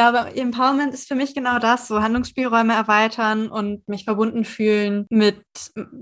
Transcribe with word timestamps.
glaube, 0.00 0.36
Empowerment 0.36 0.92
ist 0.92 1.08
für 1.08 1.14
mich 1.14 1.34
genau 1.34 1.58
das, 1.58 1.88
so 1.88 2.02
Handlungsspielräume 2.02 2.74
erweitern 2.74 3.48
und 3.48 3.88
mich 3.88 4.04
verbunden 4.04 4.44
fühlen 4.44 5.06
mit 5.08 5.42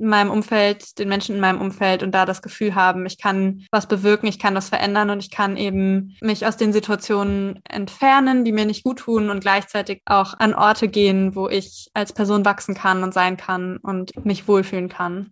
meinem 0.01 0.31
Umfeld, 0.31 0.99
den 0.99 1.09
Menschen 1.09 1.35
in 1.35 1.41
meinem 1.41 1.61
Umfeld 1.61 2.03
und 2.03 2.13
da 2.13 2.27
das 2.27 2.43
Gefühl 2.43 2.75
haben, 2.75 3.07
ich 3.07 3.19
kann 3.19 3.65
was 3.71 3.87
bewirken, 3.87 4.27
ich 4.27 4.39
kann 4.39 4.55
das 4.55 4.69
verändern 4.69 5.11
und 5.11 5.23
ich 5.23 5.31
kann 5.31 5.57
eben 5.57 6.17
mich 6.21 6.47
aus 6.47 6.57
den 6.57 6.73
Situationen 6.73 7.61
entfernen, 7.69 8.45
die 8.45 8.53
mir 8.53 8.67
nicht 8.67 8.85
gut 8.85 8.99
tun 8.99 9.31
und 9.31 9.41
gleichzeitig 9.41 10.03
auch 10.07 10.35
an 10.39 10.55
Orte 10.55 10.89
gehen, 10.89 11.35
wo 11.37 11.49
ich 11.49 11.91
als 11.95 12.13
Person 12.13 12.45
wachsen 12.45 12.75
kann 12.75 13.03
und 13.03 13.15
sein 13.15 13.37
kann 13.37 13.79
und 13.79 14.25
mich 14.25 14.49
wohlfühlen 14.49 14.89
kann. 14.89 15.31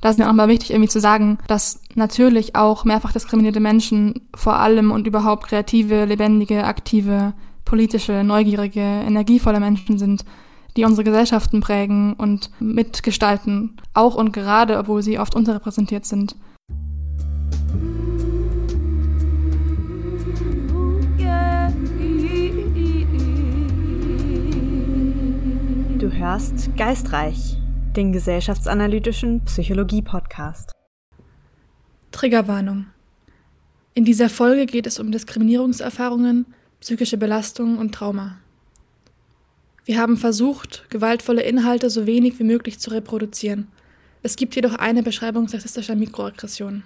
Da 0.00 0.10
ist 0.10 0.18
mir 0.18 0.28
auch 0.28 0.34
mal 0.34 0.48
wichtig, 0.48 0.70
irgendwie 0.70 0.88
zu 0.88 1.00
sagen, 1.00 1.38
dass 1.48 1.80
natürlich 1.94 2.54
auch 2.54 2.84
mehrfach 2.84 3.12
diskriminierte 3.12 3.60
Menschen 3.60 4.28
vor 4.34 4.56
allem 4.56 4.92
und 4.92 5.06
überhaupt 5.06 5.48
kreative, 5.48 6.04
lebendige, 6.04 6.64
aktive, 6.64 7.34
politische, 7.68 8.24
neugierige, 8.24 8.80
energievolle 8.80 9.60
Menschen 9.60 9.98
sind, 9.98 10.24
die 10.76 10.84
unsere 10.84 11.04
Gesellschaften 11.04 11.60
prägen 11.60 12.14
und 12.14 12.50
mitgestalten, 12.60 13.76
auch 13.92 14.14
und 14.14 14.32
gerade, 14.32 14.78
obwohl 14.78 15.02
sie 15.02 15.18
oft 15.18 15.34
unterrepräsentiert 15.34 16.06
sind. 16.06 16.34
Du 25.98 26.10
hörst 26.10 26.74
Geistreich 26.76 27.58
den 27.96 28.12
gesellschaftsanalytischen 28.12 29.44
Psychologie-Podcast. 29.44 30.72
Triggerwarnung. 32.12 32.86
In 33.92 34.04
dieser 34.04 34.30
Folge 34.30 34.64
geht 34.64 34.86
es 34.86 34.98
um 35.00 35.12
Diskriminierungserfahrungen, 35.12 36.46
psychische 36.80 37.16
Belastung 37.16 37.78
und 37.78 37.94
Trauma. 37.94 38.38
Wir 39.84 39.98
haben 39.98 40.16
versucht, 40.16 40.84
gewaltvolle 40.90 41.42
Inhalte 41.42 41.90
so 41.90 42.06
wenig 42.06 42.38
wie 42.38 42.44
möglich 42.44 42.78
zu 42.78 42.90
reproduzieren. 42.90 43.68
Es 44.22 44.36
gibt 44.36 44.54
jedoch 44.54 44.74
eine 44.74 45.02
Beschreibung 45.02 45.48
sexistischer 45.48 45.96
Mikroaggressionen. 45.96 46.84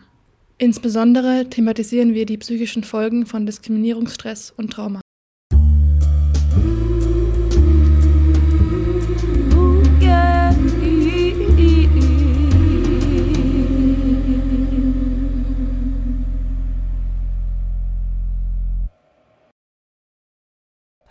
Insbesondere 0.58 1.50
thematisieren 1.50 2.14
wir 2.14 2.24
die 2.24 2.38
psychischen 2.38 2.84
Folgen 2.84 3.26
von 3.26 3.44
Diskriminierungsstress 3.44 4.54
und 4.56 4.72
Trauma. 4.72 5.01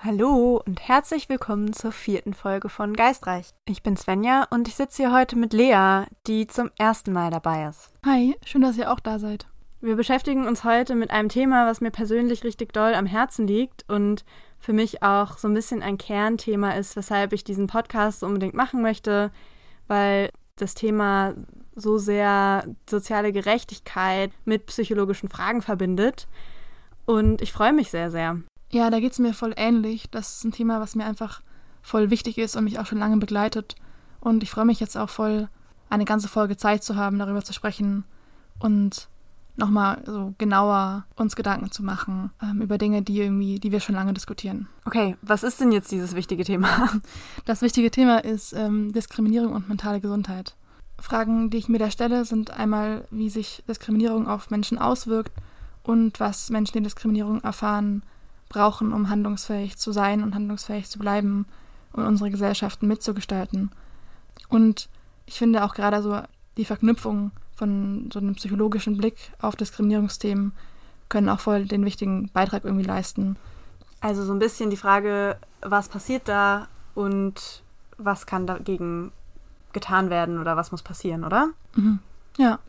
Hallo 0.03 0.59
und 0.65 0.81
herzlich 0.87 1.29
willkommen 1.29 1.73
zur 1.73 1.91
vierten 1.91 2.33
Folge 2.33 2.69
von 2.69 2.95
Geistreich. 2.95 3.51
Ich 3.67 3.83
bin 3.83 3.95
Svenja 3.95 4.47
und 4.49 4.67
ich 4.67 4.73
sitze 4.73 5.03
hier 5.03 5.13
heute 5.13 5.35
mit 5.35 5.53
Lea, 5.53 6.05
die 6.25 6.47
zum 6.47 6.71
ersten 6.79 7.13
Mal 7.13 7.29
dabei 7.29 7.67
ist. 7.67 7.91
Hi, 8.03 8.35
schön, 8.43 8.61
dass 8.61 8.79
ihr 8.79 8.91
auch 8.91 8.99
da 8.99 9.19
seid. 9.19 9.45
Wir 9.79 9.95
beschäftigen 9.95 10.47
uns 10.47 10.63
heute 10.63 10.95
mit 10.95 11.11
einem 11.11 11.29
Thema, 11.29 11.67
was 11.67 11.81
mir 11.81 11.91
persönlich 11.91 12.43
richtig 12.43 12.73
doll 12.73 12.95
am 12.95 13.05
Herzen 13.05 13.45
liegt 13.45 13.87
und 13.89 14.25
für 14.57 14.73
mich 14.73 15.03
auch 15.03 15.37
so 15.37 15.47
ein 15.47 15.53
bisschen 15.53 15.83
ein 15.83 15.99
Kernthema 15.99 16.71
ist, 16.71 16.95
weshalb 16.95 17.31
ich 17.31 17.43
diesen 17.43 17.67
Podcast 17.67 18.23
unbedingt 18.23 18.55
machen 18.55 18.81
möchte, 18.81 19.29
weil 19.87 20.31
das 20.55 20.73
Thema 20.73 21.35
so 21.75 21.99
sehr 21.99 22.65
soziale 22.89 23.31
Gerechtigkeit 23.31 24.31
mit 24.45 24.65
psychologischen 24.65 25.29
Fragen 25.29 25.61
verbindet. 25.61 26.27
Und 27.05 27.43
ich 27.43 27.51
freue 27.51 27.73
mich 27.73 27.91
sehr, 27.91 28.09
sehr. 28.09 28.39
Ja, 28.71 28.89
da 28.89 28.99
geht 28.99 29.11
es 29.11 29.19
mir 29.19 29.33
voll 29.33 29.53
ähnlich. 29.57 30.09
Das 30.09 30.37
ist 30.37 30.43
ein 30.45 30.51
Thema, 30.51 30.79
was 30.79 30.95
mir 30.95 31.05
einfach 31.05 31.41
voll 31.81 32.09
wichtig 32.09 32.37
ist 32.37 32.55
und 32.55 32.63
mich 32.63 32.79
auch 32.79 32.85
schon 32.85 32.99
lange 32.99 33.17
begleitet. 33.17 33.75
Und 34.19 34.43
ich 34.43 34.51
freue 34.51 34.65
mich 34.65 34.79
jetzt 34.79 34.97
auch 34.97 35.09
voll, 35.09 35.49
eine 35.89 36.05
ganze 36.05 36.27
Folge 36.27 36.55
Zeit 36.57 36.83
zu 36.83 36.95
haben, 36.95 37.19
darüber 37.19 37.43
zu 37.43 37.53
sprechen 37.53 38.05
und 38.59 39.09
nochmal 39.57 40.01
so 40.05 40.33
genauer 40.37 41.05
uns 41.15 41.35
Gedanken 41.35 41.71
zu 41.71 41.83
machen 41.83 42.31
ähm, 42.41 42.61
über 42.61 42.77
Dinge, 42.77 43.01
die 43.01 43.19
irgendwie, 43.19 43.59
die 43.59 43.71
wir 43.71 43.81
schon 43.81 43.95
lange 43.95 44.13
diskutieren. 44.13 44.67
Okay, 44.85 45.17
was 45.21 45.43
ist 45.43 45.59
denn 45.59 45.71
jetzt 45.71 45.91
dieses 45.91 46.15
wichtige 46.15 46.43
Thema? 46.43 46.89
Das 47.45 47.61
wichtige 47.61 47.91
Thema 47.91 48.23
ist 48.23 48.53
ähm, 48.53 48.93
Diskriminierung 48.93 49.53
und 49.53 49.67
mentale 49.67 49.99
Gesundheit. 49.99 50.55
Fragen, 50.99 51.49
die 51.49 51.57
ich 51.57 51.67
mir 51.67 51.79
da 51.79 51.91
stelle, 51.91 52.23
sind 52.25 52.51
einmal, 52.51 53.05
wie 53.09 53.29
sich 53.29 53.63
Diskriminierung 53.67 54.27
auf 54.27 54.49
Menschen 54.49 54.77
auswirkt 54.77 55.33
und 55.83 56.19
was 56.19 56.49
Menschen, 56.49 56.77
die 56.77 56.83
Diskriminierung 56.83 57.41
erfahren, 57.41 58.03
brauchen, 58.51 58.93
um 58.93 59.09
handlungsfähig 59.09 59.77
zu 59.77 59.91
sein 59.91 60.23
und 60.23 60.35
handlungsfähig 60.35 60.89
zu 60.89 60.99
bleiben 60.99 61.45
und 61.93 62.05
unsere 62.05 62.29
Gesellschaften 62.29 62.87
mitzugestalten. 62.87 63.71
Und 64.49 64.89
ich 65.25 65.37
finde 65.37 65.63
auch 65.63 65.73
gerade 65.73 66.01
so 66.01 66.21
die 66.57 66.65
Verknüpfung 66.65 67.31
von 67.55 68.09
so 68.11 68.19
einem 68.19 68.35
psychologischen 68.35 68.97
Blick 68.97 69.31
auf 69.39 69.55
Diskriminierungsthemen 69.55 70.51
können 71.09 71.29
auch 71.29 71.39
voll 71.39 71.65
den 71.65 71.85
wichtigen 71.85 72.29
Beitrag 72.29 72.63
irgendwie 72.63 72.85
leisten. 72.85 73.37
Also 73.99 74.23
so 74.23 74.33
ein 74.33 74.39
bisschen 74.39 74.69
die 74.69 74.77
Frage, 74.77 75.37
was 75.61 75.89
passiert 75.89 76.27
da 76.27 76.67
und 76.95 77.61
was 77.97 78.25
kann 78.25 78.47
dagegen 78.47 79.11
getan 79.73 80.09
werden 80.09 80.39
oder 80.39 80.57
was 80.57 80.71
muss 80.71 80.81
passieren, 80.81 81.23
oder? 81.23 81.49
Mhm. 81.75 81.99
Ja. 82.37 82.59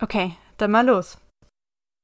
Okay, 0.00 0.36
dann 0.58 0.70
mal 0.70 0.86
los. 0.86 1.18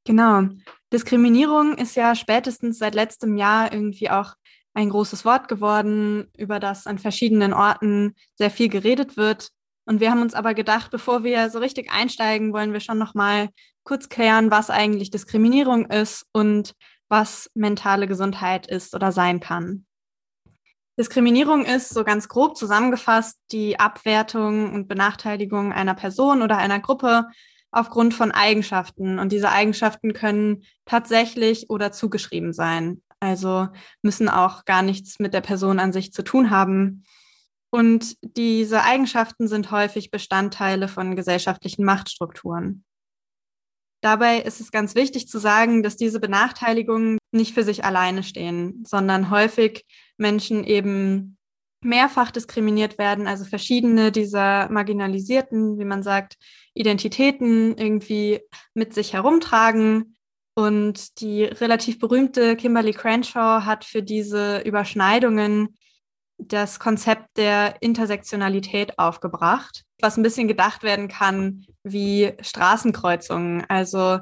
Genau. 0.07 0.49
Diskriminierung 0.93 1.75
ist 1.79 1.95
ja 1.95 2.15
spätestens 2.15 2.79
seit 2.79 2.95
letztem 2.95 3.37
Jahr 3.37 3.73
irgendwie 3.73 4.11
auch 4.11 4.35
ein 4.75 4.91
großes 4.91 5.25
Wort 5.25 5.49
geworden, 5.49 6.29
über 6.37 6.61
das 6.61 6.87
an 6.87 6.99
verschiedenen 6.99 7.53
Orten 7.53 8.15
sehr 8.37 8.51
viel 8.51 8.69
geredet 8.69 9.17
wird. 9.17 9.51
Und 9.85 10.01
wir 10.01 10.11
haben 10.11 10.23
uns 10.23 10.35
aber 10.35 10.55
gedacht, 10.55 10.91
bevor 10.91 11.25
wir 11.25 11.51
so 11.51 11.59
richtig 11.59 11.91
einsteigen, 11.93 12.53
wollen 12.53 12.73
wir 12.73 12.81
schon 12.81 12.99
noch 12.99 13.15
mal 13.15 13.49
kurz 13.83 14.09
klären, 14.09 14.51
was 14.51 14.71
eigentlich 14.71 15.11
Diskriminierung 15.11 15.87
ist 15.87 16.27
und 16.33 16.75
was 17.09 17.51
mentale 17.55 18.07
Gesundheit 18.07 18.67
ist 18.67 18.95
oder 18.95 19.11
sein 19.11 19.41
kann. 19.41 19.87
Diskriminierung 20.99 21.65
ist 21.65 21.89
so 21.89 22.05
ganz 22.05 22.29
grob 22.29 22.57
zusammengefasst 22.57 23.39
die 23.53 23.81
Abwertung 23.81 24.73
und 24.73 24.87
Benachteiligung 24.87 25.73
einer 25.73 25.95
Person 25.95 26.43
oder 26.43 26.59
einer 26.59 26.79
Gruppe 26.79 27.27
aufgrund 27.73 28.15
von 28.15 28.33
Eigenschaften. 28.33 29.19
Und 29.19 29.33
diese 29.33 29.51
Eigenschaften 29.51 30.13
können 30.13 30.65
tatsächlich 30.85 31.71
oder 31.71 31.93
zugeschrieben 31.93 32.53
sein. 32.53 33.03
Also 33.21 33.69
müssen 34.03 34.29
auch 34.29 34.65
gar 34.65 34.83
nichts 34.83 35.19
mit 35.19 35.35
der 35.35 35.43
Person 35.43 35.79
an 35.79 35.93
sich 35.93 36.13
zu 36.13 36.23
tun 36.23 36.51
haben. 36.51 37.05
Und 37.71 38.17
diese 38.23 38.83
Eigenschaften 38.83 39.47
sind 39.47 39.71
häufig 39.71 40.11
Bestandteile 40.11 40.89
von 40.89 41.15
gesellschaftlichen 41.15 41.85
Machtstrukturen. 41.85 42.85
Dabei 44.03 44.41
ist 44.41 44.61
es 44.61 44.73
ganz 44.73 44.95
wichtig 44.95 45.29
zu 45.29 45.39
sagen, 45.39 45.83
dass 45.83 45.97
diese 45.97 46.21
Benachteiligungen 46.21 47.19
nicht 47.33 47.55
für 47.55 47.65
sich 47.65 47.85
alleine 47.85 48.23
stehen, 48.23 48.83
sondern 48.87 49.31
häufig 49.31 49.85
Menschen 50.17 50.65
eben 50.65 51.37
mehrfach 51.83 52.31
diskriminiert 52.31 52.99
werden, 52.99 53.27
also 53.27 53.45
verschiedene 53.45 54.11
dieser 54.11 54.71
marginalisierten, 54.71 55.79
wie 55.79 55.85
man 55.85 56.03
sagt, 56.03 56.37
Identitäten 56.75 57.77
irgendwie 57.77 58.41
mit 58.75 58.95
sich 58.95 59.13
herumtragen. 59.13 60.17
Und 60.55 61.21
die 61.21 61.45
relativ 61.45 61.99
berühmte 61.99 62.57
Kimberly 62.57 62.93
Crenshaw 62.93 63.65
hat 63.65 63.85
für 63.85 64.03
diese 64.03 64.59
Überschneidungen 64.61 65.77
das 66.39 66.79
Konzept 66.79 67.37
der 67.37 67.81
Intersektionalität 67.81 68.99
aufgebracht, 68.99 69.85
was 70.01 70.17
ein 70.17 70.23
bisschen 70.23 70.49
gedacht 70.49 70.83
werden 70.83 71.09
kann 71.09 71.67
wie 71.83 72.33
Straßenkreuzungen. 72.41 73.65
Also 73.69 74.19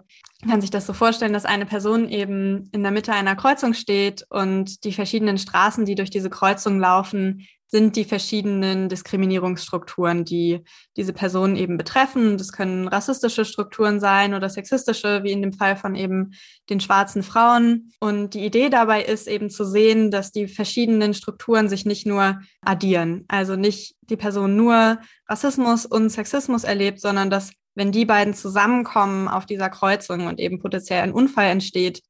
kann 0.49 0.61
sich 0.61 0.71
das 0.71 0.87
so 0.87 0.93
vorstellen, 0.93 1.33
dass 1.33 1.45
eine 1.45 1.67
Person 1.67 2.09
eben 2.09 2.69
in 2.73 2.83
der 2.83 2.93
Mitte 2.93 3.13
einer 3.13 3.37
Kreuzung 3.37 3.75
steht 3.75 4.25
und 4.31 4.85
die 4.85 4.93
verschiedenen 4.93 5.39
Straßen, 5.39 5.85
die 5.85 5.95
durch 5.95 6.11
diese 6.11 6.31
Kreuzung 6.31 6.79
laufen, 6.79 7.47
sind 7.71 7.97
die 7.97 8.05
verschiedenen 8.05 8.89
Diskriminierungsstrukturen, 8.89 10.25
die 10.25 10.65
diese 10.97 11.13
Personen 11.13 11.55
eben 11.55 11.77
betreffen. 11.77 12.39
Das 12.39 12.51
können 12.51 12.89
rassistische 12.89 13.45
Strukturen 13.45 14.01
sein 14.01 14.33
oder 14.33 14.49
sexistische, 14.49 15.23
wie 15.23 15.33
in 15.33 15.43
dem 15.43 15.53
Fall 15.53 15.77
von 15.77 15.95
eben 15.95 16.33
den 16.71 16.81
schwarzen 16.81 17.23
Frauen. 17.23 17.93
Und 18.01 18.33
die 18.33 18.45
Idee 18.45 18.71
dabei 18.71 19.05
ist 19.05 19.29
eben 19.29 19.51
zu 19.51 19.65
sehen, 19.65 20.11
dass 20.11 20.33
die 20.33 20.49
verschiedenen 20.49 21.13
Strukturen 21.13 21.69
sich 21.69 21.85
nicht 21.85 22.07
nur 22.07 22.41
addieren, 22.63 23.27
also 23.29 23.55
nicht 23.55 23.97
die 24.01 24.17
Person 24.17 24.57
nur 24.57 24.99
Rassismus 25.29 25.85
und 25.85 26.09
Sexismus 26.09 26.65
erlebt, 26.65 27.01
sondern 27.01 27.29
dass 27.29 27.53
wenn 27.75 27.93
die 27.93 28.07
beiden 28.07 28.33
zusammenkommen 28.33 29.29
auf 29.29 29.45
dieser 29.45 29.69
Kreuzung 29.69 30.27
und 30.27 30.41
eben 30.41 30.59
potenziell 30.59 31.03
ein 31.03 31.13
Unfall 31.13 31.49
entsteht, 31.49 32.03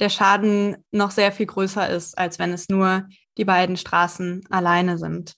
der 0.00 0.08
Schaden 0.08 0.76
noch 0.90 1.10
sehr 1.10 1.30
viel 1.30 1.46
größer 1.46 1.88
ist, 1.88 2.18
als 2.18 2.38
wenn 2.38 2.52
es 2.52 2.68
nur 2.68 3.06
die 3.38 3.44
beiden 3.44 3.76
Straßen 3.76 4.44
alleine 4.50 4.98
sind. 4.98 5.34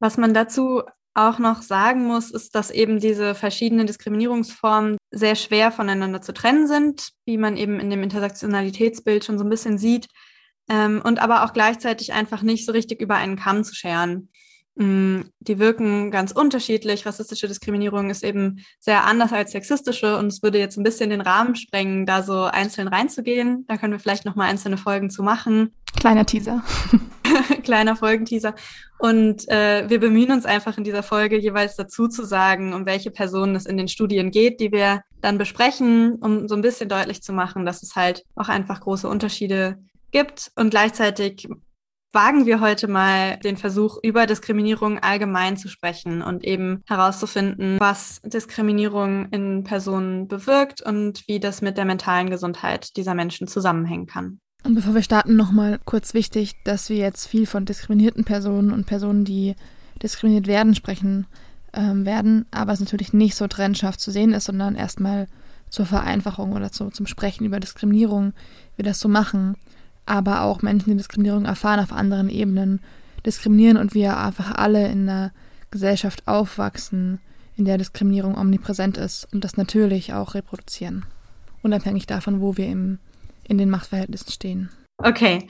Was 0.00 0.16
man 0.16 0.34
dazu 0.34 0.82
auch 1.14 1.38
noch 1.38 1.62
sagen 1.62 2.04
muss, 2.06 2.30
ist, 2.30 2.54
dass 2.54 2.70
eben 2.70 2.98
diese 2.98 3.34
verschiedenen 3.34 3.86
Diskriminierungsformen 3.86 4.96
sehr 5.12 5.36
schwer 5.36 5.70
voneinander 5.70 6.20
zu 6.20 6.34
trennen 6.34 6.66
sind, 6.66 7.10
wie 7.24 7.38
man 7.38 7.56
eben 7.56 7.78
in 7.78 7.88
dem 7.88 8.02
Intersektionalitätsbild 8.02 9.24
schon 9.24 9.38
so 9.38 9.44
ein 9.44 9.50
bisschen 9.50 9.78
sieht. 9.78 10.08
ähm, 10.68 11.02
und 11.04 11.20
aber 11.20 11.44
auch 11.44 11.52
gleichzeitig 11.52 12.14
einfach 12.14 12.40
nicht 12.42 12.64
so 12.64 12.72
richtig 12.72 13.02
über 13.02 13.16
einen 13.16 13.36
Kamm 13.36 13.64
zu 13.64 13.74
scheren. 13.74 14.30
Mm, 14.76 15.20
die 15.38 15.58
wirken 15.58 16.10
ganz 16.10 16.32
unterschiedlich. 16.32 17.06
Rassistische 17.06 17.48
Diskriminierung 17.48 18.10
ist 18.10 18.24
eben 18.24 18.64
sehr 18.80 19.04
anders 19.04 19.32
als 19.32 19.52
sexistische 19.52 20.18
und 20.18 20.28
es 20.28 20.42
würde 20.42 20.58
jetzt 20.58 20.76
ein 20.76 20.82
bisschen 20.82 21.10
den 21.10 21.20
Rahmen 21.20 21.54
sprengen, 21.54 22.06
da 22.06 22.22
so 22.22 22.44
einzeln 22.44 22.88
reinzugehen. 22.88 23.66
Da 23.68 23.76
können 23.76 23.92
wir 23.92 24.00
vielleicht 24.00 24.24
noch 24.24 24.36
mal 24.36 24.48
einzelne 24.48 24.78
Folgen 24.78 25.10
zu 25.10 25.22
machen. 25.22 25.74
Kleiner 25.96 26.26
Teaser. 26.26 26.64
Kleiner 27.62 27.96
Folgenteaser. 27.96 28.54
Und 28.98 29.48
äh, 29.48 29.88
wir 29.88 30.00
bemühen 30.00 30.32
uns 30.32 30.46
einfach 30.46 30.78
in 30.78 30.84
dieser 30.84 31.02
Folge 31.02 31.38
jeweils 31.38 31.76
dazu 31.76 32.08
zu 32.08 32.24
sagen, 32.24 32.72
um 32.72 32.86
welche 32.86 33.10
Personen 33.10 33.54
es 33.54 33.66
in 33.66 33.76
den 33.76 33.88
Studien 33.88 34.30
geht, 34.30 34.60
die 34.60 34.72
wir 34.72 35.02
dann 35.20 35.38
besprechen, 35.38 36.16
um 36.20 36.48
so 36.48 36.54
ein 36.54 36.62
bisschen 36.62 36.88
deutlich 36.88 37.22
zu 37.22 37.32
machen, 37.32 37.66
dass 37.66 37.82
es 37.82 37.96
halt 37.96 38.24
auch 38.34 38.48
einfach 38.48 38.80
große 38.80 39.08
Unterschiede 39.08 39.78
gibt. 40.10 40.52
Und 40.56 40.70
gleichzeitig 40.70 41.48
wagen 42.14 42.46
wir 42.46 42.60
heute 42.60 42.86
mal 42.86 43.36
den 43.38 43.56
Versuch, 43.56 43.98
über 44.02 44.26
Diskriminierung 44.26 45.00
allgemein 45.00 45.56
zu 45.56 45.68
sprechen 45.68 46.22
und 46.22 46.44
eben 46.44 46.82
herauszufinden, 46.86 47.78
was 47.80 48.20
Diskriminierung 48.22 49.26
in 49.30 49.64
Personen 49.64 50.28
bewirkt 50.28 50.80
und 50.80 51.26
wie 51.26 51.40
das 51.40 51.60
mit 51.60 51.76
der 51.76 51.84
mentalen 51.84 52.30
Gesundheit 52.30 52.96
dieser 52.96 53.14
Menschen 53.14 53.48
zusammenhängen 53.48 54.06
kann. 54.06 54.40
Und 54.64 54.74
bevor 54.74 54.94
wir 54.94 55.02
starten, 55.02 55.36
nochmal 55.36 55.78
kurz 55.84 56.14
wichtig, 56.14 56.56
dass 56.64 56.88
wir 56.88 56.96
jetzt 56.96 57.26
viel 57.26 57.46
von 57.46 57.66
diskriminierten 57.66 58.24
Personen 58.24 58.72
und 58.72 58.86
Personen, 58.86 59.24
die 59.24 59.54
diskriminiert 60.02 60.46
werden, 60.46 60.74
sprechen 60.74 61.26
ähm, 61.74 62.06
werden, 62.06 62.46
aber 62.50 62.72
es 62.72 62.80
natürlich 62.80 63.12
nicht 63.12 63.36
so 63.36 63.46
trennscharf 63.46 63.98
zu 63.98 64.10
sehen 64.10 64.32
ist, 64.32 64.46
sondern 64.46 64.74
erstmal 64.74 65.28
zur 65.68 65.86
Vereinfachung 65.86 66.52
oder 66.52 66.72
zu, 66.72 66.88
zum 66.90 67.06
Sprechen 67.06 67.44
über 67.44 67.60
Diskriminierung, 67.60 68.32
wir 68.76 68.84
das 68.84 69.00
so 69.00 69.08
machen. 69.08 69.56
Aber 70.06 70.42
auch 70.42 70.62
Menschen, 70.62 70.90
die 70.90 70.96
Diskriminierung 70.96 71.44
erfahren 71.44 71.80
auf 71.80 71.92
anderen 71.92 72.30
Ebenen, 72.30 72.80
diskriminieren 73.26 73.76
und 73.76 73.94
wir 73.94 74.18
einfach 74.18 74.54
alle 74.54 74.88
in 74.88 75.08
einer 75.08 75.32
Gesellschaft 75.70 76.26
aufwachsen, 76.26 77.20
in 77.56 77.64
der 77.64 77.78
Diskriminierung 77.78 78.36
omnipräsent 78.36 78.96
ist 78.96 79.28
und 79.32 79.44
das 79.44 79.56
natürlich 79.56 80.12
auch 80.14 80.34
reproduzieren, 80.34 81.04
unabhängig 81.62 82.06
davon, 82.06 82.40
wo 82.40 82.56
wir 82.56 82.66
im, 82.66 82.98
in 83.48 83.58
den 83.58 83.70
Machtverhältnissen 83.70 84.30
stehen. 84.30 84.70
Okay, 84.98 85.48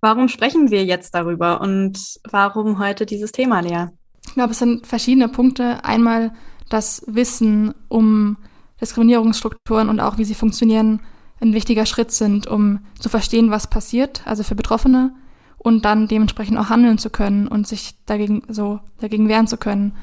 warum 0.00 0.28
sprechen 0.28 0.70
wir 0.70 0.84
jetzt 0.84 1.14
darüber 1.14 1.60
und 1.60 1.98
warum 2.30 2.78
heute 2.78 3.06
dieses 3.06 3.32
Thema, 3.32 3.60
Lea? 3.60 3.86
Ich 4.26 4.34
glaube, 4.34 4.52
es 4.52 4.58
sind 4.58 4.86
verschiedene 4.86 5.28
Punkte. 5.28 5.84
Einmal 5.84 6.32
das 6.68 7.02
Wissen 7.06 7.74
um 7.88 8.36
Diskriminierungsstrukturen 8.80 9.88
und 9.88 10.00
auch 10.00 10.18
wie 10.18 10.24
sie 10.24 10.34
funktionieren, 10.34 11.00
ein 11.40 11.54
wichtiger 11.54 11.86
Schritt 11.86 12.12
sind, 12.12 12.46
um 12.46 12.80
zu 12.98 13.08
verstehen, 13.08 13.50
was 13.50 13.68
passiert, 13.68 14.22
also 14.26 14.42
für 14.42 14.54
Betroffene, 14.54 15.14
und 15.58 15.84
dann 15.84 16.08
dementsprechend 16.08 16.58
auch 16.58 16.70
handeln 16.70 16.98
zu 16.98 17.08
können 17.10 17.46
und 17.46 17.68
sich 17.68 17.94
dagegen 18.04 18.42
so 18.48 18.80
dagegen 18.98 19.28
wehren 19.28 19.46
zu 19.46 19.56
können, 19.56 19.94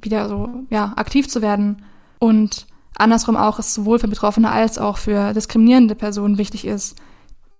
wieder 0.00 0.28
so 0.28 0.64
ja 0.70 0.94
aktiv 0.96 1.28
zu 1.28 1.42
werden 1.42 1.84
und 2.18 2.66
andersrum 2.96 3.36
auch 3.36 3.58
es 3.58 3.74
sowohl 3.74 3.98
für 3.98 4.08
Betroffene 4.08 4.50
als 4.50 4.78
auch 4.78 4.98
für 4.98 5.32
diskriminierende 5.32 5.94
Personen 5.94 6.38
wichtig 6.38 6.66
ist. 6.66 6.96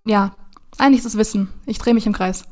Ja, 0.05 0.33
eigentlich 0.79 1.03
das 1.03 1.17
Wissen. 1.17 1.49
Ich 1.67 1.79
drehe 1.79 1.95
mich 1.95 2.07
im 2.07 2.13
Kreis. 2.13 2.45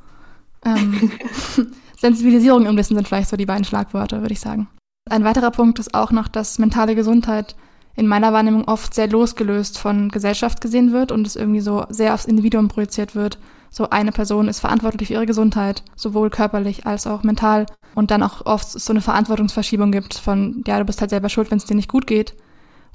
Ähm, 0.65 1.11
Sensibilisierung 1.99 2.67
und 2.67 2.77
Wissen 2.77 2.95
sind 2.95 3.09
vielleicht 3.09 3.29
so 3.29 3.37
die 3.37 3.47
beiden 3.47 3.65
Schlagwörter, 3.65 4.21
würde 4.21 4.33
ich 4.33 4.41
sagen. 4.41 4.69
Ein 5.09 5.25
weiterer 5.25 5.51
Punkt 5.51 5.79
ist 5.79 5.95
auch 5.95 6.11
noch, 6.11 6.29
dass 6.29 6.59
mentale 6.59 6.95
Gesundheit 6.95 7.57
in 7.97 8.07
meiner 8.07 8.33
Wahrnehmung 8.33 8.65
oft 8.69 8.95
sehr 8.95 9.09
losgelöst 9.09 9.79
von 9.79 10.09
Gesellschaft 10.09 10.61
gesehen 10.61 10.93
wird 10.93 11.13
und 11.13 11.27
es 11.27 11.37
irgendwie 11.37 11.61
so 11.61 11.85
sehr 11.89 12.15
aufs 12.15 12.25
Individuum 12.25 12.69
projiziert 12.69 13.15
wird. 13.15 13.39
So 13.71 13.91
eine 13.91 14.13
Person 14.13 14.49
ist 14.49 14.61
verantwortlich 14.61 15.09
für 15.09 15.15
ihre 15.15 15.27
Gesundheit, 15.27 15.83
sowohl 15.97 16.31
körperlich 16.31 16.87
als 16.87 17.07
auch 17.07 17.23
mental. 17.23 17.67
Und 17.95 18.11
dann 18.11 18.23
auch 18.23 18.47
oft 18.47 18.69
so 18.71 18.93
eine 18.93 19.01
Verantwortungsverschiebung 19.01 19.93
gibt 19.93 20.15
von, 20.15 20.63
ja, 20.67 20.79
du 20.79 20.85
bist 20.85 21.01
halt 21.01 21.11
selber 21.11 21.29
schuld, 21.29 21.51
wenn 21.51 21.59
es 21.59 21.65
dir 21.65 21.75
nicht 21.75 21.91
gut 21.91 22.07
geht. 22.07 22.35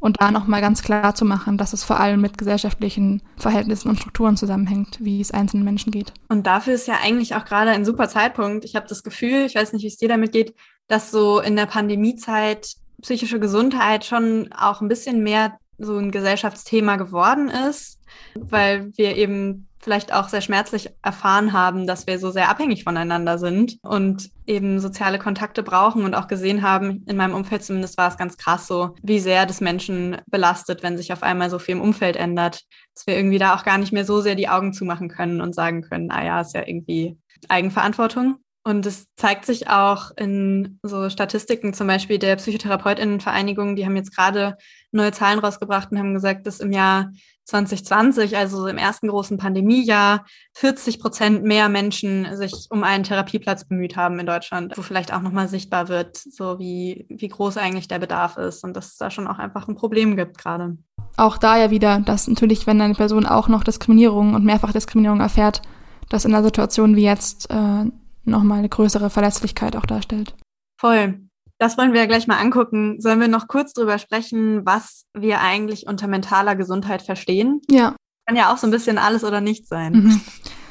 Und 0.06 0.22
da 0.22 0.30
nochmal 0.30 0.62
ganz 0.62 0.84
klar 0.84 1.16
zu 1.16 1.26
machen, 1.26 1.58
dass 1.58 1.74
es 1.74 1.84
vor 1.84 2.00
allem 2.00 2.22
mit 2.22 2.38
gesellschaftlichen 2.38 3.24
Verhältnissen 3.38 3.90
und 3.90 3.98
Strukturen 3.98 4.38
zusammenhängt, 4.38 5.00
wie 5.02 5.20
es 5.20 5.32
einzelnen 5.32 5.64
Menschen 5.64 5.92
geht. 5.92 6.14
Und 6.30 6.46
dafür 6.46 6.76
ist 6.76 6.88
ja 6.88 7.00
eigentlich 7.04 7.34
auch 7.34 7.44
gerade 7.44 7.72
ein 7.72 7.86
super 7.86 8.08
Zeitpunkt. 8.08 8.66
Ich 8.66 8.76
habe 8.76 8.86
das 8.88 9.02
Gefühl, 9.02 9.48
ich 9.48 9.56
weiß 9.56 9.74
nicht, 9.74 9.82
wie 9.82 9.88
es 9.88 9.98
dir 9.98 10.08
damit 10.08 10.32
geht, 10.32 10.54
dass 10.88 11.10
so 11.10 11.40
in 11.40 11.56
der 11.56 11.66
Pandemiezeit 11.66 12.76
psychische 13.02 13.40
Gesundheit 13.40 14.06
schon 14.06 14.52
auch 14.52 14.80
ein 14.80 14.90
bisschen 14.90 15.24
mehr 15.24 15.58
so 15.80 15.98
ein 15.98 16.12
Gesellschaftsthema 16.12 16.98
geworden 16.98 17.50
ist, 17.50 17.98
weil 18.36 18.92
wir 18.98 19.18
eben 19.18 19.68
vielleicht 19.86 20.12
auch 20.12 20.30
sehr 20.30 20.42
schmerzlich 20.42 20.90
erfahren 21.04 21.54
haben, 21.54 21.86
dass 21.86 22.08
wir 22.08 22.18
so 22.20 22.32
sehr 22.32 22.50
abhängig 22.50 22.84
voneinander 22.84 23.38
sind 23.38 23.78
und 23.84 24.32
eben 24.48 24.80
soziale 24.80 25.20
Kontakte 25.20 25.62
brauchen 25.62 26.04
und 26.04 26.16
auch 26.16 26.28
gesehen 26.28 26.64
haben, 26.64 27.06
in 27.08 27.16
meinem 27.16 27.36
Umfeld 27.36 27.64
zumindest 27.64 27.98
war 27.98 28.10
es 28.10 28.18
ganz 28.18 28.36
krass 28.36 28.66
so, 28.66 28.96
wie 29.04 29.20
sehr 29.20 29.46
das 29.46 29.62
Menschen 29.62 30.18
belastet, 30.26 30.82
wenn 30.82 30.98
sich 30.98 31.14
auf 31.14 31.22
einmal 31.22 31.52
so 31.52 31.60
viel 31.60 31.76
im 31.76 31.82
Umfeld 31.82 32.16
ändert, 32.16 32.64
dass 32.96 33.06
wir 33.06 33.16
irgendwie 33.16 33.38
da 33.38 33.56
auch 33.56 33.64
gar 33.64 33.78
nicht 33.78 33.94
mehr 33.94 34.06
so 34.06 34.22
sehr 34.22 34.36
die 34.36 34.50
Augen 34.50 34.74
zumachen 34.74 35.08
können 35.08 35.40
und 35.40 35.54
sagen 35.54 35.84
können, 35.84 36.10
ah 36.10 36.26
ja, 36.26 36.42
ist 36.42 36.56
ja 36.56 36.68
irgendwie 36.68 37.18
Eigenverantwortung. 37.48 38.40
Und 38.68 38.88
es 38.88 39.06
zeigt 39.16 39.46
sich 39.46 39.70
auch 39.70 40.10
in 40.18 40.80
so 40.82 41.12
Statistiken, 41.12 41.76
zum 41.76 41.86
Beispiel 41.86 42.18
der 42.18 42.38
Psychotherapeutinnenvereinigung, 42.38 43.76
die 43.76 43.86
haben 43.86 43.96
jetzt 43.96 44.16
gerade 44.16 44.58
neue 44.92 45.12
Zahlen 45.12 45.38
rausgebracht 45.38 45.92
und 45.92 46.00
haben 46.00 46.16
gesagt, 46.16 46.48
dass 46.48 46.60
im 46.60 46.72
Jahr 46.72 47.12
2020, 47.46 48.36
also 48.38 48.68
im 48.68 48.78
ersten 48.78 49.08
großen 49.08 49.38
Pandemiejahr, 49.38 50.26
40 50.54 51.00
Prozent 51.00 51.44
mehr 51.44 51.70
Menschen 51.70 52.36
sich 52.36 52.68
um 52.70 52.84
einen 52.84 53.04
Therapieplatz 53.04 53.66
bemüht 53.66 53.96
haben 53.96 54.20
in 54.20 54.26
Deutschland, 54.26 54.78
wo 54.78 54.82
vielleicht 54.82 55.14
auch 55.14 55.22
nochmal 55.22 55.48
sichtbar 55.48 55.88
wird, 55.88 56.18
so 56.18 56.60
wie, 56.60 57.06
wie 57.10 57.28
groß 57.28 57.58
eigentlich 57.58 57.88
der 57.88 58.00
Bedarf 58.00 58.38
ist 58.38 58.64
und 58.64 58.76
dass 58.76 58.88
es 58.88 58.98
da 58.98 59.10
schon 59.12 59.28
auch 59.28 59.38
einfach 59.38 59.68
ein 59.68 59.76
Problem 59.76 60.16
gibt 60.16 60.38
gerade. 60.38 60.78
Auch 61.18 61.38
da 61.38 61.58
ja 61.58 61.72
wieder, 61.72 62.00
dass 62.00 62.28
natürlich, 62.28 62.68
wenn 62.68 62.82
eine 62.82 62.96
Person 62.96 63.26
auch 63.26 63.48
noch 63.48 63.64
Diskriminierung 63.64 64.34
und 64.34 64.44
Mehrfachdiskriminierung 64.44 65.22
erfährt, 65.22 65.62
dass 66.10 66.26
in 66.26 66.34
einer 66.34 66.44
Situation 66.44 66.96
wie 66.96 67.04
jetzt 67.04 67.50
äh, 67.50 67.86
nochmal 68.26 68.60
eine 68.60 68.70
größere 68.70 69.10
Verletzlichkeit 69.10 69.76
auch 69.76 69.86
darstellt. 69.86 70.36
Voll. 70.78 71.25
Das 71.58 71.78
wollen 71.78 71.94
wir 71.94 72.02
ja 72.02 72.06
gleich 72.06 72.28
mal 72.28 72.38
angucken. 72.38 73.00
Sollen 73.00 73.20
wir 73.20 73.28
noch 73.28 73.48
kurz 73.48 73.74
drüber 73.74 73.98
sprechen, 73.98 74.66
was 74.66 75.06
wir 75.14 75.42
eigentlich 75.42 75.88
unter 75.88 76.08
mentaler 76.08 76.56
Gesundheit 76.56 77.02
verstehen? 77.02 77.62
Ja. 77.70 77.96
Kann 78.28 78.36
ja 78.36 78.52
auch 78.52 78.58
so 78.58 78.68
ein 78.68 78.72
bisschen 78.72 78.98
alles 78.98 79.24
oder 79.24 79.40
nichts 79.40 79.70
sein. 79.70 79.94
Mhm. 79.94 80.22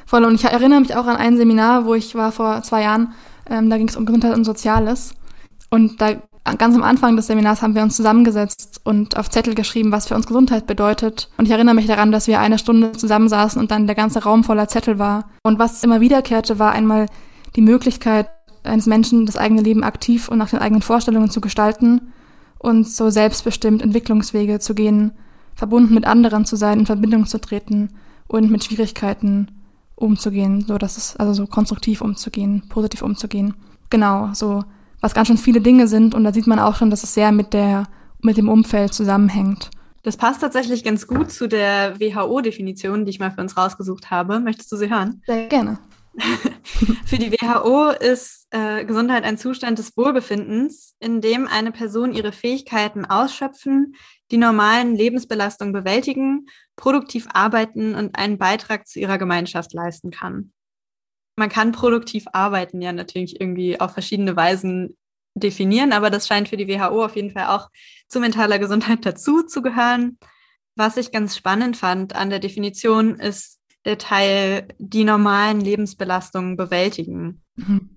Voll. 0.06 0.24
Und 0.24 0.34
ich 0.34 0.44
erinnere 0.44 0.80
mich 0.80 0.94
auch 0.94 1.06
an 1.06 1.16
ein 1.16 1.36
Seminar, 1.36 1.86
wo 1.86 1.94
ich 1.94 2.14
war 2.14 2.32
vor 2.32 2.62
zwei 2.62 2.82
Jahren. 2.82 3.14
Ähm, 3.48 3.70
da 3.70 3.78
ging 3.78 3.88
es 3.88 3.96
um 3.96 4.06
Gesundheit 4.06 4.34
und 4.34 4.44
Soziales. 4.44 5.14
Und 5.70 6.00
da 6.00 6.20
ganz 6.58 6.76
am 6.76 6.82
Anfang 6.82 7.16
des 7.16 7.26
Seminars 7.26 7.62
haben 7.62 7.74
wir 7.74 7.82
uns 7.82 7.96
zusammengesetzt 7.96 8.80
und 8.84 9.16
auf 9.16 9.30
Zettel 9.30 9.54
geschrieben, 9.54 9.92
was 9.92 10.08
für 10.08 10.14
uns 10.14 10.26
Gesundheit 10.26 10.66
bedeutet. 10.66 11.30
Und 11.38 11.46
ich 11.46 11.50
erinnere 11.50 11.74
mich 11.74 11.86
daran, 11.86 12.12
dass 12.12 12.26
wir 12.26 12.40
eine 12.40 12.58
Stunde 12.58 12.92
zusammensaßen 12.92 13.60
und 13.60 13.70
dann 13.70 13.86
der 13.86 13.96
ganze 13.96 14.22
Raum 14.22 14.44
voller 14.44 14.68
Zettel 14.68 14.98
war. 14.98 15.30
Und 15.42 15.58
was 15.58 15.82
immer 15.82 16.00
wiederkehrte, 16.00 16.58
war 16.58 16.72
einmal 16.72 17.06
die 17.56 17.62
Möglichkeit 17.62 18.28
eines 18.64 18.86
Menschen, 18.86 19.26
das 19.26 19.36
eigene 19.36 19.62
Leben 19.62 19.84
aktiv 19.84 20.28
und 20.28 20.38
nach 20.38 20.50
den 20.50 20.58
eigenen 20.58 20.82
Vorstellungen 20.82 21.30
zu 21.30 21.40
gestalten 21.40 22.12
und 22.58 22.88
so 22.88 23.10
selbstbestimmt 23.10 23.82
Entwicklungswege 23.82 24.58
zu 24.58 24.74
gehen, 24.74 25.12
verbunden 25.54 25.94
mit 25.94 26.06
anderen 26.06 26.44
zu 26.44 26.56
sein, 26.56 26.80
in 26.80 26.86
Verbindung 26.86 27.26
zu 27.26 27.40
treten 27.40 27.90
und 28.26 28.50
mit 28.50 28.64
Schwierigkeiten 28.64 29.48
umzugehen, 29.96 30.64
so 30.66 30.78
dass 30.78 30.96
es 30.96 31.16
also 31.16 31.32
so 31.32 31.46
konstruktiv 31.46 32.00
umzugehen, 32.00 32.62
positiv 32.68 33.02
umzugehen. 33.02 33.54
Genau, 33.90 34.30
so 34.32 34.64
was 35.00 35.14
ganz 35.14 35.28
schön 35.28 35.38
viele 35.38 35.60
Dinge 35.60 35.86
sind 35.86 36.14
und 36.14 36.24
da 36.24 36.32
sieht 36.32 36.46
man 36.46 36.58
auch 36.58 36.76
schon, 36.76 36.90
dass 36.90 37.02
es 37.02 37.14
sehr 37.14 37.32
mit 37.32 37.52
der 37.52 37.84
mit 38.22 38.38
dem 38.38 38.48
Umfeld 38.48 38.94
zusammenhängt. 38.94 39.70
Das 40.02 40.16
passt 40.16 40.40
tatsächlich 40.40 40.82
ganz 40.84 41.06
gut 41.06 41.30
zu 41.30 41.46
der 41.46 41.98
WHO-Definition, 42.00 43.04
die 43.04 43.10
ich 43.10 43.20
mal 43.20 43.30
für 43.30 43.40
uns 43.40 43.56
rausgesucht 43.56 44.10
habe. 44.10 44.40
Möchtest 44.40 44.70
du 44.72 44.76
sie 44.76 44.90
hören? 44.90 45.22
Sehr 45.26 45.46
gerne. 45.48 45.78
Für 47.06 47.18
die 47.18 47.32
WHO 47.32 47.90
ist 47.90 48.46
äh, 48.50 48.84
Gesundheit 48.84 49.24
ein 49.24 49.38
Zustand 49.38 49.78
des 49.78 49.96
Wohlbefindens, 49.96 50.94
in 51.00 51.20
dem 51.20 51.46
eine 51.46 51.72
Person 51.72 52.12
ihre 52.12 52.32
Fähigkeiten 52.32 53.04
ausschöpfen, 53.04 53.94
die 54.30 54.36
normalen 54.36 54.94
Lebensbelastungen 54.94 55.72
bewältigen, 55.72 56.46
produktiv 56.76 57.26
arbeiten 57.32 57.94
und 57.94 58.16
einen 58.16 58.38
Beitrag 58.38 58.86
zu 58.86 59.00
ihrer 59.00 59.18
Gemeinschaft 59.18 59.72
leisten 59.72 60.10
kann. 60.10 60.52
Man 61.36 61.48
kann 61.48 61.72
produktiv 61.72 62.26
arbeiten 62.32 62.80
ja 62.80 62.92
natürlich 62.92 63.40
irgendwie 63.40 63.80
auf 63.80 63.92
verschiedene 63.92 64.36
Weisen 64.36 64.96
definieren, 65.34 65.92
aber 65.92 66.10
das 66.10 66.28
scheint 66.28 66.48
für 66.48 66.56
die 66.56 66.68
WHO 66.68 67.04
auf 67.04 67.16
jeden 67.16 67.32
Fall 67.32 67.46
auch 67.46 67.68
zu 68.08 68.20
mentaler 68.20 68.60
Gesundheit 68.60 69.04
dazu 69.04 69.42
zu 69.42 69.62
gehören. 69.62 70.18
Was 70.76 70.96
ich 70.96 71.12
ganz 71.12 71.36
spannend 71.36 71.76
fand 71.76 72.14
an 72.14 72.30
der 72.30 72.38
Definition 72.38 73.16
ist, 73.16 73.60
Teil 73.84 74.68
die 74.78 75.04
normalen 75.04 75.60
Lebensbelastungen 75.60 76.56
bewältigen. 76.56 77.42
Mhm. 77.56 77.90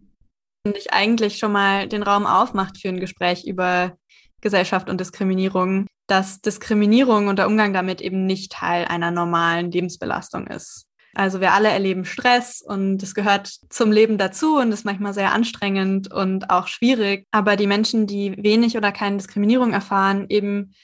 Und 0.65 0.77
ich 0.77 0.91
eigentlich 0.91 1.38
schon 1.38 1.53
mal 1.53 1.88
den 1.88 2.03
Raum 2.03 2.25
aufmacht 2.25 2.77
für 2.77 2.89
ein 2.89 3.00
Gespräch 3.00 3.46
über 3.48 3.98
Gesellschaft 4.41 4.89
und 4.89 5.00
Diskriminierung, 5.00 5.88
dass 6.08 6.41
Diskriminierung 6.41 7.27
und 7.27 7.39
der 7.39 7.48
Umgang 7.48 7.74
damit 7.74 8.01
eben 8.01 8.25
nicht 8.25 8.51
Teil 8.51 8.86
einer 8.86 9.12
normalen 9.12 9.72
Lebensbelastung 9.72 10.48
ist. 10.48 10.88
Also 11.15 11.41
wir 11.41 11.53
alle 11.53 11.70
erleben 11.70 12.06
Stress 12.06 12.62
und 12.62 13.01
es 13.01 13.15
gehört 13.15 13.48
zum 13.70 13.91
Leben 13.91 14.20
dazu 14.20 14.58
und 14.58 14.72
ist 14.72 14.86
manchmal 14.86 15.15
sehr 15.15 15.34
anstrengend 15.34 16.13
und 16.13 16.51
auch 16.51 16.67
schwierig. 16.67 17.25
Aber 17.32 17.56
die 17.56 17.65
Menschen, 17.65 18.06
die 18.06 18.36
wenig 18.38 18.77
oder 18.77 18.91
keine 18.91 19.17
Diskriminierung 19.17 19.74
erfahren, 19.74 20.27
eben 20.29 20.75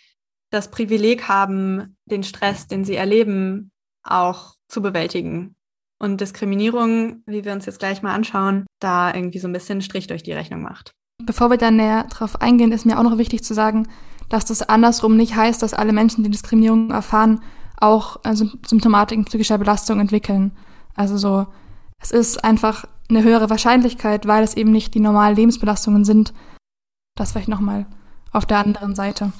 das 0.49 0.71
Privileg 0.71 1.27
haben, 1.27 1.97
den 2.05 2.23
Stress, 2.23 2.67
den 2.67 2.83
sie 2.83 2.95
erleben, 2.95 3.71
auch 4.03 4.55
zu 4.67 4.81
bewältigen. 4.81 5.55
Und 5.99 6.19
Diskriminierung, 6.19 7.23
wie 7.25 7.45
wir 7.45 7.53
uns 7.53 7.65
jetzt 7.65 7.79
gleich 7.79 8.01
mal 8.01 8.13
anschauen, 8.13 8.65
da 8.79 9.13
irgendwie 9.13 9.39
so 9.39 9.47
ein 9.47 9.53
bisschen 9.53 9.81
Strich 9.81 10.07
durch 10.07 10.23
die 10.23 10.33
Rechnung 10.33 10.61
macht. 10.61 10.91
Bevor 11.23 11.49
wir 11.49 11.57
dann 11.57 11.77
näher 11.77 12.03
drauf 12.09 12.41
eingehen, 12.41 12.71
ist 12.71 12.85
mir 12.85 12.99
auch 12.99 13.03
noch 13.03 13.17
wichtig 13.17 13.43
zu 13.43 13.53
sagen, 13.53 13.87
dass 14.29 14.45
das 14.45 14.63
andersrum 14.63 15.15
nicht 15.15 15.35
heißt, 15.35 15.61
dass 15.61 15.73
alle 15.73 15.93
Menschen, 15.93 16.23
die 16.23 16.29
Diskriminierung 16.31 16.91
erfahren, 16.91 17.41
auch 17.79 18.17
also 18.23 18.49
Symptomatiken 18.65 19.25
psychischer 19.25 19.57
Belastung 19.57 19.99
entwickeln. 19.99 20.51
Also 20.95 21.17
so, 21.17 21.47
es 22.01 22.11
ist 22.11 22.43
einfach 22.43 22.85
eine 23.09 23.23
höhere 23.23 23.49
Wahrscheinlichkeit, 23.49 24.27
weil 24.27 24.43
es 24.43 24.55
eben 24.55 24.71
nicht 24.71 24.93
die 24.93 24.99
normalen 24.99 25.35
Lebensbelastungen 25.35 26.03
sind. 26.03 26.33
Das 27.15 27.31
vielleicht 27.31 27.47
nochmal 27.47 27.85
auf 28.31 28.45
der 28.45 28.57
anderen 28.57 28.95
Seite. 28.95 29.31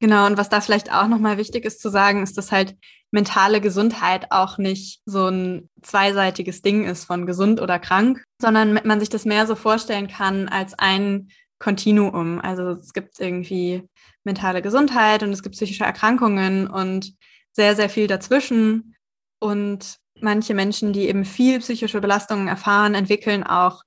Genau, 0.00 0.26
und 0.26 0.36
was 0.38 0.48
da 0.48 0.60
vielleicht 0.60 0.92
auch 0.92 1.08
nochmal 1.08 1.38
wichtig 1.38 1.64
ist 1.64 1.80
zu 1.80 1.90
sagen, 1.90 2.22
ist, 2.22 2.38
dass 2.38 2.52
halt 2.52 2.76
mentale 3.10 3.60
Gesundheit 3.60 4.30
auch 4.30 4.58
nicht 4.58 5.00
so 5.06 5.26
ein 5.26 5.68
zweiseitiges 5.82 6.62
Ding 6.62 6.84
ist 6.84 7.04
von 7.04 7.26
gesund 7.26 7.60
oder 7.60 7.78
krank, 7.78 8.22
sondern 8.40 8.80
man 8.84 9.00
sich 9.00 9.08
das 9.08 9.24
mehr 9.24 9.46
so 9.46 9.56
vorstellen 9.56 10.06
kann 10.06 10.48
als 10.48 10.74
ein 10.78 11.30
Kontinuum. 11.58 12.40
Also 12.40 12.70
es 12.72 12.92
gibt 12.92 13.18
irgendwie 13.18 13.88
mentale 14.24 14.62
Gesundheit 14.62 15.22
und 15.22 15.32
es 15.32 15.42
gibt 15.42 15.56
psychische 15.56 15.84
Erkrankungen 15.84 16.68
und 16.68 17.14
sehr, 17.52 17.74
sehr 17.74 17.88
viel 17.88 18.06
dazwischen. 18.06 18.94
Und 19.40 19.96
manche 20.20 20.54
Menschen, 20.54 20.92
die 20.92 21.08
eben 21.08 21.24
viel 21.24 21.58
psychische 21.58 22.00
Belastungen 22.00 22.46
erfahren, 22.46 22.94
entwickeln 22.94 23.42
auch 23.42 23.82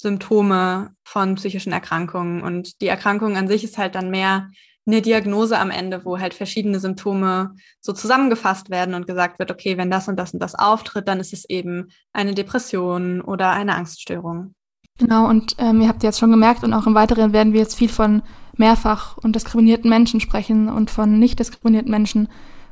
Symptome 0.00 0.94
von 1.04 1.34
psychischen 1.34 1.72
Erkrankungen. 1.72 2.42
Und 2.42 2.80
die 2.80 2.88
Erkrankung 2.88 3.36
an 3.36 3.48
sich 3.48 3.64
ist 3.64 3.76
halt 3.76 3.94
dann 3.94 4.10
mehr 4.10 4.48
eine 4.90 5.02
Diagnose 5.02 5.58
am 5.58 5.70
Ende, 5.70 6.04
wo 6.04 6.18
halt 6.18 6.34
verschiedene 6.34 6.80
Symptome 6.80 7.54
so 7.80 7.92
zusammengefasst 7.92 8.70
werden 8.70 8.94
und 8.94 9.06
gesagt 9.06 9.38
wird, 9.38 9.50
okay, 9.50 9.78
wenn 9.78 9.90
das 9.90 10.08
und 10.08 10.16
das 10.16 10.34
und 10.34 10.40
das 10.40 10.54
auftritt, 10.54 11.08
dann 11.08 11.20
ist 11.20 11.32
es 11.32 11.48
eben 11.48 11.88
eine 12.12 12.34
Depression 12.34 13.20
oder 13.20 13.50
eine 13.50 13.74
Angststörung. 13.74 14.54
Genau, 14.98 15.28
und 15.28 15.56
ähm, 15.58 15.80
ihr 15.80 15.88
habt 15.88 16.02
jetzt 16.02 16.18
schon 16.18 16.30
gemerkt 16.30 16.62
und 16.62 16.74
auch 16.74 16.86
im 16.86 16.94
Weiteren 16.94 17.32
werden 17.32 17.52
wir 17.54 17.60
jetzt 17.60 17.76
viel 17.76 17.88
von 17.88 18.22
mehrfach 18.56 19.16
und 19.16 19.34
diskriminierten 19.34 19.88
Menschen 19.88 20.20
sprechen 20.20 20.68
und 20.68 20.90
von 20.90 21.18
nicht 21.18 21.38
diskriminierten 21.38 21.90
Menschen. 21.90 22.28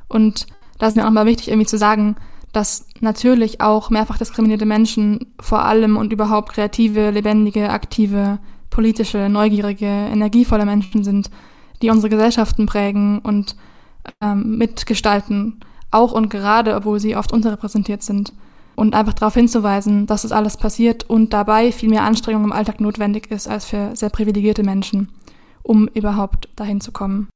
Und 0.07 0.45
da 0.77 0.87
ist 0.87 0.95
mir 0.95 1.07
auch 1.07 1.11
mal 1.11 1.25
wichtig, 1.25 1.47
irgendwie 1.47 1.65
zu 1.65 1.77
sagen, 1.77 2.17
dass 2.53 2.87
natürlich 2.99 3.61
auch 3.61 3.89
mehrfach 3.89 4.17
diskriminierte 4.17 4.65
Menschen 4.65 5.33
vor 5.39 5.65
allem 5.65 5.97
und 5.97 6.13
überhaupt 6.13 6.53
kreative, 6.53 7.09
lebendige, 7.09 7.69
aktive, 7.69 8.39
politische, 8.69 9.29
neugierige, 9.29 9.85
energievolle 9.85 10.65
Menschen 10.65 11.03
sind, 11.03 11.29
die 11.81 11.89
unsere 11.89 12.09
Gesellschaften 12.09 12.65
prägen 12.65 13.19
und 13.19 13.55
ähm, 14.21 14.57
mitgestalten, 14.57 15.59
auch 15.91 16.11
und 16.11 16.29
gerade, 16.29 16.75
obwohl 16.75 16.99
sie 16.99 17.15
oft 17.15 17.31
unterrepräsentiert 17.31 18.03
sind. 18.03 18.33
Und 18.75 18.95
einfach 18.95 19.13
darauf 19.13 19.33
hinzuweisen, 19.33 20.07
dass 20.07 20.23
es 20.23 20.31
alles 20.31 20.55
passiert 20.55 21.09
und 21.09 21.33
dabei 21.33 21.73
viel 21.73 21.89
mehr 21.89 22.03
Anstrengung 22.03 22.45
im 22.45 22.53
Alltag 22.53 22.79
notwendig 22.79 23.29
ist 23.29 23.47
als 23.47 23.65
für 23.65 23.93
sehr 23.95 24.09
privilegierte 24.09 24.63
Menschen, 24.63 25.09
um 25.63 25.87
überhaupt 25.89 26.47
dahin 26.55 26.79
zu 26.79 26.93
kommen. 26.93 27.27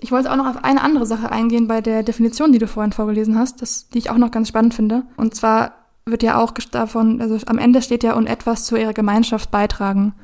Ich 0.00 0.12
wollte 0.12 0.30
auch 0.30 0.36
noch 0.36 0.46
auf 0.46 0.62
eine 0.62 0.82
andere 0.82 1.06
Sache 1.06 1.32
eingehen 1.32 1.66
bei 1.66 1.80
der 1.80 2.04
Definition, 2.04 2.52
die 2.52 2.60
du 2.60 2.68
vorhin 2.68 2.92
vorgelesen 2.92 3.36
hast, 3.36 3.60
das, 3.62 3.88
die 3.88 3.98
ich 3.98 4.10
auch 4.10 4.18
noch 4.18 4.30
ganz 4.30 4.48
spannend 4.48 4.74
finde. 4.74 5.02
Und 5.16 5.34
zwar 5.34 5.72
wird 6.04 6.22
ja 6.22 6.38
auch 6.38 6.52
davon, 6.52 7.20
also 7.20 7.38
am 7.46 7.58
Ende 7.58 7.82
steht 7.82 8.04
ja 8.04 8.14
und 8.14 8.28
etwas 8.28 8.64
zu 8.64 8.76
ihrer 8.76 8.92
Gemeinschaft 8.92 9.50
beitragen. 9.50 10.14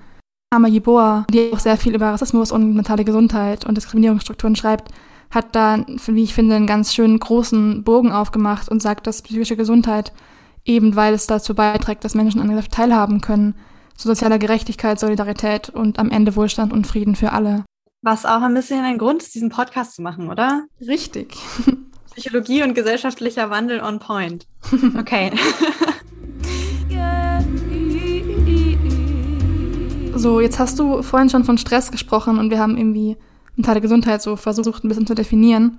Ama 0.54 0.68
Yeboah, 0.68 1.26
die 1.30 1.52
auch 1.52 1.58
sehr 1.58 1.76
viel 1.76 1.94
über 1.94 2.10
Rassismus 2.10 2.52
und 2.52 2.74
mentale 2.74 3.04
Gesundheit 3.04 3.64
und 3.64 3.76
Diskriminierungsstrukturen 3.76 4.56
schreibt, 4.56 4.90
hat 5.30 5.54
da, 5.54 5.84
wie 6.06 6.22
ich 6.22 6.34
finde, 6.34 6.54
einen 6.54 6.66
ganz 6.66 6.94
schönen 6.94 7.18
großen 7.18 7.82
Bogen 7.82 8.12
aufgemacht 8.12 8.68
und 8.68 8.80
sagt, 8.80 9.06
dass 9.06 9.22
psychische 9.22 9.56
Gesundheit 9.56 10.12
eben 10.64 10.96
weil 10.96 11.14
es 11.14 11.26
dazu 11.26 11.54
beiträgt, 11.54 12.04
dass 12.04 12.14
Menschen 12.14 12.40
an 12.40 12.46
der 12.46 12.56
Gesellschaft 12.56 12.76
teilhaben 12.76 13.20
können, 13.20 13.54
zu 13.96 14.08
sozialer 14.08 14.38
Gerechtigkeit, 14.38 14.98
Solidarität 14.98 15.70
und 15.70 15.98
am 15.98 16.10
Ende 16.10 16.34
Wohlstand 16.36 16.72
und 16.72 16.86
Frieden 16.86 17.16
für 17.16 17.32
alle. 17.32 17.64
Was 18.02 18.26
auch 18.26 18.42
ein 18.42 18.54
bisschen 18.54 18.84
ein 18.84 18.98
Grund 18.98 19.22
ist, 19.22 19.34
diesen 19.34 19.50
Podcast 19.50 19.94
zu 19.94 20.02
machen, 20.02 20.30
oder? 20.30 20.64
Richtig. 20.80 21.36
Psychologie 22.14 22.62
und 22.62 22.74
gesellschaftlicher 22.74 23.50
Wandel 23.50 23.80
on 23.80 23.98
point. 23.98 24.46
Okay. 24.98 25.32
so, 30.24 30.40
jetzt 30.40 30.58
hast 30.58 30.78
du 30.78 31.02
vorhin 31.02 31.28
schon 31.28 31.44
von 31.44 31.58
Stress 31.58 31.90
gesprochen 31.90 32.38
und 32.38 32.48
wir 32.48 32.58
haben 32.58 32.78
irgendwie 32.78 33.18
mentale 33.56 33.82
Gesundheit 33.82 34.22
so 34.22 34.36
versucht 34.36 34.82
ein 34.82 34.88
bisschen 34.88 35.06
zu 35.06 35.14
definieren. 35.14 35.78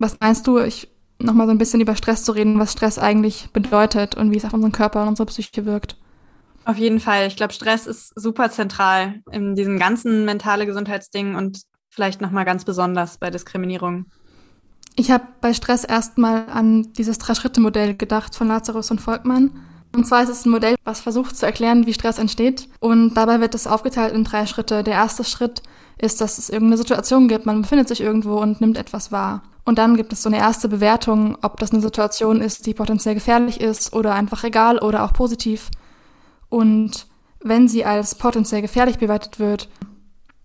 Was 0.00 0.18
meinst 0.18 0.44
du, 0.48 0.58
ich 0.58 0.88
nochmal 1.20 1.46
so 1.46 1.52
ein 1.52 1.58
bisschen 1.58 1.80
über 1.80 1.94
Stress 1.94 2.24
zu 2.24 2.32
reden, 2.32 2.58
was 2.58 2.72
Stress 2.72 2.98
eigentlich 2.98 3.48
bedeutet 3.52 4.16
und 4.16 4.32
wie 4.32 4.38
es 4.38 4.44
auf 4.44 4.52
unseren 4.52 4.72
Körper 4.72 5.02
und 5.02 5.08
unsere 5.10 5.26
Psyche 5.26 5.66
wirkt? 5.66 5.96
Auf 6.64 6.78
jeden 6.78 6.98
Fall. 6.98 7.28
Ich 7.28 7.36
glaube, 7.36 7.52
Stress 7.52 7.86
ist 7.86 8.12
super 8.20 8.50
zentral 8.50 9.22
in 9.30 9.54
diesem 9.54 9.78
ganzen 9.78 10.24
mentale 10.24 10.66
Gesundheitsding 10.66 11.36
und 11.36 11.62
vielleicht 11.88 12.20
nochmal 12.20 12.44
ganz 12.44 12.64
besonders 12.64 13.18
bei 13.18 13.30
Diskriminierung. 13.30 14.06
Ich 14.96 15.12
habe 15.12 15.28
bei 15.40 15.54
Stress 15.54 15.84
erstmal 15.84 16.48
an 16.48 16.92
dieses 16.94 17.18
Drei-Schritte-Modell 17.18 17.94
gedacht 17.94 18.34
von 18.34 18.48
Lazarus 18.48 18.90
und 18.90 19.00
Volkmann. 19.00 19.52
Und 19.96 20.04
zwar 20.06 20.22
ist 20.22 20.28
es 20.28 20.44
ein 20.44 20.50
Modell, 20.50 20.74
was 20.84 21.00
versucht 21.00 21.38
zu 21.38 21.46
erklären, 21.46 21.86
wie 21.86 21.94
Stress 21.94 22.18
entsteht. 22.18 22.68
Und 22.80 23.14
dabei 23.14 23.40
wird 23.40 23.54
es 23.54 23.66
aufgeteilt 23.66 24.12
in 24.12 24.24
drei 24.24 24.44
Schritte. 24.44 24.84
Der 24.84 24.92
erste 24.92 25.24
Schritt 25.24 25.62
ist, 25.96 26.20
dass 26.20 26.36
es 26.36 26.50
irgendeine 26.50 26.76
Situation 26.76 27.28
gibt. 27.28 27.46
Man 27.46 27.62
befindet 27.62 27.88
sich 27.88 28.02
irgendwo 28.02 28.36
und 28.36 28.60
nimmt 28.60 28.76
etwas 28.76 29.10
wahr. 29.10 29.42
Und 29.64 29.78
dann 29.78 29.96
gibt 29.96 30.12
es 30.12 30.22
so 30.22 30.28
eine 30.28 30.36
erste 30.36 30.68
Bewertung, 30.68 31.38
ob 31.40 31.58
das 31.58 31.72
eine 31.72 31.80
Situation 31.80 32.42
ist, 32.42 32.66
die 32.66 32.74
potenziell 32.74 33.14
gefährlich 33.14 33.58
ist 33.58 33.94
oder 33.94 34.14
einfach 34.14 34.44
egal 34.44 34.78
oder 34.80 35.02
auch 35.02 35.14
positiv. 35.14 35.70
Und 36.50 37.06
wenn 37.40 37.66
sie 37.66 37.86
als 37.86 38.16
potenziell 38.16 38.60
gefährlich 38.60 38.98
bewertet 38.98 39.38
wird, 39.38 39.70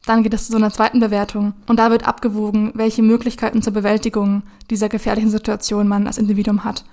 dann 0.06 0.24
geht 0.24 0.34
es 0.34 0.46
zu 0.46 0.54
so 0.54 0.58
einer 0.58 0.72
zweiten 0.72 1.02
Bewertung 1.02 1.54
und 1.68 1.78
da 1.78 1.92
wird 1.92 2.08
abgewogen, 2.08 2.72
welche 2.74 3.04
Möglichkeiten 3.04 3.62
zur 3.62 3.74
Bewältigung 3.74 4.44
dieser 4.70 4.90
gefährlichen 4.90 5.30
Situation 5.30 5.88
man 5.88 6.08
als 6.08 6.18
Individuum 6.18 6.64
hat. 6.64 6.86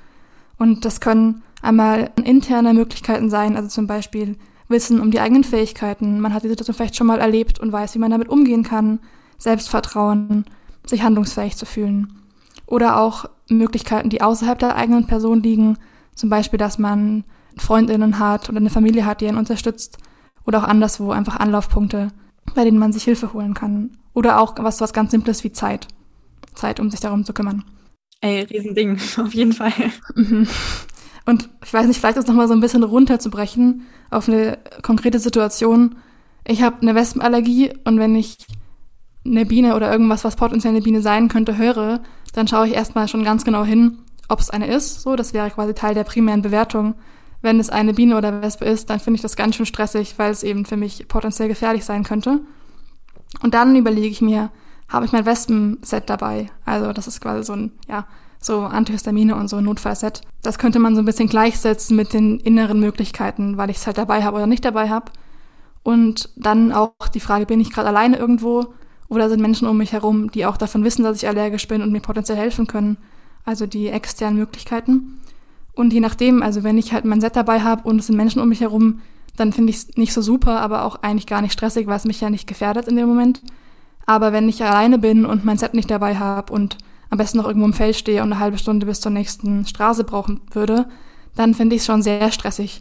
Und 0.59 0.85
das 0.85 1.01
können 1.01 1.43
einmal 1.63 2.11
interne 2.25 2.75
Möglichkeiten 2.75 3.31
sein, 3.31 3.57
also 3.57 3.69
zum 3.69 3.87
Beispiel 3.87 4.37
Wissen 4.69 5.01
um 5.01 5.11
die 5.11 5.21
eigenen 5.21 5.45
Fähigkeiten. 5.45 6.21
Man 6.21 6.35
hat 6.35 6.45
die 6.45 6.49
Situation 6.49 6.75
vielleicht 6.75 6.97
schon 6.97 7.07
mal 7.07 7.21
erlebt 7.21 7.59
und 7.59 7.73
weiß, 7.73 7.95
wie 7.95 7.99
man 7.99 8.11
damit 8.11 8.29
umgehen 8.29 8.63
kann. 8.63 9.01
Selbstvertrauen, 9.39 10.45
sich 10.85 11.03
handlungsfähig 11.03 11.57
zu 11.57 11.65
fühlen. 11.65 12.13
Oder 12.67 12.99
auch 12.99 13.25
Möglichkeiten, 13.49 14.11
die 14.11 14.21
außerhalb 14.21 14.59
der 14.59 14.77
eigenen 14.77 15.07
Person 15.07 15.43
liegen. 15.43 15.79
Zum 16.15 16.29
Beispiel, 16.29 16.59
dass 16.59 16.79
man 16.79 17.25
Freundinnen 17.57 18.19
hat 18.19 18.49
oder 18.49 18.59
eine 18.59 18.71
Familie 18.71 19.07
hat, 19.07 19.21
die 19.21 19.29
einen 19.29 19.39
unterstützt. 19.39 19.99
Oder 20.45 20.59
auch 20.59 20.69
anderswo 20.69 21.13
einfach 21.13 21.37
Anlaufpunkte, 21.37 22.09
bei 22.55 22.65
denen 22.65 22.79
man 22.79 22.93
sich 22.93 23.05
Hilfe 23.05 23.33
holen 23.33 23.55
kann. 23.55 23.97
Oder 24.13 24.41
auch 24.41 24.55
was, 24.59 24.81
was 24.81 24.93
ganz 24.93 25.13
Simples 25.13 25.45
wie 25.45 25.53
Zeit. 25.53 25.89
Zeit, 26.55 26.81
um 26.81 26.91
sich 26.91 27.01
darum 27.01 27.25
zu 27.25 27.33
kümmern. 27.33 27.65
Ey, 28.21 28.43
Riesending, 28.43 28.99
auf 29.17 29.33
jeden 29.33 29.53
Fall. 29.53 29.73
Und 31.29 31.51
ich 31.63 31.75
weiß 31.75 31.87
nicht, 31.87 32.01
vielleicht 32.01 32.17
das 32.17 32.27
nochmal 32.27 32.49
so 32.49 32.55
ein 32.55 32.61
bisschen 32.61 32.83
runterzubrechen 32.83 33.83
auf 34.11 34.31
eine 34.31 34.57
konkrete 34.81 35.19
Situation. 35.19 35.97
Ich 36.47 36.63
habe 36.63 36.81
eine 36.81 36.95
Wespenallergie 36.95 37.71
und 37.85 37.99
wenn 37.99 38.17
ich 38.17 38.39
eine 39.27 39.45
Biene 39.45 39.77
oder 39.77 39.93
irgendwas, 39.93 40.25
was 40.25 40.37
potenziell 40.37 40.73
eine 40.73 40.81
Biene 40.81 41.03
sein 41.03 41.29
könnte, 41.29 41.59
höre, 41.59 42.01
dann 42.33 42.49
schaue 42.49 42.69
ich 42.69 42.73
erstmal 42.73 43.09
schon 43.09 43.25
ganz 43.25 43.45
genau 43.45 43.63
hin, 43.63 43.99
ob 44.31 44.41
es 44.41 44.49
eine 44.49 44.69
ist. 44.69 45.03
So, 45.03 45.17
das 45.17 45.35
wäre 45.35 45.51
quasi 45.51 45.75
Teil 45.75 45.93
der 45.93 46.05
primären 46.05 46.41
Bewertung. 46.41 46.95
Wenn 47.43 47.61
es 47.61 47.69
eine 47.69 47.93
Biene 47.93 48.17
oder 48.17 48.41
Wespe 48.41 48.65
ist, 48.65 48.89
dann 48.89 48.99
finde 48.99 49.17
ich 49.17 49.23
das 49.23 49.37
ganz 49.37 49.55
schön 49.55 49.67
stressig, 49.67 50.15
weil 50.17 50.31
es 50.31 50.43
eben 50.43 50.65
für 50.65 50.79
mich 50.79 51.09
potenziell 51.09 51.49
gefährlich 51.49 51.85
sein 51.85 52.05
könnte. 52.05 52.41
Und 53.43 53.53
dann 53.53 53.77
überlege 53.77 54.09
ich 54.09 54.23
mir, 54.23 54.51
habe 54.89 55.05
ich 55.05 55.13
mein 55.13 55.27
Wespenset 55.27 56.09
dabei? 56.09 56.47
Also 56.65 56.95
das 56.95 57.07
ist 57.07 57.21
quasi 57.21 57.45
so 57.45 57.53
ein, 57.53 57.73
ja, 57.87 58.07
so 58.41 58.61
Antihistamine 58.61 59.37
und 59.37 59.49
so 59.49 59.57
ein 59.57 59.65
Notfallset. 59.65 60.23
Das 60.43 60.59
könnte 60.59 60.79
man 60.79 60.95
so 60.95 61.03
ein 61.03 61.05
bisschen 61.05 61.29
gleichsetzen 61.29 61.97
mit 61.97 62.13
den 62.13 62.39
inneren 62.41 62.81
Möglichkeiten, 62.81 63.57
weil 63.57 63.71
ich 63.71 63.79
es 63.79 63.87
halt 63.87 63.99
dabei 63.99 64.23
habe 64.23 64.37
oder 64.37 64.47
nicht 64.47 64.65
dabei 64.65 64.89
habe. 64.89 65.13
Und 65.83 66.31
dann 66.37 66.73
auch 66.73 66.93
die 67.13 67.21
Frage, 67.21 67.47
bin 67.47 67.61
ich 67.61 67.73
gerade 67.73 67.89
alleine 67.89 68.17
irgendwo 68.17 68.75
oder 69.09 69.29
sind 69.29 69.41
Menschen 69.41 69.67
um 69.67 69.79
mich 69.79 69.93
herum, 69.93 70.31
die 70.31 70.47
auch 70.47 70.57
davon 70.57 70.85
wissen, 70.85 71.03
dass 71.03 71.17
ich 71.17 71.29
allergisch 71.29 71.67
bin 71.67 71.83
und 71.83 71.93
mir 71.93 72.01
potenziell 72.01 72.39
helfen 72.39 72.67
können? 72.67 72.99
Also 73.45 73.67
die 73.67 73.89
externen 73.89 74.39
Möglichkeiten. 74.39 75.21
Und 75.75 75.93
je 75.93 76.01
nachdem, 76.01 76.43
also 76.43 76.63
wenn 76.65 76.77
ich 76.77 76.93
halt 76.93 77.05
mein 77.05 77.21
Set 77.21 77.37
dabei 77.37 77.61
habe 77.61 77.89
und 77.89 78.01
es 78.01 78.07
sind 78.07 78.17
Menschen 78.17 78.43
um 78.43 78.49
mich 78.49 78.61
herum, 78.61 79.01
dann 79.37 79.53
finde 79.53 79.71
ich 79.71 79.77
es 79.77 79.97
nicht 79.97 80.13
so 80.13 80.21
super, 80.21 80.61
aber 80.61 80.85
auch 80.85 80.97
eigentlich 81.03 81.27
gar 81.27 81.41
nicht 81.41 81.53
stressig, 81.53 81.87
weil 81.87 81.97
es 81.97 82.05
mich 82.05 82.21
ja 82.21 82.31
nicht 82.31 82.47
gefährdet 82.47 82.89
in 82.89 82.97
dem 82.97 83.09
Moment. 83.09 83.41
Aber 84.05 84.33
wenn 84.33 84.49
ich 84.49 84.63
alleine 84.63 84.99
bin 84.99 85.25
und 85.25 85.45
mein 85.45 85.59
Set 85.59 85.75
nicht 85.75 85.91
dabei 85.91 86.17
habe 86.17 86.53
und 86.53 86.77
am 87.11 87.19
besten 87.19 87.39
noch 87.39 87.47
irgendwo 87.47 87.67
im 87.67 87.73
Feld 87.73 87.97
stehe 87.97 88.23
und 88.23 88.33
eine 88.33 88.41
halbe 88.41 88.59
Stunde 88.59 88.87
bis 88.87 89.01
zur 89.01 89.13
nächsten 89.13 89.67
Straße 89.67 90.05
brauchen 90.05 90.43
würde, 90.53 90.89
dann 91.37 91.55
finde 91.55 91.77
ich 91.77 91.83
es 91.83 91.87
schon 91.87 92.03
sehr 92.03 92.31
stressig. 92.33 92.81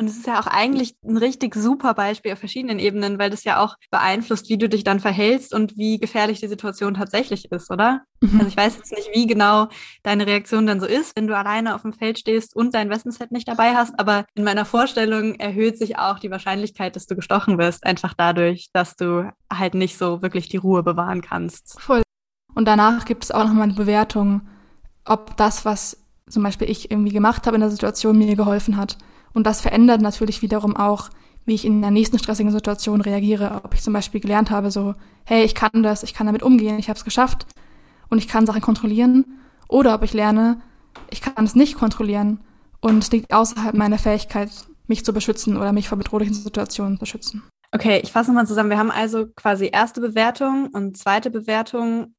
Und 0.00 0.06
es 0.06 0.16
ist 0.16 0.26
ja 0.26 0.40
auch 0.40 0.46
eigentlich 0.46 0.94
ein 1.04 1.18
richtig 1.18 1.54
super 1.54 1.92
Beispiel 1.92 2.32
auf 2.32 2.38
verschiedenen 2.38 2.78
Ebenen, 2.78 3.18
weil 3.18 3.28
das 3.28 3.44
ja 3.44 3.62
auch 3.62 3.76
beeinflusst, 3.90 4.48
wie 4.48 4.56
du 4.56 4.66
dich 4.66 4.82
dann 4.82 4.98
verhältst 4.98 5.52
und 5.52 5.76
wie 5.76 5.98
gefährlich 5.98 6.40
die 6.40 6.48
Situation 6.48 6.94
tatsächlich 6.94 7.52
ist, 7.52 7.70
oder? 7.70 8.00
Mhm. 8.22 8.38
Also 8.38 8.48
ich 8.48 8.56
weiß 8.56 8.76
jetzt 8.78 8.92
nicht, 8.92 9.10
wie 9.12 9.26
genau 9.26 9.68
deine 10.02 10.26
Reaktion 10.26 10.66
dann 10.66 10.80
so 10.80 10.86
ist, 10.86 11.14
wenn 11.16 11.26
du 11.26 11.36
alleine 11.36 11.74
auf 11.74 11.82
dem 11.82 11.92
Feld 11.92 12.18
stehst 12.18 12.56
und 12.56 12.74
dein 12.74 12.88
Westenset 12.88 13.30
nicht 13.30 13.46
dabei 13.46 13.74
hast, 13.74 13.92
aber 14.00 14.24
in 14.34 14.42
meiner 14.42 14.64
Vorstellung 14.64 15.34
erhöht 15.34 15.76
sich 15.76 15.98
auch 15.98 16.18
die 16.18 16.30
Wahrscheinlichkeit, 16.30 16.96
dass 16.96 17.04
du 17.04 17.14
gestochen 17.14 17.58
wirst, 17.58 17.84
einfach 17.84 18.14
dadurch, 18.14 18.70
dass 18.72 18.96
du 18.96 19.30
halt 19.52 19.74
nicht 19.74 19.98
so 19.98 20.22
wirklich 20.22 20.48
die 20.48 20.56
Ruhe 20.56 20.82
bewahren 20.82 21.20
kannst. 21.20 21.78
Voll. 21.78 22.00
Und 22.54 22.66
danach 22.66 23.04
gibt 23.04 23.24
es 23.24 23.30
auch 23.30 23.44
nochmal 23.44 23.64
eine 23.64 23.74
Bewertung, 23.74 24.42
ob 25.04 25.36
das, 25.36 25.64
was 25.64 25.96
zum 26.28 26.42
Beispiel 26.42 26.70
ich 26.70 26.90
irgendwie 26.90 27.12
gemacht 27.12 27.46
habe 27.46 27.56
in 27.56 27.60
der 27.60 27.70
Situation, 27.70 28.18
mir 28.18 28.36
geholfen 28.36 28.76
hat. 28.76 28.98
Und 29.32 29.46
das 29.46 29.60
verändert 29.60 30.00
natürlich 30.00 30.42
wiederum 30.42 30.76
auch, 30.76 31.10
wie 31.44 31.54
ich 31.54 31.64
in 31.64 31.80
der 31.80 31.90
nächsten 31.90 32.18
stressigen 32.18 32.52
Situation 32.52 33.00
reagiere. 33.00 33.62
Ob 33.64 33.74
ich 33.74 33.82
zum 33.82 33.92
Beispiel 33.92 34.20
gelernt 34.20 34.50
habe, 34.50 34.70
so, 34.70 34.94
hey, 35.24 35.44
ich 35.44 35.54
kann 35.54 35.82
das, 35.82 36.02
ich 36.02 36.14
kann 36.14 36.26
damit 36.26 36.42
umgehen, 36.42 36.78
ich 36.78 36.88
habe 36.88 36.98
es 36.98 37.04
geschafft 37.04 37.46
und 38.08 38.18
ich 38.18 38.28
kann 38.28 38.46
Sachen 38.46 38.60
kontrollieren. 38.60 39.38
Oder 39.68 39.94
ob 39.94 40.02
ich 40.02 40.12
lerne, 40.12 40.60
ich 41.10 41.20
kann 41.20 41.44
es 41.44 41.54
nicht 41.54 41.76
kontrollieren 41.76 42.40
und 42.80 42.98
es 42.98 43.10
liegt 43.10 43.32
außerhalb 43.32 43.74
meiner 43.74 43.98
Fähigkeit, 43.98 44.50
mich 44.86 45.04
zu 45.04 45.12
beschützen 45.12 45.56
oder 45.56 45.72
mich 45.72 45.88
vor 45.88 45.98
bedrohlichen 45.98 46.34
Situationen 46.34 46.98
zu 46.98 47.06
schützen. 47.06 47.42
Okay, 47.72 48.00
ich 48.02 48.10
fasse 48.10 48.30
nochmal 48.30 48.48
zusammen. 48.48 48.70
Wir 48.70 48.78
haben 48.78 48.90
also 48.90 49.26
quasi 49.36 49.70
erste 49.72 50.00
Bewertung 50.00 50.68
und 50.72 50.96
zweite 50.96 51.30
Bewertung, 51.30 52.14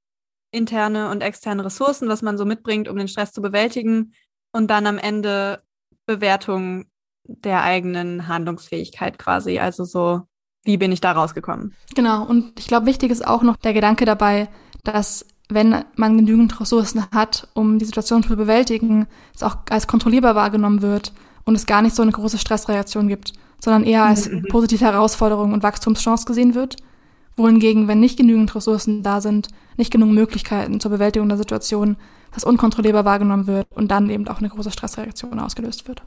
interne 0.52 1.10
und 1.10 1.22
externe 1.22 1.66
Ressourcen, 1.66 2.10
was 2.10 2.22
man 2.22 2.38
so 2.38 2.46
mitbringt, 2.46 2.88
um 2.88 2.98
den 2.98 3.08
Stress 3.08 3.32
zu 3.32 3.42
bewältigen. 3.42 4.14
Und 4.52 4.70
dann 4.70 4.86
am 4.86 4.98
Ende 4.98 5.64
Bewertung 6.06 6.86
der 7.24 7.64
eigenen 7.64 8.28
Handlungsfähigkeit 8.28 9.18
quasi. 9.18 9.60
Also 9.60 9.86
so, 9.86 10.22
wie 10.64 10.78
bin 10.78 10.92
ich 10.92 11.02
da 11.02 11.14
rausgekommen? 11.14 11.74
Genau. 11.96 12.26
Und 12.26 12.60
ich 12.60 12.68
glaube, 12.68 12.86
wichtig 12.86 13.12
ist 13.12 13.26
auch 13.26 13.44
noch 13.44 13.56
der 13.58 13.74
Gedanke 13.74 14.06
dabei, 14.06 14.50
dass 14.84 15.26
wenn 15.50 15.84
man 15.96 16.18
genügend 16.18 16.60
Ressourcen 16.60 17.06
hat, 17.12 17.48
um 17.54 17.78
die 17.78 17.86
Situation 17.86 18.24
zu 18.24 18.36
bewältigen, 18.36 19.08
es 19.36 19.44
auch 19.44 19.58
als 19.70 19.88
kontrollierbar 19.88 20.36
wahrgenommen 20.36 20.82
wird 20.82 21.14
und 21.44 21.56
es 21.56 21.66
gar 21.66 21.82
nicht 21.82 21.96
so 21.96 22.02
eine 22.02 22.12
große 22.12 22.38
Stressreaktion 22.38 23.08
gibt, 23.08 23.34
sondern 23.60 23.84
eher 23.84 24.06
als 24.06 24.30
mhm. 24.30 24.46
positive 24.50 24.86
Herausforderung 24.86 25.54
und 25.54 25.64
Wachstumschance 25.64 26.26
gesehen 26.26 26.56
wird. 26.56 26.78
Wohingegen, 27.36 27.88
wenn 27.88 28.00
nicht 28.00 28.18
genügend 28.18 28.54
Ressourcen 28.56 29.04
da 29.04 29.22
sind, 29.22 29.50
nicht 29.78 29.92
genug 29.92 30.10
Möglichkeiten 30.10 30.80
zur 30.80 30.92
Bewältigung 30.92 31.30
der 31.30 31.38
Situation, 31.38 31.98
das 32.32 32.44
unkontrollierbar 32.44 33.06
wahrgenommen 33.06 33.48
wird 33.48 33.68
und 33.72 33.90
dann 33.90 34.10
eben 34.10 34.28
auch 34.28 34.40
eine 34.40 34.50
große 34.50 34.72
Stressreaktion 34.72 35.40
ausgelöst 35.40 35.88
wird. 35.88 36.04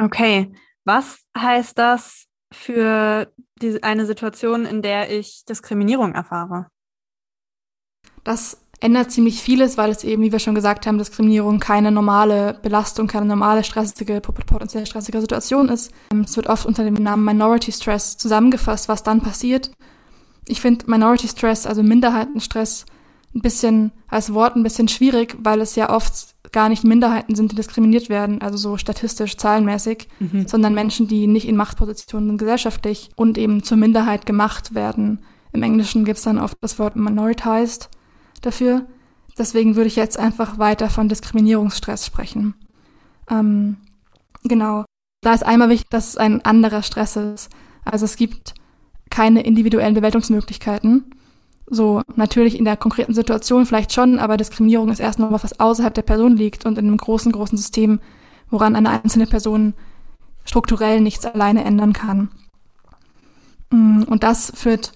Okay, 0.00 0.52
was 0.84 1.24
heißt 1.36 1.78
das 1.78 2.26
für 2.52 3.32
die, 3.60 3.82
eine 3.82 4.06
Situation, 4.06 4.64
in 4.64 4.82
der 4.82 5.10
ich 5.16 5.44
Diskriminierung 5.44 6.14
erfahre? 6.14 6.68
Das 8.24 8.66
ändert 8.80 9.10
ziemlich 9.10 9.42
vieles, 9.42 9.76
weil 9.76 9.90
es 9.90 10.04
eben, 10.04 10.22
wie 10.22 10.32
wir 10.32 10.38
schon 10.38 10.54
gesagt 10.54 10.86
haben, 10.86 10.98
Diskriminierung 10.98 11.60
keine 11.60 11.92
normale 11.92 12.58
Belastung, 12.62 13.06
keine 13.06 13.26
normale 13.26 13.62
stressige, 13.62 14.20
potenziell 14.20 14.86
stressige 14.86 15.20
Situation 15.20 15.68
ist. 15.68 15.92
Ähm, 16.12 16.22
es 16.22 16.36
wird 16.36 16.48
oft 16.48 16.66
unter 16.66 16.84
dem 16.84 16.94
Namen 16.94 17.24
Minority 17.24 17.72
Stress 17.72 18.16
zusammengefasst, 18.16 18.88
was 18.88 19.02
dann 19.02 19.20
passiert. 19.20 19.70
Ich 20.46 20.60
finde 20.60 20.90
Minority 20.90 21.28
Stress, 21.28 21.66
also 21.66 21.82
Minderheitenstress, 21.82 22.86
ein 23.34 23.42
bisschen 23.42 23.92
als 24.08 24.34
Wort 24.34 24.56
ein 24.56 24.62
bisschen 24.62 24.88
schwierig, 24.88 25.36
weil 25.40 25.60
es 25.60 25.76
ja 25.76 25.94
oft 25.94 26.34
gar 26.52 26.68
nicht 26.68 26.82
Minderheiten 26.82 27.36
sind, 27.36 27.52
die 27.52 27.56
diskriminiert 27.56 28.08
werden, 28.08 28.42
also 28.42 28.56
so 28.56 28.76
statistisch, 28.76 29.36
zahlenmäßig, 29.36 30.08
mhm. 30.18 30.48
sondern 30.48 30.74
Menschen, 30.74 31.06
die 31.06 31.28
nicht 31.28 31.46
in 31.46 31.54
Machtpositionen 31.54 32.30
sind 32.30 32.38
gesellschaftlich 32.38 33.10
und 33.14 33.38
eben 33.38 33.62
zur 33.62 33.76
Minderheit 33.76 34.26
gemacht 34.26 34.74
werden. 34.74 35.20
Im 35.52 35.62
Englischen 35.62 36.04
gibt 36.04 36.18
es 36.18 36.24
dann 36.24 36.40
oft 36.40 36.56
das 36.60 36.78
Wort 36.80 36.96
minoritized 36.96 37.88
dafür. 38.40 38.86
Deswegen 39.38 39.76
würde 39.76 39.88
ich 39.88 39.96
jetzt 39.96 40.18
einfach 40.18 40.58
weiter 40.58 40.90
von 40.90 41.08
Diskriminierungsstress 41.08 42.04
sprechen. 42.04 42.54
Ähm, 43.30 43.76
genau. 44.42 44.84
Da 45.22 45.34
ist 45.34 45.44
einmal 45.44 45.68
wichtig, 45.68 45.88
dass 45.90 46.08
es 46.08 46.16
ein 46.16 46.44
anderer 46.44 46.82
Stress 46.82 47.16
ist. 47.16 47.50
Also 47.84 48.04
es 48.04 48.16
gibt 48.16 48.54
keine 49.10 49.42
individuellen 49.42 49.94
Bewältigungsmöglichkeiten. 49.94 51.14
So, 51.66 52.02
natürlich 52.16 52.58
in 52.58 52.64
der 52.64 52.76
konkreten 52.76 53.14
Situation 53.14 53.64
vielleicht 53.64 53.92
schon, 53.92 54.18
aber 54.18 54.36
Diskriminierung 54.36 54.90
ist 54.90 54.98
erstmal 54.98 55.30
was 55.30 55.60
außerhalb 55.60 55.94
der 55.94 56.02
Person 56.02 56.36
liegt 56.36 56.66
und 56.66 56.78
in 56.78 56.86
einem 56.86 56.96
großen, 56.96 57.30
großen 57.30 57.56
System, 57.56 58.00
woran 58.50 58.74
eine 58.74 58.90
einzelne 58.90 59.26
Person 59.26 59.74
strukturell 60.44 61.00
nichts 61.00 61.24
alleine 61.24 61.64
ändern 61.64 61.92
kann. 61.92 62.28
Mm, 63.70 64.02
und 64.02 64.24
das 64.24 64.52
führt 64.54 64.92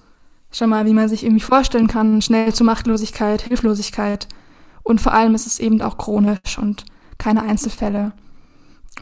schon 0.54 0.70
mal, 0.70 0.86
wie 0.86 0.94
man 0.94 1.08
sich 1.08 1.24
irgendwie 1.24 1.44
vorstellen 1.44 1.88
kann, 1.88 2.22
schnell 2.22 2.54
zu 2.54 2.64
Machtlosigkeit, 2.64 3.42
Hilflosigkeit. 3.42 4.28
Und 4.82 5.00
vor 5.00 5.12
allem 5.12 5.34
ist 5.34 5.46
es 5.46 5.58
eben 5.58 5.82
auch 5.82 5.98
chronisch 5.98 6.58
und 6.58 6.84
keine 7.18 7.42
Einzelfälle. 7.42 8.12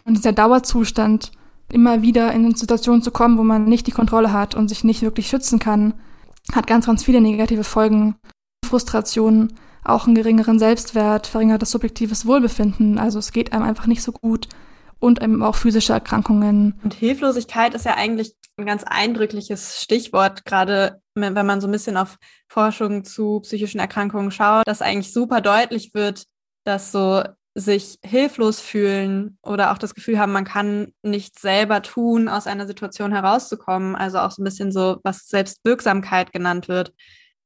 Und 0.04 0.16
dieser 0.16 0.32
Dauerzustand, 0.32 1.32
immer 1.70 2.02
wieder 2.02 2.32
in 2.32 2.44
eine 2.44 2.56
Situation 2.56 3.02
zu 3.02 3.10
kommen, 3.10 3.38
wo 3.38 3.42
man 3.42 3.64
nicht 3.64 3.86
die 3.86 3.92
Kontrolle 3.92 4.32
hat 4.32 4.54
und 4.54 4.68
sich 4.68 4.84
nicht 4.84 5.02
wirklich 5.02 5.28
schützen 5.28 5.58
kann, 5.58 5.94
hat 6.52 6.66
ganz, 6.66 6.86
ganz 6.86 7.04
viele 7.04 7.20
negative 7.20 7.64
Folgen. 7.64 8.16
Frustration, 8.64 9.52
auch 9.84 10.06
einen 10.06 10.14
geringeren 10.14 10.58
Selbstwert, 10.58 11.26
verringertes 11.26 11.70
subjektives 11.70 12.26
Wohlbefinden. 12.26 12.98
Also 12.98 13.18
es 13.18 13.32
geht 13.32 13.52
einem 13.52 13.64
einfach 13.64 13.86
nicht 13.86 14.02
so 14.02 14.12
gut 14.12 14.48
und 15.02 15.20
eben 15.20 15.42
auch 15.42 15.56
physische 15.56 15.92
Erkrankungen. 15.92 16.80
Und 16.84 16.94
Hilflosigkeit 16.94 17.74
ist 17.74 17.84
ja 17.84 17.96
eigentlich 17.96 18.34
ein 18.56 18.66
ganz 18.66 18.84
eindrückliches 18.84 19.82
Stichwort, 19.82 20.44
gerade 20.44 21.00
wenn 21.14 21.34
man 21.34 21.60
so 21.60 21.66
ein 21.66 21.72
bisschen 21.72 21.96
auf 21.96 22.18
Forschung 22.48 23.04
zu 23.04 23.40
psychischen 23.40 23.80
Erkrankungen 23.80 24.30
schaut, 24.30 24.66
dass 24.66 24.80
eigentlich 24.80 25.12
super 25.12 25.40
deutlich 25.40 25.92
wird, 25.92 26.24
dass 26.64 26.92
so 26.92 27.24
sich 27.54 27.98
hilflos 28.04 28.60
fühlen 28.60 29.38
oder 29.42 29.72
auch 29.72 29.78
das 29.78 29.94
Gefühl 29.94 30.18
haben, 30.18 30.32
man 30.32 30.44
kann 30.44 30.92
nichts 31.02 31.42
selber 31.42 31.82
tun, 31.82 32.28
aus 32.28 32.46
einer 32.46 32.66
Situation 32.68 33.12
herauszukommen. 33.12 33.96
Also 33.96 34.20
auch 34.20 34.30
so 34.30 34.40
ein 34.40 34.44
bisschen 34.44 34.70
so, 34.70 35.00
was 35.02 35.26
Selbstwirksamkeit 35.26 36.32
genannt 36.32 36.68
wird, 36.68 36.94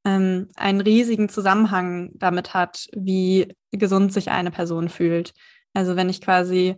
ähm, 0.05 0.49
einen 0.57 0.83
riesigen 0.83 1.31
Zusammenhang 1.31 2.11
damit 2.15 2.53
hat, 2.53 2.87
wie 2.95 3.57
gesund 3.73 4.13
sich 4.13 4.31
eine 4.31 4.51
Person 4.51 4.91
fühlt. 4.91 5.33
Also 5.73 5.97
wenn 5.97 6.09
ich 6.09 6.21
quasi 6.21 6.77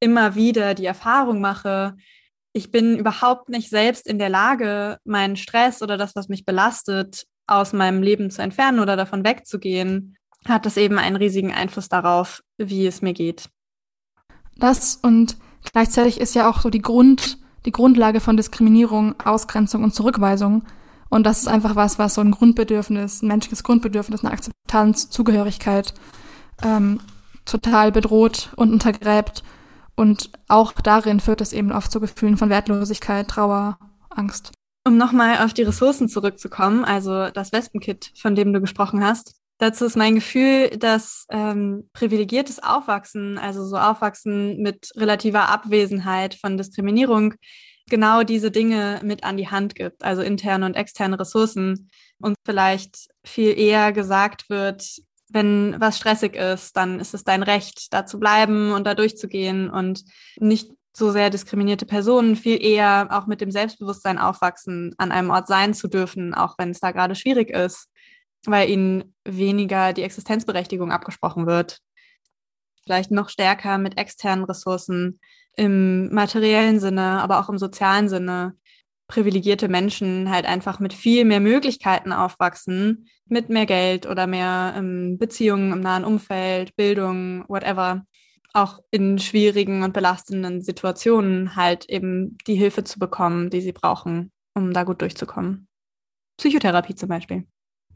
immer 0.00 0.34
wieder 0.34 0.74
die 0.74 0.86
Erfahrung 0.86 1.40
mache, 1.40 1.96
ich 2.56 2.70
bin 2.70 2.96
überhaupt 2.96 3.50
nicht 3.50 3.68
selbst 3.68 4.06
in 4.06 4.18
der 4.18 4.30
Lage, 4.30 4.96
meinen 5.04 5.36
Stress 5.36 5.82
oder 5.82 5.98
das, 5.98 6.16
was 6.16 6.28
mich 6.28 6.46
belastet, 6.46 7.26
aus 7.46 7.74
meinem 7.74 8.02
Leben 8.02 8.30
zu 8.30 8.40
entfernen 8.40 8.80
oder 8.80 8.96
davon 8.96 9.24
wegzugehen, 9.24 10.16
hat 10.46 10.64
das 10.64 10.78
eben 10.78 10.98
einen 10.98 11.16
riesigen 11.16 11.52
Einfluss 11.52 11.90
darauf, 11.90 12.42
wie 12.56 12.86
es 12.86 13.02
mir 13.02 13.12
geht. 13.12 13.50
Das 14.56 14.96
und 14.96 15.36
gleichzeitig 15.70 16.18
ist 16.18 16.34
ja 16.34 16.48
auch 16.48 16.60
so 16.62 16.70
die 16.70 16.80
Grund, 16.80 17.38
die 17.66 17.72
Grundlage 17.72 18.20
von 18.20 18.38
Diskriminierung, 18.38 19.20
Ausgrenzung 19.20 19.84
und 19.84 19.94
Zurückweisung. 19.94 20.64
Und 21.10 21.24
das 21.24 21.40
ist 21.40 21.48
einfach 21.48 21.76
was, 21.76 21.98
was 21.98 22.14
so 22.14 22.22
ein 22.22 22.30
Grundbedürfnis, 22.30 23.22
ein 23.22 23.28
menschliches 23.28 23.64
Grundbedürfnis, 23.64 24.24
eine 24.24 24.32
Akzeptanz, 24.32 25.10
Zugehörigkeit 25.10 25.92
ähm, 26.64 27.00
total 27.44 27.92
bedroht 27.92 28.50
und 28.56 28.72
untergräbt. 28.72 29.44
Und 29.96 30.30
auch 30.48 30.72
darin 30.72 31.20
führt 31.20 31.40
es 31.40 31.52
eben 31.52 31.72
oft 31.72 31.90
zu 31.90 32.00
Gefühlen 32.00 32.36
von 32.36 32.50
Wertlosigkeit, 32.50 33.28
Trauer, 33.28 33.78
Angst. 34.10 34.52
Um 34.86 34.96
nochmal 34.96 35.44
auf 35.44 35.54
die 35.54 35.62
Ressourcen 35.62 36.08
zurückzukommen, 36.08 36.84
also 36.84 37.30
das 37.30 37.52
Wespenkit, 37.52 38.12
von 38.16 38.34
dem 38.34 38.52
du 38.52 38.60
gesprochen 38.60 39.04
hast, 39.04 39.34
Dazu 39.58 39.86
ist 39.86 39.96
mein 39.96 40.16
Gefühl, 40.16 40.68
dass 40.68 41.26
ähm, 41.30 41.88
privilegiertes 41.94 42.62
Aufwachsen, 42.62 43.38
also 43.38 43.64
so 43.64 43.78
Aufwachsen 43.78 44.58
mit 44.58 44.90
relativer 44.96 45.48
Abwesenheit 45.48 46.34
von 46.34 46.58
Diskriminierung, 46.58 47.34
genau 47.88 48.22
diese 48.22 48.50
Dinge 48.50 49.00
mit 49.02 49.24
an 49.24 49.38
die 49.38 49.48
Hand 49.48 49.74
gibt, 49.74 50.04
also 50.04 50.20
interne 50.20 50.66
und 50.66 50.74
externe 50.74 51.18
Ressourcen 51.18 51.88
und 52.18 52.36
vielleicht 52.44 53.08
viel 53.24 53.58
eher 53.58 53.92
gesagt 53.92 54.50
wird, 54.50 55.00
wenn 55.28 55.76
was 55.80 55.96
stressig 55.96 56.36
ist, 56.36 56.76
dann 56.76 57.00
ist 57.00 57.14
es 57.14 57.24
dein 57.24 57.42
Recht, 57.42 57.92
da 57.92 58.06
zu 58.06 58.18
bleiben 58.18 58.72
und 58.72 58.84
da 58.84 58.94
durchzugehen 58.94 59.70
und 59.70 60.04
nicht 60.38 60.70
so 60.92 61.10
sehr 61.10 61.30
diskriminierte 61.30 61.84
Personen 61.84 62.36
viel 62.36 62.62
eher 62.62 63.08
auch 63.10 63.26
mit 63.26 63.40
dem 63.40 63.50
Selbstbewusstsein 63.50 64.18
aufwachsen, 64.18 64.94
an 64.98 65.12
einem 65.12 65.30
Ort 65.30 65.46
sein 65.46 65.74
zu 65.74 65.88
dürfen, 65.88 66.32
auch 66.32 66.54
wenn 66.58 66.70
es 66.70 66.80
da 66.80 66.92
gerade 66.92 67.14
schwierig 67.14 67.50
ist 67.50 67.90
weil 68.46 68.70
ihnen 68.70 69.14
weniger 69.24 69.92
die 69.92 70.02
Existenzberechtigung 70.02 70.92
abgesprochen 70.92 71.46
wird. 71.46 71.80
Vielleicht 72.84 73.10
noch 73.10 73.28
stärker 73.28 73.78
mit 73.78 73.98
externen 73.98 74.44
Ressourcen 74.44 75.20
im 75.56 76.12
materiellen 76.12 76.78
Sinne, 76.78 77.20
aber 77.22 77.40
auch 77.40 77.48
im 77.48 77.58
sozialen 77.58 78.08
Sinne 78.08 78.56
privilegierte 79.08 79.68
Menschen 79.68 80.30
halt 80.30 80.46
einfach 80.46 80.80
mit 80.80 80.92
viel 80.92 81.24
mehr 81.24 81.40
Möglichkeiten 81.40 82.12
aufwachsen, 82.12 83.08
mit 83.28 83.48
mehr 83.48 83.66
Geld 83.66 84.06
oder 84.06 84.26
mehr 84.26 84.74
ähm, 84.76 85.18
Beziehungen 85.18 85.72
im 85.72 85.80
nahen 85.80 86.04
Umfeld, 86.04 86.74
Bildung, 86.76 87.44
whatever, 87.48 88.04
auch 88.52 88.80
in 88.90 89.18
schwierigen 89.18 89.82
und 89.82 89.92
belastenden 89.92 90.62
Situationen 90.62 91.56
halt 91.56 91.88
eben 91.88 92.36
die 92.46 92.54
Hilfe 92.54 92.84
zu 92.84 92.98
bekommen, 92.98 93.50
die 93.50 93.60
sie 93.60 93.72
brauchen, 93.72 94.32
um 94.54 94.72
da 94.72 94.84
gut 94.84 95.02
durchzukommen. 95.02 95.68
Psychotherapie 96.38 96.94
zum 96.94 97.08
Beispiel. 97.08 97.46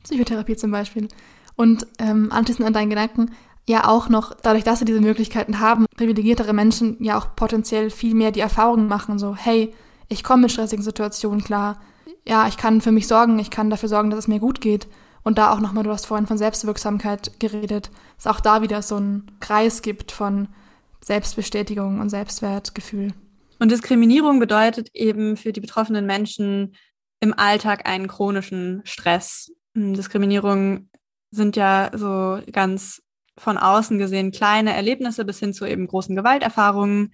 Psychotherapie 0.02 0.56
zum 0.56 0.70
Beispiel. 0.70 1.08
Und 1.56 1.86
ähm, 1.98 2.30
anschließend 2.30 2.66
an 2.66 2.72
deinen 2.72 2.90
Gedanken, 2.90 3.30
ja 3.66 3.88
auch 3.88 4.08
noch, 4.08 4.34
dadurch, 4.34 4.64
dass 4.64 4.78
sie 4.78 4.84
diese 4.84 5.00
Möglichkeiten 5.00 5.60
haben, 5.60 5.86
privilegiertere 5.96 6.52
Menschen 6.52 7.02
ja 7.02 7.18
auch 7.18 7.34
potenziell 7.36 7.90
viel 7.90 8.14
mehr 8.14 8.30
die 8.30 8.40
Erfahrungen 8.40 8.88
machen, 8.88 9.18
so, 9.18 9.34
hey, 9.36 9.74
ich 10.10 10.22
komme 10.22 10.42
mit 10.42 10.52
stressigen 10.52 10.84
Situationen 10.84 11.42
klar. 11.42 11.80
Ja, 12.28 12.46
ich 12.48 12.58
kann 12.58 12.82
für 12.82 12.92
mich 12.92 13.06
sorgen, 13.06 13.38
ich 13.38 13.50
kann 13.50 13.70
dafür 13.70 13.88
sorgen, 13.88 14.10
dass 14.10 14.18
es 14.18 14.28
mir 14.28 14.40
gut 14.40 14.60
geht. 14.60 14.86
Und 15.22 15.38
da 15.38 15.52
auch 15.52 15.60
nochmal, 15.60 15.84
du 15.84 15.90
hast 15.90 16.06
vorhin 16.06 16.26
von 16.26 16.38
Selbstwirksamkeit 16.38 17.38
geredet, 17.40 17.90
dass 18.16 18.26
auch 18.26 18.40
da 18.40 18.62
wieder 18.62 18.82
so 18.82 18.96
ein 18.96 19.30
Kreis 19.40 19.82
gibt 19.82 20.12
von 20.12 20.48
Selbstbestätigung 21.02 22.00
und 22.00 22.10
Selbstwertgefühl. 22.10 23.12
Und 23.58 23.70
Diskriminierung 23.70 24.40
bedeutet 24.40 24.88
eben 24.94 25.36
für 25.36 25.52
die 25.52 25.60
betroffenen 25.60 26.06
Menschen 26.06 26.74
im 27.20 27.38
Alltag 27.38 27.88
einen 27.88 28.08
chronischen 28.08 28.80
Stress. 28.84 29.52
Hm, 29.74 29.94
Diskriminierung 29.94 30.88
sind 31.30 31.56
ja 31.56 31.90
so 31.94 32.40
ganz 32.50 33.02
von 33.36 33.58
außen 33.58 33.98
gesehen 33.98 34.32
kleine 34.32 34.74
Erlebnisse 34.74 35.24
bis 35.24 35.38
hin 35.38 35.54
zu 35.54 35.64
eben 35.66 35.86
großen 35.86 36.16
Gewalterfahrungen. 36.16 37.12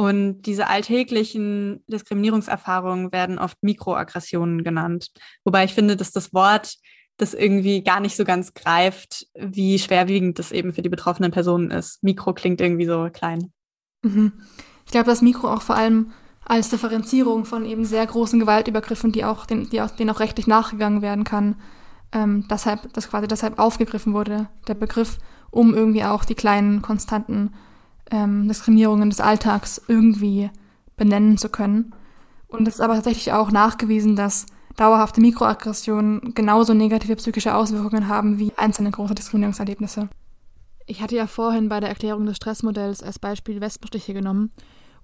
Und 0.00 0.40
diese 0.46 0.66
alltäglichen 0.66 1.84
Diskriminierungserfahrungen 1.86 3.12
werden 3.12 3.38
oft 3.38 3.58
Mikroaggressionen 3.60 4.64
genannt. 4.64 5.10
Wobei 5.44 5.64
ich 5.64 5.74
finde, 5.74 5.94
dass 5.94 6.10
das 6.10 6.32
Wort 6.32 6.76
das 7.18 7.34
irgendwie 7.34 7.82
gar 7.82 8.00
nicht 8.00 8.16
so 8.16 8.24
ganz 8.24 8.54
greift, 8.54 9.26
wie 9.34 9.78
schwerwiegend 9.78 10.38
das 10.38 10.52
eben 10.52 10.72
für 10.72 10.80
die 10.80 10.88
betroffenen 10.88 11.32
Personen 11.32 11.70
ist. 11.70 12.02
Mikro 12.02 12.32
klingt 12.32 12.62
irgendwie 12.62 12.86
so 12.86 13.10
klein. 13.12 13.52
Mhm. 14.00 14.32
Ich 14.86 14.92
glaube, 14.92 15.04
das 15.04 15.20
Mikro 15.20 15.52
auch 15.52 15.60
vor 15.60 15.76
allem 15.76 16.12
als 16.46 16.70
Differenzierung 16.70 17.44
von 17.44 17.66
eben 17.66 17.84
sehr 17.84 18.06
großen 18.06 18.40
Gewaltübergriffen, 18.40 19.12
die 19.12 19.26
auch, 19.26 19.44
den, 19.44 19.68
die 19.68 19.82
auch, 19.82 19.90
denen 19.90 20.08
auch 20.08 20.20
rechtlich 20.20 20.46
nachgegangen 20.46 21.02
werden 21.02 21.24
kann, 21.24 21.56
ähm, 22.12 22.46
deshalb, 22.50 22.90
dass 22.94 23.10
quasi 23.10 23.28
deshalb 23.28 23.58
aufgegriffen 23.58 24.14
wurde, 24.14 24.48
der 24.66 24.72
Begriff, 24.72 25.18
um 25.50 25.74
irgendwie 25.74 26.04
auch 26.04 26.24
die 26.24 26.34
kleinen, 26.34 26.80
konstanten 26.80 27.52
ähm, 28.10 28.48
Diskriminierungen 28.48 29.10
des 29.10 29.20
Alltags 29.20 29.80
irgendwie 29.88 30.50
benennen 30.96 31.38
zu 31.38 31.48
können. 31.48 31.94
Und 32.48 32.66
es 32.66 32.74
ist 32.74 32.80
aber 32.80 32.94
tatsächlich 32.94 33.32
auch 33.32 33.50
nachgewiesen, 33.50 34.16
dass 34.16 34.46
dauerhafte 34.76 35.20
Mikroaggressionen 35.20 36.34
genauso 36.34 36.74
negative 36.74 37.16
psychische 37.16 37.54
Auswirkungen 37.54 38.08
haben 38.08 38.38
wie 38.38 38.52
einzelne 38.56 38.90
große 38.90 39.14
Diskriminierungserlebnisse. 39.14 40.08
Ich 40.86 41.00
hatte 41.02 41.16
ja 41.16 41.26
vorhin 41.26 41.68
bei 41.68 41.80
der 41.80 41.88
Erklärung 41.88 42.26
des 42.26 42.36
Stressmodells 42.36 43.02
als 43.02 43.18
Beispiel 43.18 43.60
Wespenstiche 43.60 44.14
genommen. 44.14 44.50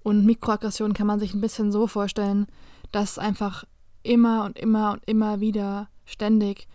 Und 0.02 0.24
Mikroaggressionen 0.24 0.94
kann 0.94 1.06
man 1.06 1.20
sich 1.20 1.34
ein 1.34 1.40
bisschen 1.40 1.72
so 1.72 1.86
vorstellen, 1.86 2.46
dass 2.92 3.18
einfach 3.18 3.64
immer 4.02 4.44
und 4.44 4.58
immer 4.58 4.92
und 4.92 5.02
immer 5.06 5.40
wieder 5.40 5.88
ständig 6.04 6.68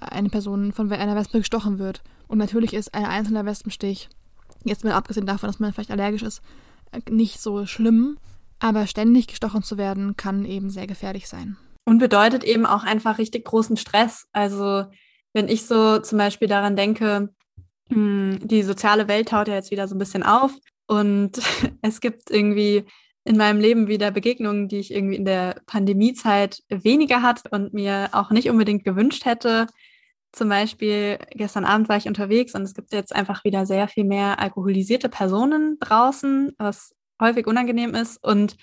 eine 0.00 0.28
Person 0.28 0.72
von 0.72 0.90
einer 0.92 1.16
Wespe 1.16 1.38
gestochen 1.38 1.78
wird. 1.78 2.02
Und 2.28 2.38
natürlich 2.38 2.74
ist 2.74 2.94
ein 2.94 3.04
einzelner 3.04 3.44
Wespenstich, 3.44 4.08
jetzt 4.64 4.84
mal 4.84 4.92
abgesehen 4.92 5.26
davon, 5.26 5.48
dass 5.48 5.58
man 5.58 5.72
vielleicht 5.72 5.90
allergisch 5.90 6.22
ist, 6.22 6.42
nicht 7.08 7.40
so 7.40 7.66
schlimm, 7.66 8.18
aber 8.58 8.86
ständig 8.86 9.26
gestochen 9.26 9.62
zu 9.62 9.78
werden 9.78 10.16
kann 10.16 10.44
eben 10.44 10.70
sehr 10.70 10.86
gefährlich 10.86 11.28
sein. 11.28 11.56
Und 11.84 11.98
bedeutet 11.98 12.44
eben 12.44 12.64
auch 12.64 12.84
einfach 12.84 13.18
richtig 13.18 13.44
großen 13.44 13.76
Stress. 13.76 14.26
Also 14.32 14.84
wenn 15.32 15.48
ich 15.48 15.66
so 15.66 15.98
zum 15.98 16.18
Beispiel 16.18 16.48
daran 16.48 16.76
denke, 16.76 17.30
hm, 17.88 18.38
die 18.42 18.62
soziale 18.62 19.08
Welt 19.08 19.28
taut 19.28 19.48
ja 19.48 19.54
jetzt 19.54 19.70
wieder 19.70 19.88
so 19.88 19.94
ein 19.94 19.98
bisschen 19.98 20.22
auf 20.22 20.52
und 20.86 21.40
es 21.82 22.00
gibt 22.00 22.30
irgendwie 22.30 22.84
in 23.24 23.36
meinem 23.36 23.60
Leben 23.60 23.86
wieder 23.86 24.10
Begegnungen, 24.10 24.68
die 24.68 24.78
ich 24.78 24.92
irgendwie 24.92 25.16
in 25.16 25.24
der 25.24 25.60
Pandemiezeit 25.66 26.62
weniger 26.68 27.22
hatte 27.22 27.48
und 27.50 27.72
mir 27.72 28.08
auch 28.12 28.30
nicht 28.30 28.50
unbedingt 28.50 28.84
gewünscht 28.84 29.24
hätte. 29.24 29.66
Zum 30.32 30.48
Beispiel 30.48 31.18
gestern 31.30 31.64
Abend 31.64 31.88
war 31.88 31.96
ich 31.96 32.08
unterwegs 32.08 32.54
und 32.54 32.62
es 32.62 32.74
gibt 32.74 32.92
jetzt 32.92 33.14
einfach 33.14 33.44
wieder 33.44 33.66
sehr 33.66 33.86
viel 33.88 34.04
mehr 34.04 34.38
alkoholisierte 34.40 35.08
Personen 35.08 35.78
draußen, 35.78 36.52
was 36.58 36.94
häufig 37.20 37.46
unangenehm 37.46 37.94
ist. 37.94 38.22
Und 38.22 38.56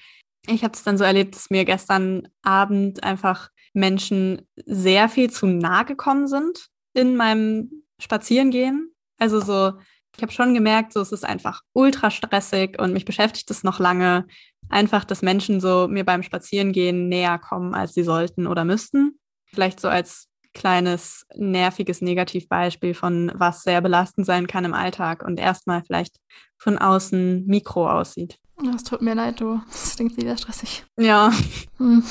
ich 0.47 0.63
habe 0.63 0.73
es 0.73 0.84
dann 0.84 0.97
so 0.97 1.03
erlebt, 1.03 1.36
dass 1.36 1.49
mir 1.49 1.65
gestern 1.65 2.27
Abend 2.41 3.03
einfach 3.03 3.49
Menschen 3.73 4.47
sehr 4.65 5.10
viel 5.10 5.29
zu 5.29 5.45
nah 5.45 5.84
gekommen 5.84 6.27
sind 6.27 6.67
in 6.93 7.15
meinem 7.15 7.84
Spazierengehen. 7.99 8.91
Also 9.19 9.39
so 9.39 9.73
ich 10.19 10.23
habe 10.23 10.32
schon 10.34 10.53
gemerkt, 10.53 10.91
so 10.93 11.01
es 11.01 11.12
ist 11.12 11.23
einfach 11.23 11.62
ultra 11.73 12.12
stressig 12.12 12.79
und 12.79 12.93
mich 12.93 13.05
beschäftigt 13.05 13.49
es 13.51 13.63
noch 13.63 13.79
lange. 13.79 14.27
Einfach, 14.67 15.05
dass 15.05 15.21
Menschen 15.21 15.62
so 15.62 15.88
mir 15.88 16.03
beim 16.03 16.23
Spazierengehen 16.23 17.08
näher 17.08 17.39
kommen, 17.39 17.73
als 17.73 17.93
sie 17.93 18.03
sollten 18.03 18.45
oder 18.45 18.65
müssten. 18.65 19.19
Vielleicht 19.45 19.79
so 19.79 19.88
als 19.88 20.28
kleines 20.53 21.25
nerviges 21.35 22.01
Negativbeispiel 22.01 22.93
von 22.93 23.31
was 23.35 23.63
sehr 23.63 23.81
belastend 23.81 24.25
sein 24.25 24.47
kann 24.47 24.65
im 24.65 24.73
Alltag 24.73 25.23
und 25.23 25.39
erstmal 25.39 25.83
vielleicht 25.83 26.17
von 26.57 26.77
außen 26.77 27.45
mikro 27.45 27.89
aussieht. 27.89 28.38
Das 28.63 28.83
tut 28.83 29.01
mir 29.01 29.15
leid, 29.15 29.39
du. 29.39 29.62
Das 29.67 29.95
klingt 29.95 30.17
wieder 30.17 30.38
stressig. 30.38 30.85
Ja. 30.99 31.31
Hm. 31.77 32.03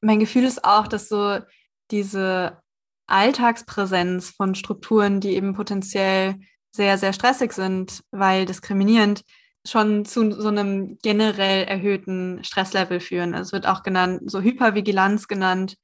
Mein 0.00 0.18
Gefühl 0.18 0.44
ist 0.44 0.64
auch, 0.64 0.86
dass 0.86 1.08
so 1.08 1.38
diese 1.90 2.58
Alltagspräsenz 3.06 4.30
von 4.30 4.54
Strukturen, 4.54 5.20
die 5.20 5.34
eben 5.34 5.54
potenziell 5.54 6.36
sehr, 6.72 6.98
sehr 6.98 7.12
stressig 7.12 7.52
sind, 7.52 8.02
weil 8.10 8.46
diskriminierend 8.46 9.22
schon 9.66 10.04
zu 10.04 10.30
so 10.30 10.48
einem 10.48 10.98
generell 11.02 11.64
erhöhten 11.64 12.42
Stresslevel 12.44 13.00
führen. 13.00 13.34
Also 13.34 13.48
es 13.48 13.52
wird 13.52 13.66
auch 13.66 13.82
genannt, 13.82 14.22
so 14.30 14.40
Hypervigilanz 14.40 15.28
genannt, 15.28 15.76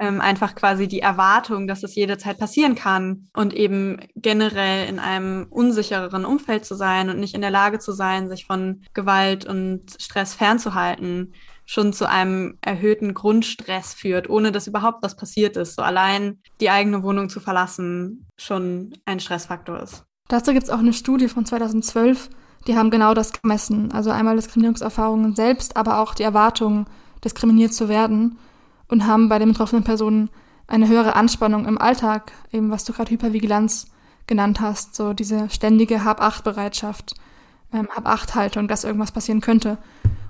ähm, 0.00 0.20
einfach 0.22 0.54
quasi 0.54 0.88
die 0.88 1.00
Erwartung, 1.00 1.68
dass 1.68 1.82
es 1.82 1.94
jederzeit 1.94 2.38
passieren 2.38 2.74
kann 2.74 3.28
und 3.34 3.52
eben 3.52 3.98
generell 4.16 4.88
in 4.88 4.98
einem 4.98 5.46
unsichereren 5.50 6.24
Umfeld 6.24 6.64
zu 6.64 6.74
sein 6.74 7.10
und 7.10 7.20
nicht 7.20 7.34
in 7.34 7.42
der 7.42 7.50
Lage 7.50 7.78
zu 7.78 7.92
sein, 7.92 8.30
sich 8.30 8.46
von 8.46 8.82
Gewalt 8.94 9.44
und 9.44 9.82
Stress 9.98 10.34
fernzuhalten, 10.34 11.34
schon 11.66 11.92
zu 11.92 12.08
einem 12.08 12.58
erhöhten 12.62 13.12
Grundstress 13.12 13.92
führt, 13.92 14.30
ohne 14.30 14.52
dass 14.52 14.66
überhaupt 14.66 15.02
was 15.02 15.16
passiert 15.16 15.56
ist. 15.58 15.76
So 15.76 15.82
allein 15.82 16.40
die 16.60 16.70
eigene 16.70 17.02
Wohnung 17.02 17.28
zu 17.28 17.38
verlassen 17.38 18.26
schon 18.38 18.94
ein 19.04 19.20
Stressfaktor 19.20 19.80
ist. 19.80 20.04
Dazu 20.28 20.52
gibt 20.52 20.64
es 20.64 20.70
auch 20.70 20.78
eine 20.78 20.94
Studie 20.94 21.28
von 21.28 21.44
2012, 21.44 22.30
die 22.66 22.76
haben 22.76 22.90
genau 22.90 23.12
das 23.12 23.32
gemessen. 23.32 23.92
Also 23.92 24.10
einmal 24.10 24.36
Diskriminierungserfahrungen 24.36 25.36
selbst, 25.36 25.76
aber 25.76 25.98
auch 25.98 26.14
die 26.14 26.22
Erwartung, 26.22 26.86
diskriminiert 27.22 27.74
zu 27.74 27.90
werden 27.90 28.38
und 28.90 29.06
haben 29.06 29.28
bei 29.28 29.38
den 29.38 29.50
betroffenen 29.50 29.84
Personen 29.84 30.30
eine 30.66 30.88
höhere 30.88 31.16
Anspannung 31.16 31.66
im 31.66 31.78
Alltag, 31.78 32.32
eben 32.52 32.70
was 32.70 32.84
du 32.84 32.92
gerade 32.92 33.10
Hypervigilanz 33.10 33.86
genannt 34.26 34.60
hast, 34.60 34.94
so 34.94 35.12
diese 35.12 35.48
ständige 35.50 36.04
Hab-Acht-Bereitschaft, 36.04 37.14
ähm, 37.72 37.88
Hab-Acht-Haltung, 37.94 38.68
dass 38.68 38.84
irgendwas 38.84 39.12
passieren 39.12 39.40
könnte. 39.40 39.78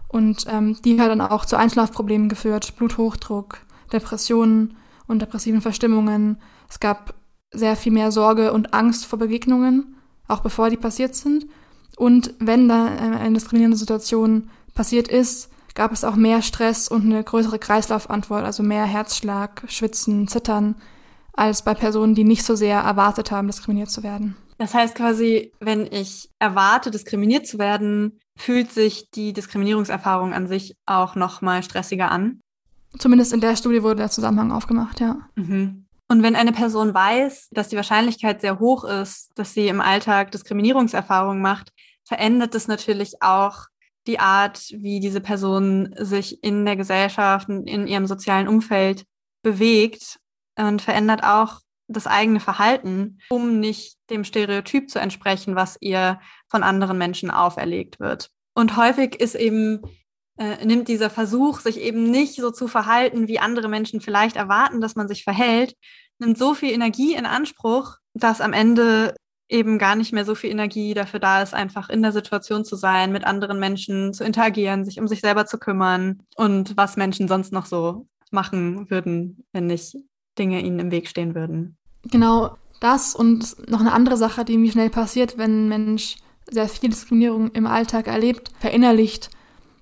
Und 0.08 0.46
ähm, 0.48 0.76
die 0.84 1.00
hat 1.00 1.10
dann 1.10 1.20
auch 1.20 1.44
zu 1.44 1.56
Einschlafproblemen 1.56 2.28
geführt, 2.28 2.76
Bluthochdruck, 2.76 3.58
Depressionen 3.92 4.76
und 5.06 5.20
depressiven 5.20 5.60
Verstimmungen. 5.60 6.38
Es 6.68 6.80
gab 6.80 7.14
sehr 7.52 7.76
viel 7.76 7.92
mehr 7.92 8.12
Sorge 8.12 8.52
und 8.52 8.74
Angst 8.74 9.06
vor 9.06 9.18
Begegnungen, 9.18 9.96
auch 10.28 10.40
bevor 10.40 10.70
die 10.70 10.76
passiert 10.76 11.14
sind. 11.14 11.46
Und 11.96 12.34
wenn 12.38 12.68
da 12.68 12.86
eine 12.86 13.34
diskriminierende 13.34 13.76
Situation 13.76 14.48
passiert 14.74 15.08
ist, 15.08 15.50
gab 15.80 15.92
es 15.92 16.04
auch 16.04 16.14
mehr 16.14 16.42
Stress 16.42 16.88
und 16.88 17.06
eine 17.06 17.24
größere 17.24 17.58
Kreislaufantwort, 17.58 18.44
also 18.44 18.62
mehr 18.62 18.84
Herzschlag, 18.84 19.62
Schwitzen, 19.66 20.28
Zittern, 20.28 20.74
als 21.32 21.62
bei 21.62 21.72
Personen, 21.72 22.14
die 22.14 22.24
nicht 22.24 22.44
so 22.44 22.54
sehr 22.54 22.80
erwartet 22.80 23.30
haben, 23.30 23.46
diskriminiert 23.46 23.90
zu 23.90 24.02
werden. 24.02 24.36
Das 24.58 24.74
heißt 24.74 24.94
quasi, 24.94 25.52
wenn 25.58 25.90
ich 25.90 26.28
erwarte, 26.38 26.90
diskriminiert 26.90 27.46
zu 27.46 27.58
werden, 27.58 28.20
fühlt 28.36 28.70
sich 28.70 29.10
die 29.10 29.32
Diskriminierungserfahrung 29.32 30.34
an 30.34 30.48
sich 30.48 30.76
auch 30.84 31.14
noch 31.14 31.40
mal 31.40 31.62
stressiger 31.62 32.10
an. 32.10 32.42
Zumindest 32.98 33.32
in 33.32 33.40
der 33.40 33.56
Studie 33.56 33.82
wurde 33.82 33.96
der 33.96 34.10
Zusammenhang 34.10 34.52
aufgemacht, 34.52 35.00
ja. 35.00 35.16
Mhm. 35.36 35.86
Und 36.08 36.22
wenn 36.22 36.36
eine 36.36 36.52
Person 36.52 36.92
weiß, 36.92 37.48
dass 37.52 37.70
die 37.70 37.76
Wahrscheinlichkeit 37.76 38.42
sehr 38.42 38.58
hoch 38.58 38.84
ist, 38.84 39.30
dass 39.34 39.54
sie 39.54 39.68
im 39.68 39.80
Alltag 39.80 40.30
Diskriminierungserfahrungen 40.32 41.40
macht, 41.40 41.72
verändert 42.04 42.54
es 42.54 42.68
natürlich 42.68 43.22
auch 43.22 43.70
die 44.06 44.18
Art, 44.18 44.70
wie 44.70 45.00
diese 45.00 45.20
Person 45.20 45.94
sich 45.98 46.42
in 46.42 46.64
der 46.64 46.76
Gesellschaft 46.76 47.48
und 47.48 47.66
in 47.66 47.86
ihrem 47.86 48.06
sozialen 48.06 48.48
Umfeld 48.48 49.04
bewegt 49.42 50.18
und 50.56 50.82
verändert 50.82 51.22
auch 51.24 51.60
das 51.88 52.06
eigene 52.06 52.40
Verhalten, 52.40 53.18
um 53.30 53.58
nicht 53.58 53.98
dem 54.10 54.24
Stereotyp 54.24 54.90
zu 54.90 55.00
entsprechen, 55.00 55.56
was 55.56 55.76
ihr 55.80 56.20
von 56.48 56.62
anderen 56.62 56.98
Menschen 56.98 57.30
auferlegt 57.30 57.98
wird. 58.00 58.30
Und 58.54 58.76
häufig 58.76 59.16
ist 59.16 59.34
eben 59.34 59.82
äh, 60.40 60.64
nimmt 60.64 60.88
dieser 60.88 61.10
Versuch, 61.10 61.60
sich 61.60 61.80
eben 61.80 62.10
nicht 62.10 62.36
so 62.36 62.50
zu 62.50 62.66
verhalten, 62.66 63.28
wie 63.28 63.38
andere 63.38 63.68
Menschen 63.68 64.00
vielleicht 64.00 64.36
erwarten, 64.36 64.80
dass 64.80 64.96
man 64.96 65.06
sich 65.06 65.22
verhält, 65.22 65.76
nimmt 66.18 66.38
so 66.38 66.54
viel 66.54 66.70
Energie 66.70 67.14
in 67.14 67.26
Anspruch, 67.26 67.96
dass 68.14 68.40
am 68.40 68.52
Ende 68.52 69.14
eben 69.50 69.78
gar 69.78 69.96
nicht 69.96 70.12
mehr 70.12 70.24
so 70.24 70.34
viel 70.34 70.50
Energie 70.50 70.94
dafür 70.94 71.20
da 71.20 71.42
ist, 71.42 71.54
einfach 71.54 71.90
in 71.90 72.02
der 72.02 72.12
Situation 72.12 72.64
zu 72.64 72.76
sein, 72.76 73.12
mit 73.12 73.24
anderen 73.24 73.58
Menschen 73.58 74.14
zu 74.14 74.24
interagieren, 74.24 74.84
sich 74.84 75.00
um 75.00 75.08
sich 75.08 75.20
selber 75.20 75.44
zu 75.44 75.58
kümmern 75.58 76.22
und 76.36 76.76
was 76.76 76.96
Menschen 76.96 77.28
sonst 77.28 77.52
noch 77.52 77.66
so 77.66 78.06
machen 78.30 78.88
würden, 78.90 79.44
wenn 79.52 79.66
nicht 79.66 79.96
Dinge 80.38 80.62
ihnen 80.62 80.78
im 80.78 80.90
Weg 80.90 81.08
stehen 81.08 81.34
würden. 81.34 81.76
Genau 82.04 82.56
das 82.80 83.14
und 83.14 83.68
noch 83.68 83.80
eine 83.80 83.92
andere 83.92 84.16
Sache, 84.16 84.44
die 84.44 84.56
mir 84.56 84.72
schnell 84.72 84.90
passiert, 84.90 85.36
wenn 85.36 85.66
ein 85.66 85.68
Mensch 85.68 86.16
sehr 86.50 86.68
viel 86.68 86.90
Diskriminierung 86.90 87.50
im 87.50 87.66
Alltag 87.66 88.06
erlebt, 88.06 88.50
verinnerlicht, 88.60 89.30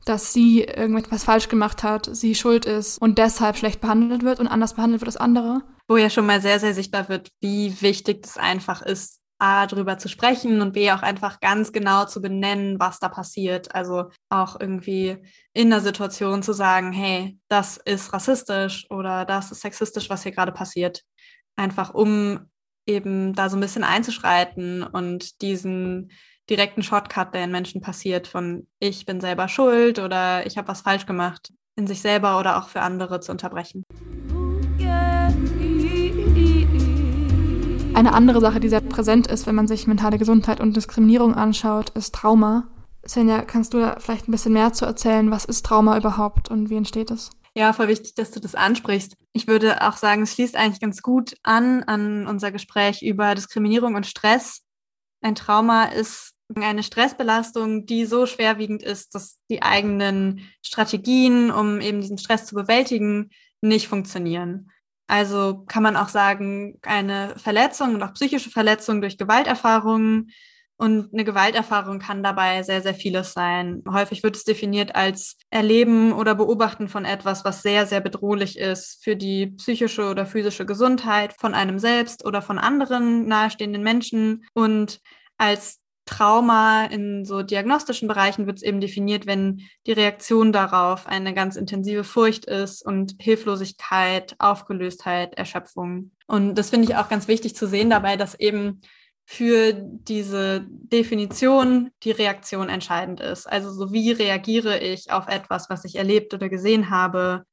dass 0.05 0.33
sie 0.33 0.63
irgendetwas 0.63 1.25
falsch 1.25 1.49
gemacht 1.49 1.83
hat, 1.83 2.09
sie 2.11 2.35
schuld 2.35 2.65
ist 2.65 2.99
und 2.99 3.19
deshalb 3.19 3.57
schlecht 3.57 3.81
behandelt 3.81 4.23
wird 4.25 4.41
und 4.41 4.49
anders 4.49 4.75
behandelt 4.75 5.03
wird 5.03 5.09
als 5.09 5.17
andere. 5.19 5.63
Wo 5.87 5.97
ja 5.97 6.11
schon 6.11 6.27
mal 6.27 6.41
sehr, 6.41 6.59
sehr 6.59 6.75
sichtbar 6.75 7.09
wird, 7.09 7.31
wie 7.41 7.81
wichtig 7.81 8.25
es 8.25 8.37
einfach 8.37 8.83
ist, 8.83 9.18
A, 9.39 9.67
darüber 9.67 9.99
zu 9.99 10.09
sprechen 10.09 10.61
und 10.61 10.73
B, 10.73 10.91
auch 10.91 11.03
einfach 11.03 11.41
ganz 11.41 11.73
genau 11.73 12.05
zu 12.07 12.21
benennen, 12.21 12.81
was 12.81 12.99
da 12.99 13.09
passiert. 13.09 13.75
Also 13.75 14.11
auch 14.29 14.59
irgendwie 14.61 15.19
in 15.53 15.71
der 15.71 15.81
Situation 15.81 16.43
zu 16.43 16.53
sagen, 16.53 16.93
hey, 16.93 17.39
das 17.49 17.77
ist 17.77 18.13
rassistisch 18.13 18.87
oder 18.91 19.25
das 19.25 19.53
ist 19.53 19.61
sexistisch, 19.61 20.11
was 20.11 20.23
hier 20.23 20.33
gerade 20.33 20.53
passiert. 20.53 21.05
Einfach 21.57 21.95
um 21.95 22.41
eben 22.87 23.35
da 23.35 23.49
so 23.49 23.57
ein 23.57 23.61
bisschen 23.61 23.85
einzuschreiten 23.85 24.83
und 24.83 25.43
diesen 25.43 26.11
direkten 26.49 26.83
Shortcut, 26.83 27.35
der 27.35 27.45
in 27.45 27.51
Menschen 27.51 27.81
passiert, 27.81 28.27
von 28.27 28.67
ich 28.81 29.07
bin 29.07 29.21
selber 29.21 29.49
schuld 29.49 29.99
oder 29.99 30.47
ich 30.47 30.57
habe 30.57 30.69
was 30.69 30.81
falsch 30.81 31.07
gemacht, 31.07 31.53
in 31.77 31.87
sich 31.87 32.01
selber 32.01 32.41
oder 32.41 32.59
auch 32.59 32.69
für 32.69 32.81
andere 32.81 33.21
zu 33.21 33.31
unterbrechen. 33.31 33.85
Eine 37.99 38.13
andere 38.13 38.41
Sache, 38.41 38.61
die 38.61 38.69
sehr 38.69 38.81
präsent 38.81 39.27
ist, 39.27 39.49
wenn 39.49 39.57
man 39.57 39.67
sich 39.67 39.89
mentale 39.89 40.19
Gesundheit 40.19 40.61
und 40.61 40.77
Diskriminierung 40.77 41.35
anschaut, 41.35 41.91
ist 41.97 42.15
Trauma. 42.15 42.69
Svenja, 43.05 43.43
kannst 43.43 43.75
du 43.75 43.81
da 43.81 43.97
vielleicht 43.99 44.29
ein 44.29 44.31
bisschen 44.31 44.53
mehr 44.53 44.73
zu 44.73 44.85
erzählen? 44.85 45.33
Was 45.33 45.45
ist 45.45 45.67
Trauma 45.67 45.99
überhaupt 45.99 46.49
und 46.49 46.71
wie 46.71 46.77
entsteht 46.77 47.11
es? 47.11 47.31
Ja, 47.57 47.73
voll 47.73 47.89
wichtig, 47.89 48.15
dass 48.15 48.31
du 48.31 48.39
das 48.39 48.55
ansprichst. 48.55 49.17
Ich 49.33 49.49
würde 49.49 49.83
auch 49.83 49.97
sagen, 49.97 50.23
es 50.23 50.35
schließt 50.35 50.55
eigentlich 50.55 50.79
ganz 50.79 51.03
gut 51.03 51.35
an 51.43 51.83
an 51.83 52.29
unser 52.29 52.53
Gespräch 52.53 53.03
über 53.03 53.35
Diskriminierung 53.35 53.97
und 53.97 54.07
Stress. 54.07 54.61
Ein 55.21 55.35
Trauma 55.35 55.87
ist 55.87 56.35
eine 56.55 56.85
Stressbelastung, 56.85 57.85
die 57.85 58.05
so 58.05 58.27
schwerwiegend 58.27 58.85
ist, 58.85 59.17
dass 59.17 59.41
die 59.51 59.65
eigenen 59.65 60.49
Strategien, 60.63 61.51
um 61.51 61.81
eben 61.81 62.01
diesen 62.01 62.19
Stress 62.19 62.47
zu 62.47 62.55
bewältigen, 62.55 63.31
nicht 63.61 63.89
funktionieren. 63.89 64.71
Also 65.09 65.65
kann 65.67 65.83
man 65.83 65.97
auch 65.97 66.09
sagen, 66.09 66.79
eine 66.83 67.35
Verletzung 67.37 67.95
und 67.95 68.03
auch 68.03 68.13
psychische 68.13 68.51
Verletzung 68.51 69.01
durch 69.01 69.19
Gewalterfahrungen. 69.19 70.31
Und 70.77 71.13
eine 71.13 71.25
Gewalterfahrung 71.25 71.99
kann 71.99 72.23
dabei 72.23 72.63
sehr, 72.63 72.83
sehr 72.83 72.95
vieles 72.95 73.33
sein. 73.33 73.83
Häufig 73.91 74.23
wird 74.23 74.37
es 74.37 74.45
definiert 74.45 74.95
als 74.95 75.37
Erleben 75.51 76.13
oder 76.13 76.37
Beobachten 76.37 76.89
von 76.89 77.05
etwas, 77.05 77.45
was 77.45 77.63
sehr, 77.63 77.87
sehr 77.87 78.01
bedrohlich 78.01 78.57
ist 78.59 79.03
für 79.03 79.17
die 79.17 79.49
psychische 79.57 80.09
oder 80.09 80.25
physische 80.25 80.67
Gesundheit 80.67 81.33
von 81.33 81.55
einem 81.55 81.81
selbst 81.81 82.25
oder 82.25 82.43
von 82.43 82.59
anderen 82.59 83.27
nahestehenden 83.27 83.83
Menschen 83.83 84.45
und 84.55 85.01
als 85.37 85.81
Trauma 86.09 86.87
in 86.87 87.27
so 87.27 87.43
diagnostischen 87.43 88.09
Bereichen 88.09 88.47
wird 88.47 88.57
es 88.57 88.63
eben 88.63 88.81
definiert, 88.81 89.27
wenn 89.27 89.61
die 89.87 89.93
Reaktion 89.93 90.53
darauf 90.53 91.07
eine 91.07 91.35
ganz 91.35 91.57
intensive 91.57 92.03
Furcht 92.03 92.47
ist 92.47 92.83
und 92.85 93.17
Hilflosigkeit, 93.21 94.35
Aufgelöstheit, 94.39 95.35
Erschöpfung. 95.35 96.13
Und 96.27 96.55
das 96.55 96.71
finde 96.71 96.89
ich 96.89 96.97
auch 96.97 97.11
ganz 97.11 97.29
wichtig 97.29 97.55
zu 97.55 97.67
sehen 97.69 97.91
dabei, 97.91 98.17
dass 98.17 98.35
eben 98.35 98.81
für 99.27 99.75
diese 99.75 100.65
Definition 100.71 101.91
die 102.03 102.13
Reaktion 102.13 102.71
entscheidend 102.71 103.21
ist. 103.21 103.47
Also 103.47 103.71
so 103.71 103.93
wie 103.93 104.11
reagiere 104.11 104.79
ich 104.79 105.13
auf 105.13 105.29
etwas, 105.29 105.69
was 105.69 105.85
ich 105.85 105.97
erlebt 105.97 106.33
oder 106.33 106.49
gesehen 106.49 106.89
habe, 106.89 107.45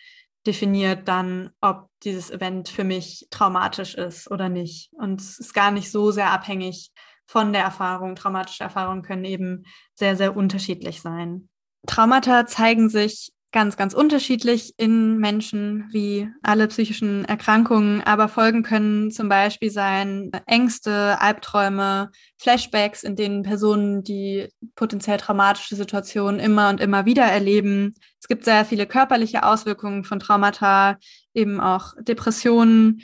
definiert 0.48 1.10
dann, 1.10 1.50
ob 1.60 1.90
dieses 2.04 2.32
Event 2.32 2.70
für 2.70 2.86
mich 2.86 3.28
traumatisch 3.32 3.96
ist 3.96 4.32
oder 4.32 4.48
nicht. 4.48 4.92
Und 4.94 5.20
es 5.20 5.40
ist 5.40 5.54
gar 5.54 5.72
nicht 5.72 5.92
so 5.92 6.12
sehr 6.12 6.32
abhängig 6.32 6.92
von 7.26 7.54
der 7.54 7.64
Erfahrung. 7.64 8.16
Traumatische 8.16 8.64
Erfahrungen 8.64 9.02
können 9.02 9.26
eben 9.26 9.64
sehr, 9.94 10.16
sehr 10.16 10.36
unterschiedlich 10.36 11.02
sein. 11.02 11.50
Traumata 11.86 12.46
zeigen 12.46 12.90
sich 12.90 13.32
ganz, 13.56 13.78
ganz 13.78 13.94
unterschiedlich 13.94 14.74
in 14.76 15.18
Menschen 15.18 15.88
wie 15.92 16.28
alle 16.44 16.68
psychischen 16.68 17.24
Erkrankungen, 17.24 18.02
aber 18.02 18.28
Folgen 18.28 18.64
können 18.64 19.12
zum 19.12 19.30
Beispiel 19.30 19.72
sein 19.72 20.30
Ängste, 20.46 21.22
Albträume, 21.22 22.12
Flashbacks, 22.38 23.04
in 23.04 23.16
denen 23.16 23.44
Personen 23.44 24.04
die 24.04 24.50
potenziell 24.76 25.18
traumatische 25.18 25.78
Situation 25.78 26.38
immer 26.38 26.68
und 26.68 26.82
immer 26.82 27.06
wieder 27.06 27.24
erleben. 27.24 27.96
Es 28.20 28.28
gibt 28.28 28.44
sehr 28.44 28.66
viele 28.66 28.88
körperliche 28.88 29.44
Auswirkungen 29.44 30.04
von 30.04 30.20
Traumata, 30.20 30.98
eben 31.34 31.62
auch 31.62 31.94
Depressionen, 32.02 33.04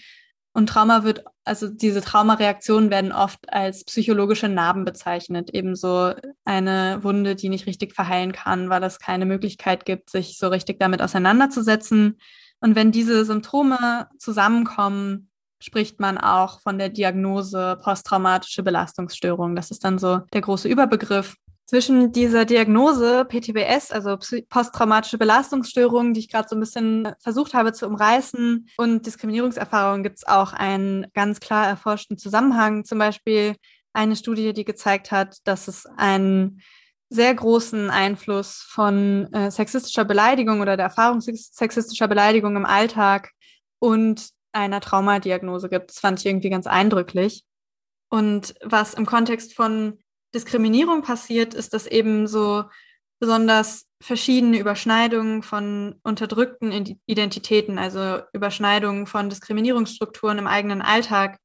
und 0.53 0.67
Trauma 0.67 1.03
wird, 1.03 1.23
also 1.45 1.69
diese 1.69 2.01
Traumareaktionen 2.01 2.89
werden 2.89 3.11
oft 3.13 3.51
als 3.51 3.85
psychologische 3.85 4.49
Narben 4.49 4.83
bezeichnet. 4.83 5.49
Ebenso 5.53 6.13
eine 6.43 6.99
Wunde, 7.03 7.35
die 7.35 7.49
nicht 7.49 7.67
richtig 7.67 7.93
verheilen 7.93 8.33
kann, 8.33 8.69
weil 8.69 8.83
es 8.83 8.99
keine 8.99 9.25
Möglichkeit 9.25 9.85
gibt, 9.85 10.09
sich 10.09 10.37
so 10.37 10.49
richtig 10.49 10.79
damit 10.79 11.01
auseinanderzusetzen. 11.01 12.19
Und 12.59 12.75
wenn 12.75 12.91
diese 12.91 13.23
Symptome 13.23 14.07
zusammenkommen, 14.17 15.29
spricht 15.61 15.99
man 15.99 16.17
auch 16.17 16.59
von 16.59 16.77
der 16.77 16.89
Diagnose 16.89 17.77
posttraumatische 17.81 18.63
Belastungsstörung. 18.63 19.55
Das 19.55 19.71
ist 19.71 19.83
dann 19.85 19.99
so 19.99 20.21
der 20.33 20.41
große 20.41 20.67
Überbegriff 20.67 21.35
zwischen 21.71 22.11
dieser 22.11 22.43
Diagnose 22.43 23.23
PTBS, 23.23 23.93
also 23.93 24.17
posttraumatische 24.49 25.17
Belastungsstörung, 25.17 26.13
die 26.13 26.19
ich 26.19 26.29
gerade 26.29 26.49
so 26.49 26.57
ein 26.57 26.59
bisschen 26.59 27.13
versucht 27.21 27.53
habe 27.53 27.71
zu 27.71 27.87
umreißen, 27.87 28.67
und 28.75 29.05
Diskriminierungserfahrungen 29.05 30.03
gibt 30.03 30.17
es 30.17 30.27
auch 30.27 30.51
einen 30.51 31.07
ganz 31.13 31.39
klar 31.39 31.65
erforschten 31.65 32.17
Zusammenhang. 32.17 32.83
Zum 32.83 32.99
Beispiel 32.99 33.55
eine 33.93 34.17
Studie, 34.17 34.51
die 34.51 34.65
gezeigt 34.65 35.13
hat, 35.13 35.37
dass 35.45 35.69
es 35.69 35.85
einen 35.95 36.61
sehr 37.09 37.33
großen 37.33 37.89
Einfluss 37.89 38.65
von 38.67 39.31
äh, 39.31 39.49
sexistischer 39.49 40.03
Beleidigung 40.03 40.59
oder 40.59 40.75
der 40.75 40.87
Erfahrung 40.87 41.21
sexistischer 41.21 42.09
Beleidigung 42.09 42.57
im 42.57 42.65
Alltag 42.65 43.31
und 43.79 44.31
einer 44.51 44.81
Traumadiagnose 44.81 45.69
gibt. 45.69 45.91
Das 45.91 45.99
fand 45.99 46.19
ich 46.19 46.25
irgendwie 46.25 46.49
ganz 46.49 46.67
eindrücklich. 46.67 47.45
Und 48.09 48.55
was 48.61 48.93
im 48.93 49.05
Kontext 49.05 49.53
von 49.53 49.99
Diskriminierung 50.33 51.01
passiert, 51.01 51.53
ist 51.53 51.73
das 51.73 51.87
eben 51.87 52.27
so 52.27 52.65
besonders 53.19 53.85
verschiedene 54.01 54.57
Überschneidungen 54.57 55.43
von 55.43 55.95
unterdrückten 56.03 56.97
Identitäten, 57.05 57.77
also 57.77 58.21
Überschneidungen 58.33 59.05
von 59.05 59.29
Diskriminierungsstrukturen 59.29 60.39
im 60.39 60.47
eigenen 60.47 60.81
Alltag, 60.81 61.37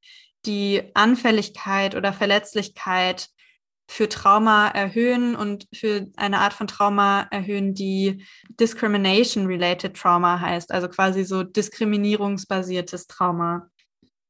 die 0.47 0.91
Anfälligkeit 0.95 1.95
oder 1.95 2.13
Verletzlichkeit 2.13 3.29
für 3.89 4.09
Trauma 4.09 4.69
erhöhen 4.69 5.37
und 5.37 5.67
für 5.73 6.07
eine 6.17 6.41
Art 6.41 6.55
von 6.55 6.67
Trauma 6.67 7.29
erhöhen, 7.31 7.75
die 7.75 8.25
Discrimination-related 8.59 9.97
Trauma 9.97 10.41
heißt, 10.41 10.73
also 10.73 10.89
quasi 10.89 11.25
so 11.25 11.43
diskriminierungsbasiertes 11.43 13.07
Trauma. 13.07 13.71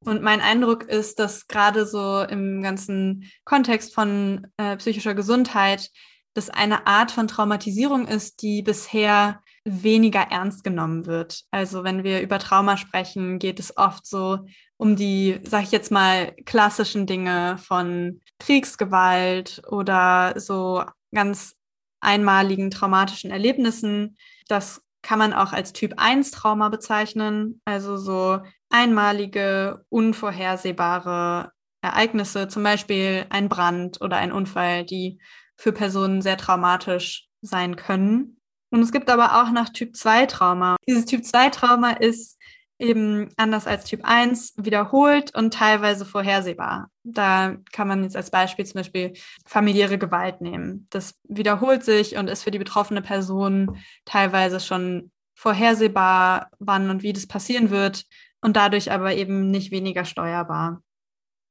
Und 0.06 0.22
mein 0.22 0.40
Eindruck 0.40 0.84
ist, 0.84 1.18
dass 1.18 1.48
gerade 1.48 1.84
so 1.84 2.22
im 2.22 2.62
ganzen 2.62 3.30
Kontext 3.44 3.94
von 3.94 4.46
äh, 4.56 4.76
psychischer 4.76 5.14
Gesundheit 5.14 5.90
das 6.32 6.48
eine 6.48 6.86
Art 6.86 7.10
von 7.10 7.28
Traumatisierung 7.28 8.06
ist, 8.06 8.42
die 8.42 8.62
bisher 8.62 9.40
weniger 9.64 10.20
ernst 10.30 10.62
genommen 10.62 11.06
wird. 11.06 11.42
Also 11.50 11.82
wenn 11.82 12.04
wir 12.04 12.20
über 12.20 12.38
Trauma 12.38 12.76
sprechen, 12.76 13.40
geht 13.40 13.58
es 13.58 13.76
oft 13.76 14.06
so 14.06 14.46
um 14.76 14.94
die, 14.94 15.40
sag 15.42 15.64
ich 15.64 15.72
jetzt 15.72 15.90
mal, 15.90 16.32
klassischen 16.44 17.06
Dinge 17.06 17.58
von 17.58 18.20
Kriegsgewalt 18.38 19.62
oder 19.68 20.38
so 20.38 20.84
ganz 21.12 21.56
einmaligen 22.00 22.70
traumatischen 22.70 23.30
Erlebnissen. 23.32 24.16
Das 24.46 24.82
kann 25.06 25.20
man 25.20 25.32
auch 25.32 25.52
als 25.52 25.72
Typ 25.72 25.94
1 25.98 26.32
Trauma 26.32 26.68
bezeichnen, 26.68 27.60
also 27.64 27.96
so 27.96 28.40
einmalige, 28.70 29.84
unvorhersehbare 29.88 31.52
Ereignisse, 31.80 32.48
zum 32.48 32.64
Beispiel 32.64 33.24
ein 33.30 33.48
Brand 33.48 34.00
oder 34.00 34.16
ein 34.16 34.32
Unfall, 34.32 34.84
die 34.84 35.20
für 35.56 35.70
Personen 35.70 36.22
sehr 36.22 36.36
traumatisch 36.36 37.28
sein 37.40 37.76
können. 37.76 38.40
Und 38.72 38.82
es 38.82 38.90
gibt 38.90 39.08
aber 39.08 39.40
auch 39.40 39.52
noch 39.52 39.68
Typ 39.68 39.94
2 39.94 40.26
Trauma. 40.26 40.74
Dieses 40.88 41.04
Typ 41.04 41.24
2 41.24 41.50
Trauma 41.50 41.92
ist 41.92 42.36
eben 42.78 43.30
anders 43.36 43.66
als 43.66 43.84
Typ 43.84 44.00
1 44.04 44.54
wiederholt 44.56 45.34
und 45.34 45.54
teilweise 45.54 46.04
vorhersehbar. 46.04 46.90
Da 47.04 47.56
kann 47.72 47.88
man 47.88 48.02
jetzt 48.02 48.16
als 48.16 48.30
Beispiel 48.30 48.66
zum 48.66 48.80
Beispiel 48.80 49.14
familiäre 49.46 49.98
Gewalt 49.98 50.40
nehmen. 50.40 50.86
Das 50.90 51.14
wiederholt 51.24 51.84
sich 51.84 52.16
und 52.16 52.28
ist 52.28 52.42
für 52.42 52.50
die 52.50 52.58
betroffene 52.58 53.02
Person 53.02 53.78
teilweise 54.04 54.60
schon 54.60 55.10
vorhersehbar, 55.34 56.50
wann 56.58 56.90
und 56.90 57.02
wie 57.02 57.12
das 57.12 57.26
passieren 57.26 57.70
wird 57.70 58.04
und 58.40 58.56
dadurch 58.56 58.90
aber 58.90 59.14
eben 59.14 59.50
nicht 59.50 59.70
weniger 59.70 60.04
steuerbar. 60.04 60.82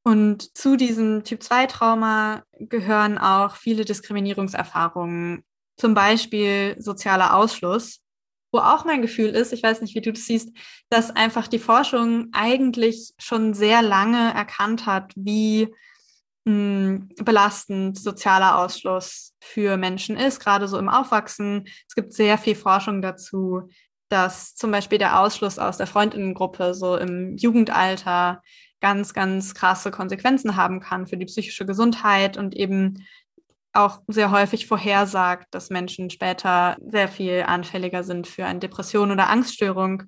Und 0.04 0.56
zu 0.56 0.76
diesem 0.76 1.24
Typ-2-Trauma 1.24 2.44
gehören 2.60 3.18
auch 3.18 3.56
viele 3.56 3.86
Diskriminierungserfahrungen, 3.86 5.44
zum 5.78 5.94
Beispiel 5.96 6.76
sozialer 6.78 7.36
Ausschluss, 7.36 8.05
wo 8.56 8.60
auch 8.60 8.86
mein 8.86 9.02
Gefühl 9.02 9.32
ist, 9.32 9.52
ich 9.52 9.62
weiß 9.62 9.82
nicht, 9.82 9.96
wie 9.96 10.02
du 10.02 10.14
das 10.14 10.26
siehst, 10.26 10.50
dass 10.90 11.14
einfach 11.14 11.48
die 11.48 11.60
Forschung 11.60 12.30
eigentlich 12.32 13.14
schon 13.20 13.54
sehr 13.54 13.82
lange 13.82 14.34
erkannt 14.34 14.86
hat, 14.86 15.12
wie 15.18 15.68
hm, 16.48 17.10
belastend 17.18 18.00
sozialer 18.00 18.58
Ausschluss 18.60 19.34
für 19.42 19.76
Menschen 19.76 20.16
ist, 20.16 20.40
gerade 20.40 20.70
so 20.70 20.80
im 20.80 20.88
Aufwachsen. 20.88 21.66
Es 21.86 21.96
gibt 21.96 22.14
sehr 22.14 22.38
viel 22.38 22.56
Forschung 22.56 23.02
dazu, 23.02 23.70
dass 24.08 24.56
zum 24.56 24.72
Beispiel 24.72 25.00
der 25.00 25.20
Ausschluss 25.20 25.60
aus 25.60 25.76
der 25.76 25.88
Freundinnengruppe 25.88 26.74
so 26.74 26.96
im 26.96 27.36
Jugendalter 27.36 28.42
ganz, 28.80 29.14
ganz 29.14 29.54
krasse 29.54 29.92
Konsequenzen 29.92 30.56
haben 30.56 30.80
kann 30.80 31.08
für 31.08 31.18
die 31.18 31.26
psychische 31.26 31.66
Gesundheit 31.66 32.38
und 32.38 32.56
eben 32.56 33.06
auch 33.76 34.02
sehr 34.08 34.32
häufig 34.32 34.68
vorhersagt, 34.68 35.48
dass 35.52 35.70
Menschen 35.70 36.10
später 36.10 36.78
sehr 36.86 37.08
viel 37.08 37.44
anfälliger 37.48 38.04
sind 38.04 38.28
für 38.28 38.46
eine 38.46 38.60
Depression 38.60 39.12
oder 39.12 39.30
Angststörung. 39.30 40.04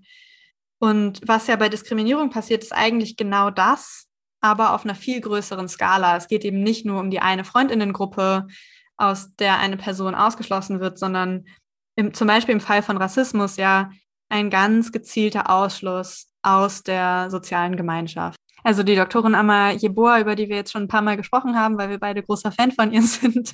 Und 0.80 1.22
was 1.26 1.48
ja 1.48 1.56
bei 1.56 1.70
Diskriminierung 1.70 2.30
passiert, 2.30 2.64
ist 2.64 2.74
eigentlich 2.74 3.18
genau 3.18 3.50
das, 3.50 4.08
aber 4.42 4.74
auf 4.74 4.86
einer 4.86 4.96
viel 4.96 5.22
größeren 5.22 5.68
Skala. 5.68 6.18
Es 6.18 6.28
geht 6.28 6.46
eben 6.46 6.62
nicht 6.62 6.86
nur 6.86 7.00
um 7.00 7.10
die 7.10 7.20
eine 7.20 7.44
Freundinnengruppe, 7.44 8.48
aus 8.98 9.36
der 9.36 9.60
eine 9.60 9.78
Person 9.78 10.16
ausgeschlossen 10.16 10.80
wird, 10.80 10.98
sondern 10.98 11.46
im, 11.96 12.14
zum 12.14 12.28
Beispiel 12.28 12.54
im 12.54 12.62
Fall 12.62 12.82
von 12.82 12.98
Rassismus 12.98 13.58
ja 13.58 13.92
ein 14.30 14.50
ganz 14.50 14.92
gezielter 14.92 15.50
Ausschluss 15.50 16.28
aus 16.42 16.84
der 16.84 17.30
sozialen 17.30 17.78
Gemeinschaft. 17.78 18.40
Also 18.64 18.84
die 18.84 18.96
Doktorin 18.96 19.36
Amma 19.36 19.72
Jeboa, 19.72 20.20
über 20.20 20.36
die 20.36 20.50
wir 20.50 20.56
jetzt 20.56 20.72
schon 20.72 20.84
ein 20.84 20.88
paar 20.88 21.02
Mal 21.02 21.18
gesprochen 21.18 21.58
haben, 21.58 21.78
weil 21.78 21.90
wir 21.90 22.00
beide 22.00 22.24
großer 22.24 22.52
Fan 22.52 22.72
von 22.72 22.92
ihr 22.92 23.02
sind, 23.04 23.54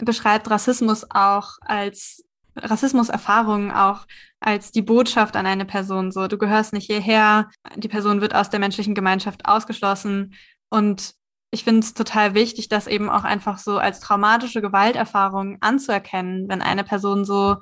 beschreibt 0.00 0.50
Rassismus 0.50 1.06
auch 1.10 1.52
als 1.60 2.24
Rassismuserfahrungen 2.56 3.72
auch 3.72 4.06
als 4.40 4.70
die 4.70 4.82
Botschaft 4.82 5.36
an 5.36 5.46
eine 5.46 5.64
Person. 5.64 6.12
So, 6.12 6.28
du 6.28 6.38
gehörst 6.38 6.72
nicht 6.72 6.86
hierher, 6.86 7.50
die 7.76 7.88
Person 7.88 8.20
wird 8.20 8.34
aus 8.34 8.50
der 8.50 8.60
menschlichen 8.60 8.94
Gemeinschaft 8.94 9.46
ausgeschlossen. 9.46 10.34
Und 10.68 11.14
ich 11.50 11.64
finde 11.64 11.80
es 11.80 11.94
total 11.94 12.34
wichtig, 12.34 12.68
das 12.68 12.86
eben 12.86 13.08
auch 13.08 13.24
einfach 13.24 13.58
so 13.58 13.78
als 13.78 14.00
traumatische 14.00 14.60
Gewalterfahrung 14.60 15.58
anzuerkennen, 15.60 16.48
wenn 16.48 16.62
eine 16.62 16.84
Person 16.84 17.24
so 17.24 17.56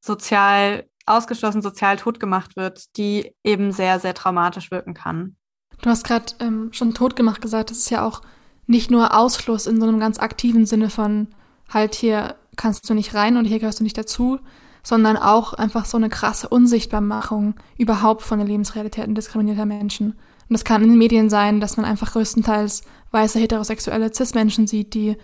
sozial 0.00 0.86
ausgeschlossen, 1.06 1.62
sozial 1.62 1.96
tot 1.96 2.20
gemacht 2.20 2.56
wird, 2.56 2.96
die 2.96 3.34
eben 3.42 3.72
sehr, 3.72 3.98
sehr 3.98 4.14
traumatisch 4.14 4.70
wirken 4.70 4.94
kann. 4.94 5.36
Du 5.82 5.90
hast 5.90 6.04
gerade 6.04 6.26
ähm, 6.40 6.68
schon 6.72 6.94
totgemacht 6.94 7.40
gesagt, 7.40 7.70
das 7.70 7.78
ist 7.78 7.90
ja 7.90 8.04
auch 8.04 8.22
nicht 8.66 8.90
nur 8.90 9.16
Ausschluss 9.16 9.66
in 9.66 9.80
so 9.80 9.86
einem 9.86 9.98
ganz 9.98 10.18
aktiven 10.18 10.66
Sinne 10.66 10.90
von 10.90 11.28
halt 11.68 11.94
hier 11.94 12.36
kannst 12.56 12.88
du 12.88 12.94
nicht 12.94 13.14
rein 13.14 13.36
und 13.36 13.44
hier 13.44 13.58
gehörst 13.58 13.80
du 13.80 13.84
nicht 13.84 13.96
dazu, 13.96 14.38
sondern 14.82 15.16
auch 15.16 15.54
einfach 15.54 15.84
so 15.84 15.96
eine 15.96 16.08
krasse 16.08 16.48
Unsichtbarmachung 16.48 17.54
überhaupt 17.78 18.22
von 18.22 18.38
der 18.38 18.48
Lebensrealitäten 18.48 19.14
diskriminierter 19.14 19.66
Menschen. 19.66 20.12
Und 20.12 20.54
das 20.54 20.64
kann 20.64 20.82
in 20.82 20.90
den 20.90 20.98
Medien 20.98 21.30
sein, 21.30 21.60
dass 21.60 21.76
man 21.76 21.86
einfach 21.86 22.12
größtenteils 22.12 22.82
weiße 23.12 23.38
heterosexuelle 23.38 24.12
Cis-Menschen 24.12 24.66
sieht, 24.66 24.94
die 24.94 25.16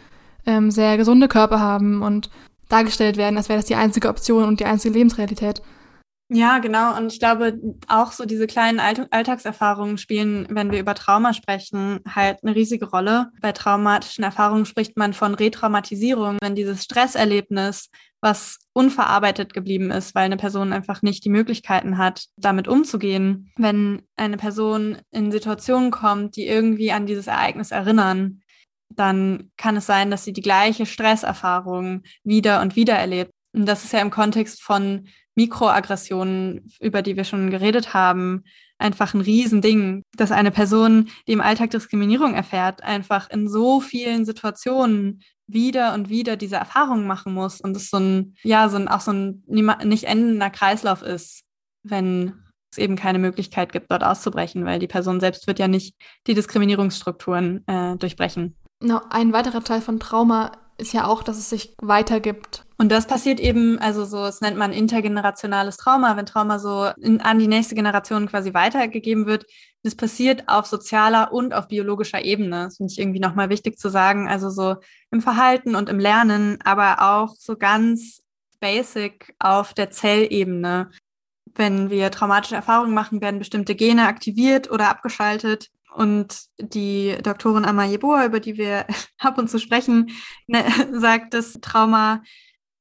ähm, 0.46 0.70
sehr 0.70 0.96
gesunde 0.96 1.28
Körper 1.28 1.60
haben 1.60 2.02
und 2.02 2.30
dargestellt 2.68 3.16
werden, 3.16 3.36
als 3.36 3.48
wäre 3.48 3.58
das 3.58 3.66
die 3.66 3.74
einzige 3.74 4.08
Option 4.08 4.44
und 4.44 4.60
die 4.60 4.64
einzige 4.64 4.94
Lebensrealität. 4.94 5.62
Ja, 6.28 6.58
genau. 6.58 6.96
Und 6.96 7.12
ich 7.12 7.20
glaube, 7.20 7.60
auch 7.86 8.10
so 8.10 8.24
diese 8.24 8.48
kleinen 8.48 8.80
Alltagserfahrungen 8.80 9.96
spielen, 9.96 10.48
wenn 10.50 10.72
wir 10.72 10.80
über 10.80 10.96
Trauma 10.96 11.32
sprechen, 11.32 12.00
halt 12.04 12.38
eine 12.42 12.56
riesige 12.56 12.90
Rolle. 12.90 13.30
Bei 13.40 13.52
traumatischen 13.52 14.24
Erfahrungen 14.24 14.66
spricht 14.66 14.96
man 14.96 15.12
von 15.14 15.36
Retraumatisierung, 15.36 16.38
wenn 16.40 16.56
dieses 16.56 16.82
Stresserlebnis, 16.82 17.90
was 18.20 18.58
unverarbeitet 18.72 19.54
geblieben 19.54 19.92
ist, 19.92 20.16
weil 20.16 20.24
eine 20.24 20.36
Person 20.36 20.72
einfach 20.72 21.00
nicht 21.00 21.24
die 21.24 21.30
Möglichkeiten 21.30 21.96
hat, 21.96 22.26
damit 22.36 22.66
umzugehen. 22.66 23.52
Wenn 23.56 24.02
eine 24.16 24.36
Person 24.36 24.98
in 25.12 25.30
Situationen 25.30 25.92
kommt, 25.92 26.34
die 26.34 26.48
irgendwie 26.48 26.90
an 26.90 27.06
dieses 27.06 27.28
Ereignis 27.28 27.70
erinnern, 27.70 28.40
dann 28.88 29.52
kann 29.56 29.76
es 29.76 29.86
sein, 29.86 30.10
dass 30.10 30.24
sie 30.24 30.32
die 30.32 30.42
gleiche 30.42 30.86
Stresserfahrung 30.86 32.02
wieder 32.24 32.62
und 32.62 32.74
wieder 32.74 32.94
erlebt. 32.94 33.30
Das 33.64 33.84
ist 33.84 33.92
ja 33.92 34.00
im 34.00 34.10
Kontext 34.10 34.62
von 34.62 35.08
Mikroaggressionen, 35.34 36.68
über 36.80 37.02
die 37.02 37.16
wir 37.16 37.24
schon 37.24 37.50
geredet 37.50 37.94
haben, 37.94 38.44
einfach 38.78 39.14
ein 39.14 39.20
Riesending, 39.20 40.02
dass 40.16 40.30
eine 40.30 40.50
Person, 40.50 41.08
die 41.26 41.32
im 41.32 41.40
Alltag 41.40 41.70
Diskriminierung 41.70 42.34
erfährt, 42.34 42.82
einfach 42.82 43.30
in 43.30 43.48
so 43.48 43.80
vielen 43.80 44.24
Situationen 44.24 45.22
wieder 45.46 45.94
und 45.94 46.08
wieder 46.08 46.36
diese 46.36 46.56
Erfahrungen 46.56 47.06
machen 47.06 47.32
muss 47.32 47.60
und 47.60 47.76
es 47.76 47.88
so 47.88 47.98
ein, 47.98 48.34
ja, 48.42 48.68
so 48.68 48.76
ein, 48.76 48.88
auch 48.88 49.00
so 49.00 49.12
ein 49.12 49.42
nicht 49.46 50.04
endender 50.04 50.50
Kreislauf 50.50 51.02
ist, 51.02 51.42
wenn 51.82 52.34
es 52.70 52.78
eben 52.78 52.96
keine 52.96 53.18
Möglichkeit 53.18 53.72
gibt, 53.72 53.90
dort 53.90 54.02
auszubrechen, 54.02 54.64
weil 54.64 54.80
die 54.80 54.88
Person 54.88 55.20
selbst 55.20 55.46
wird 55.46 55.58
ja 55.58 55.68
nicht 55.68 55.94
die 56.26 56.34
Diskriminierungsstrukturen 56.34 57.66
äh, 57.68 57.96
durchbrechen. 57.96 58.56
Ein 59.10 59.32
weiterer 59.32 59.62
Teil 59.62 59.80
von 59.80 60.00
Trauma 60.00 60.52
ist 60.78 60.92
ja 60.92 61.06
auch, 61.06 61.22
dass 61.22 61.38
es 61.38 61.50
sich 61.50 61.74
weitergibt. 61.80 62.64
Und 62.78 62.92
das 62.92 63.06
passiert 63.06 63.40
eben, 63.40 63.78
also 63.78 64.04
so, 64.04 64.24
es 64.26 64.40
nennt 64.40 64.58
man 64.58 64.72
intergenerationales 64.72 65.78
Trauma, 65.78 66.16
wenn 66.16 66.26
Trauma 66.26 66.58
so 66.58 66.90
in, 67.00 67.20
an 67.20 67.38
die 67.38 67.46
nächste 67.46 67.74
Generation 67.74 68.26
quasi 68.26 68.52
weitergegeben 68.52 69.26
wird. 69.26 69.46
Das 69.82 69.94
passiert 69.94 70.48
auf 70.48 70.66
sozialer 70.66 71.32
und 71.32 71.54
auf 71.54 71.68
biologischer 71.68 72.24
Ebene. 72.24 72.64
Das 72.64 72.76
finde 72.76 72.92
ich 72.92 72.98
irgendwie 72.98 73.20
nochmal 73.20 73.48
wichtig 73.48 73.78
zu 73.78 73.88
sagen. 73.88 74.28
Also 74.28 74.50
so 74.50 74.76
im 75.10 75.22
Verhalten 75.22 75.74
und 75.74 75.88
im 75.88 75.98
Lernen, 75.98 76.58
aber 76.64 77.00
auch 77.00 77.34
so 77.38 77.56
ganz 77.56 78.22
basic 78.60 79.34
auf 79.38 79.72
der 79.72 79.90
Zellebene. 79.90 80.90
Wenn 81.54 81.88
wir 81.88 82.10
traumatische 82.10 82.56
Erfahrungen 82.56 82.92
machen, 82.92 83.22
werden 83.22 83.38
bestimmte 83.38 83.74
Gene 83.74 84.06
aktiviert 84.06 84.70
oder 84.70 84.90
abgeschaltet. 84.90 85.70
Und 85.96 86.40
die 86.58 87.16
Doktorin 87.22 87.64
Amayeboa, 87.64 88.26
über 88.26 88.38
die 88.38 88.58
wir 88.58 88.86
ab 89.18 89.38
und 89.38 89.48
zu 89.48 89.58
sprechen, 89.58 90.10
ne, 90.46 90.64
sagt, 90.92 91.34
dass 91.34 91.54
Trauma, 91.62 92.22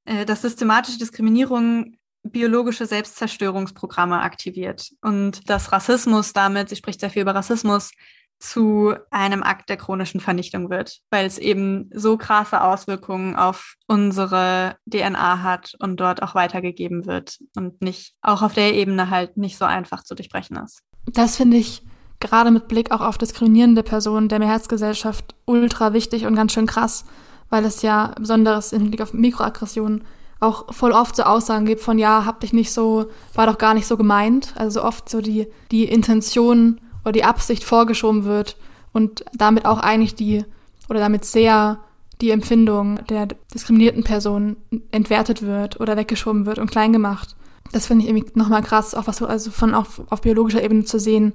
äh, 0.06 0.25
dass 0.25 0.41
systematische 0.41 0.99
Diskriminierung 0.99 1.97
biologische 2.23 2.88
Selbstzerstörungsprogramme 2.88 4.19
aktiviert 4.19 4.89
und 5.01 5.47
dass 5.47 5.71
Rassismus 5.71 6.34
damit, 6.34 6.69
sie 6.69 6.75
spricht 6.75 6.99
sehr 6.99 7.12
viel 7.12 7.21
über 7.21 7.36
Rassismus, 7.36 7.91
zu 8.39 8.93
einem 9.12 9.43
Akt 9.43 9.69
der 9.69 9.78
chronischen 9.78 10.19
Vernichtung 10.19 10.69
wird, 10.69 10.99
weil 11.10 11.25
es 11.25 11.38
eben 11.38 11.89
so 11.93 12.17
krasse 12.17 12.62
Auswirkungen 12.62 13.36
auf 13.36 13.75
unsere 13.88 14.75
DNA 14.91 15.41
hat 15.41 15.75
und 15.80 15.99
dort 15.99 16.21
auch 16.21 16.36
weitergegeben 16.36 17.06
wird 17.06 17.38
und 17.56 17.82
nicht 17.82 18.13
auch 18.21 18.41
auf 18.41 18.54
der 18.54 18.73
Ebene 18.73 19.10
halt 19.10 19.38
nicht 19.38 19.58
so 19.58 19.65
einfach 19.65 20.04
zu 20.04 20.15
durchbrechen 20.15 20.58
ist. 20.58 20.82
Das 21.06 21.38
finde 21.38 21.58
ich 21.58 21.84
gerade 22.28 22.52
mit 22.52 22.68
Blick 22.68 22.92
auch 22.92 23.02
auf 23.02 23.18
diskriminierende 23.18 23.84
Personen 23.84 24.30
der 24.30 24.40
Mehrheitsgesellschaft 24.40 25.36
ultra 25.46 25.94
wichtig 25.94 26.26
und 26.26 26.36
ganz 26.36 26.54
schön 26.54 26.68
krass, 26.68 27.06
weil 27.50 27.66
es 27.66 27.82
ja 27.82 28.14
besonders 28.20 28.74
im 28.74 28.90
Blick 28.90 29.02
auf 29.02 29.14
Mikroaggressionen 29.14 30.04
auch 30.40 30.74
voll 30.74 30.92
oft 30.92 31.16
so 31.16 31.24
Aussagen 31.24 31.66
gibt 31.66 31.82
von 31.82 31.98
ja, 31.98 32.26
hab 32.26 32.42
dich 32.42 32.54
nicht 32.54 32.72
so, 32.72 33.06
war 33.34 33.48
doch 33.48 33.58
gar 33.58 33.74
nicht 33.74 33.88
so 33.88 33.98
gemeint. 33.98 34.54
Also 34.58 34.84
oft 34.84 35.10
so 35.10 35.22
die, 35.22 35.48
die 35.72 35.86
Intention 35.86 36.82
oder 37.04 37.14
die 37.14 37.24
Absicht 37.24 37.64
vorgeschoben 37.64 38.26
wird 38.26 38.58
und 38.92 39.24
damit 39.34 39.66
auch 39.66 39.80
eigentlich 39.80 40.16
die 40.16 40.46
oder 40.90 41.00
damit 41.00 41.26
sehr 41.26 41.80
die 42.22 42.32
Empfindung 42.32 43.00
der 43.10 43.28
diskriminierten 43.54 44.04
Person 44.04 44.56
entwertet 44.92 45.42
wird 45.42 45.80
oder 45.80 45.98
weggeschoben 45.98 46.46
wird 46.46 46.60
und 46.60 46.72
klein 46.72 46.94
gemacht. 46.94 47.36
Das 47.72 47.88
finde 47.88 48.04
ich 48.04 48.10
irgendwie 48.10 48.32
nochmal 48.36 48.62
krass, 48.62 48.96
auch 48.96 49.08
was 49.08 49.18
so, 49.18 49.26
also 49.26 49.52
von 49.52 49.74
auf, 49.74 50.02
auf 50.10 50.22
biologischer 50.22 50.64
Ebene 50.64 50.86
zu 50.86 51.00
sehen, 51.00 51.34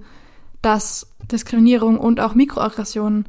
dass 0.62 1.06
Diskriminierung 1.30 1.98
und 1.98 2.20
auch 2.20 2.34
Mikroaggressionen 2.34 3.26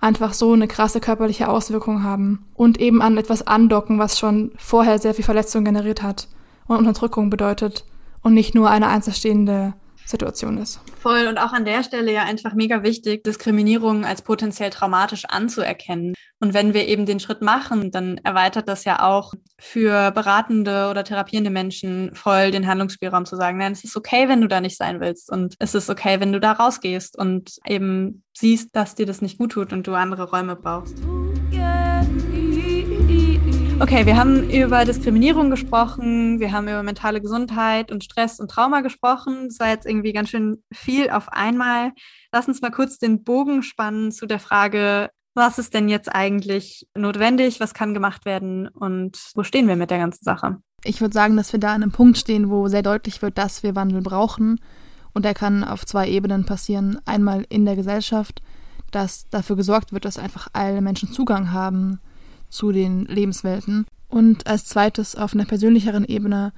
einfach 0.00 0.34
so 0.34 0.52
eine 0.52 0.68
krasse 0.68 1.00
körperliche 1.00 1.48
Auswirkung 1.48 2.02
haben 2.02 2.46
und 2.54 2.78
eben 2.78 3.00
an 3.00 3.16
etwas 3.16 3.46
andocken, 3.46 3.98
was 3.98 4.18
schon 4.18 4.52
vorher 4.58 4.98
sehr 4.98 5.14
viel 5.14 5.24
Verletzung 5.24 5.64
generiert 5.64 6.02
hat 6.02 6.28
und 6.66 6.76
Unterdrückung 6.76 7.30
bedeutet 7.30 7.84
und 8.22 8.34
nicht 8.34 8.54
nur 8.54 8.68
eine 8.68 8.88
einzelstehende 8.88 9.74
Situation 10.04 10.58
ist. 10.58 10.80
Voll 10.98 11.26
und 11.26 11.38
auch 11.38 11.52
an 11.52 11.64
der 11.64 11.82
Stelle 11.82 12.12
ja 12.12 12.24
einfach 12.24 12.52
mega 12.54 12.82
wichtig, 12.82 13.24
Diskriminierung 13.24 14.04
als 14.04 14.22
potenziell 14.22 14.70
traumatisch 14.70 15.24
anzuerkennen 15.24 16.14
Und 16.44 16.52
wenn 16.52 16.74
wir 16.74 16.86
eben 16.88 17.06
den 17.06 17.20
Schritt 17.20 17.40
machen, 17.40 17.90
dann 17.90 18.18
erweitert 18.18 18.68
das 18.68 18.84
ja 18.84 19.02
auch 19.02 19.32
für 19.58 20.10
beratende 20.10 20.90
oder 20.90 21.02
therapierende 21.02 21.48
Menschen 21.48 22.14
voll 22.14 22.50
den 22.50 22.66
Handlungsspielraum 22.66 23.24
zu 23.24 23.36
sagen, 23.36 23.56
nein, 23.56 23.72
es 23.72 23.82
ist 23.82 23.96
okay, 23.96 24.28
wenn 24.28 24.42
du 24.42 24.46
da 24.46 24.60
nicht 24.60 24.76
sein 24.76 25.00
willst 25.00 25.32
und 25.32 25.54
es 25.58 25.74
ist 25.74 25.88
okay, 25.88 26.20
wenn 26.20 26.34
du 26.34 26.40
da 26.40 26.52
rausgehst 26.52 27.16
und 27.16 27.56
eben 27.66 28.22
siehst, 28.34 28.76
dass 28.76 28.94
dir 28.94 29.06
das 29.06 29.22
nicht 29.22 29.38
gut 29.38 29.52
tut 29.52 29.72
und 29.72 29.86
du 29.86 29.94
andere 29.94 30.28
Räume 30.28 30.54
brauchst. 30.54 30.98
Okay, 33.80 34.04
wir 34.04 34.18
haben 34.18 34.50
über 34.50 34.84
Diskriminierung 34.84 35.48
gesprochen, 35.48 36.40
wir 36.40 36.52
haben 36.52 36.68
über 36.68 36.82
mentale 36.82 37.22
Gesundheit 37.22 37.90
und 37.90 38.04
Stress 38.04 38.38
und 38.38 38.50
Trauma 38.50 38.82
gesprochen. 38.82 39.46
Das 39.48 39.60
war 39.60 39.70
jetzt 39.70 39.86
irgendwie 39.86 40.12
ganz 40.12 40.28
schön 40.28 40.62
viel 40.74 41.08
auf 41.08 41.30
einmal. 41.30 41.92
Lass 42.32 42.48
uns 42.48 42.60
mal 42.60 42.70
kurz 42.70 42.98
den 42.98 43.24
Bogen 43.24 43.62
spannen 43.62 44.12
zu 44.12 44.26
der 44.26 44.40
Frage, 44.40 45.08
was 45.34 45.58
ist 45.58 45.74
denn 45.74 45.88
jetzt 45.88 46.08
eigentlich 46.14 46.86
notwendig, 46.96 47.60
was 47.60 47.74
kann 47.74 47.94
gemacht 47.94 48.24
werden 48.24 48.68
und 48.68 49.18
wo 49.34 49.42
stehen 49.42 49.68
wir 49.68 49.76
mit 49.76 49.90
der 49.90 49.98
ganzen 49.98 50.24
Sache? 50.24 50.58
Ich 50.84 51.00
würde 51.00 51.14
sagen, 51.14 51.36
dass 51.36 51.52
wir 51.52 51.60
da 51.60 51.74
an 51.74 51.82
einem 51.82 51.92
Punkt 51.92 52.18
stehen, 52.18 52.50
wo 52.50 52.68
sehr 52.68 52.82
deutlich 52.82 53.22
wird, 53.22 53.38
dass 53.38 53.62
wir 53.62 53.74
Wandel 53.74 54.02
brauchen. 54.02 54.60
Und 55.12 55.24
der 55.24 55.34
kann 55.34 55.64
auf 55.64 55.86
zwei 55.86 56.08
Ebenen 56.08 56.44
passieren. 56.44 57.00
Einmal 57.04 57.46
in 57.48 57.64
der 57.64 57.76
Gesellschaft, 57.76 58.42
dass 58.90 59.28
dafür 59.30 59.56
gesorgt 59.56 59.92
wird, 59.92 60.04
dass 60.04 60.18
einfach 60.18 60.48
alle 60.52 60.82
Menschen 60.82 61.10
Zugang 61.10 61.52
haben 61.52 62.00
zu 62.50 62.70
den 62.70 63.06
Lebenswelten. 63.06 63.86
Und 64.08 64.46
als 64.46 64.66
zweites 64.66 65.16
auf 65.16 65.34
einer 65.34 65.46
persönlicheren 65.46 66.04
Ebene, 66.04 66.52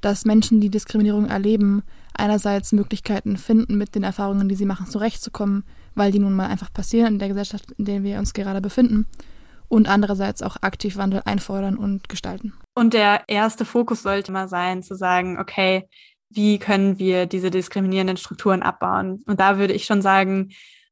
dass 0.00 0.24
Menschen, 0.24 0.60
die 0.60 0.70
Diskriminierung 0.70 1.26
erleben, 1.26 1.82
einerseits 2.14 2.72
Möglichkeiten 2.72 3.36
finden, 3.36 3.78
mit 3.78 3.94
den 3.94 4.02
Erfahrungen, 4.02 4.48
die 4.48 4.56
sie 4.56 4.66
machen, 4.66 4.86
zurechtzukommen, 4.86 5.64
weil 5.94 6.12
die 6.12 6.18
nun 6.18 6.34
mal 6.34 6.46
einfach 6.46 6.72
passieren 6.72 7.14
in 7.14 7.18
der 7.18 7.28
Gesellschaft, 7.28 7.72
in 7.72 7.84
der 7.84 8.02
wir 8.02 8.18
uns 8.18 8.32
gerade 8.32 8.60
befinden. 8.60 9.06
Und 9.68 9.88
andererseits 9.88 10.42
auch 10.42 10.56
aktiv 10.60 10.96
Wandel 10.96 11.22
einfordern 11.24 11.78
und 11.78 12.08
gestalten. 12.08 12.52
Und 12.74 12.92
der 12.92 13.22
erste 13.26 13.64
Fokus 13.64 14.02
sollte 14.02 14.30
mal 14.30 14.48
sein, 14.48 14.82
zu 14.82 14.94
sagen, 14.94 15.38
okay, 15.38 15.88
wie 16.28 16.58
können 16.58 16.98
wir 16.98 17.26
diese 17.26 17.50
diskriminierenden 17.50 18.16
Strukturen 18.16 18.62
abbauen? 18.62 19.22
Und 19.26 19.40
da 19.40 19.58
würde 19.58 19.72
ich 19.72 19.84
schon 19.84 20.02
sagen, 20.02 20.50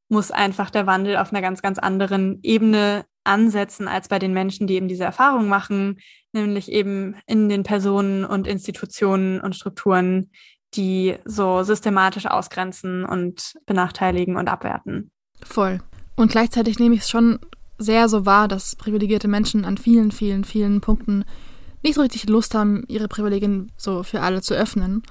muss 0.08 0.30
einfach 0.30 0.70
der 0.70 0.86
Wandel 0.86 1.16
auf 1.16 1.32
einer 1.32 1.40
ganz, 1.40 1.62
ganz 1.62 1.78
anderen 1.78 2.40
Ebene 2.42 3.04
ansetzen 3.24 3.86
als 3.86 4.08
bei 4.08 4.18
den 4.18 4.32
Menschen, 4.32 4.66
die 4.66 4.74
eben 4.74 4.88
diese 4.88 5.04
Erfahrung 5.04 5.48
machen, 5.48 6.00
nämlich 6.32 6.70
eben 6.70 7.16
in 7.26 7.48
den 7.48 7.62
Personen 7.62 8.24
und 8.24 8.46
Institutionen 8.46 9.40
und 9.40 9.56
Strukturen, 9.56 10.30
die 10.74 11.16
so 11.24 11.62
systematisch 11.62 12.26
ausgrenzen 12.26 13.04
und 13.04 13.54
benachteiligen 13.66 14.36
und 14.36 14.48
abwerten. 14.48 15.10
Voll. 15.42 15.80
Und 16.16 16.30
gleichzeitig 16.30 16.78
nehme 16.78 16.94
ich 16.94 17.02
es 17.02 17.10
schon 17.10 17.40
sehr 17.78 18.08
so 18.08 18.26
wahr, 18.26 18.46
dass 18.46 18.76
privilegierte 18.76 19.26
Menschen 19.26 19.64
an 19.64 19.78
vielen, 19.78 20.12
vielen, 20.12 20.44
vielen 20.44 20.80
Punkten 20.80 21.24
nicht 21.82 21.94
so 21.94 22.02
richtig 22.02 22.28
Lust 22.28 22.54
haben, 22.54 22.84
ihre 22.88 23.08
Privilegien 23.08 23.72
so 23.76 24.02
für 24.02 24.20
alle 24.20 24.42
zu 24.42 24.54
öffnen. 24.54 25.02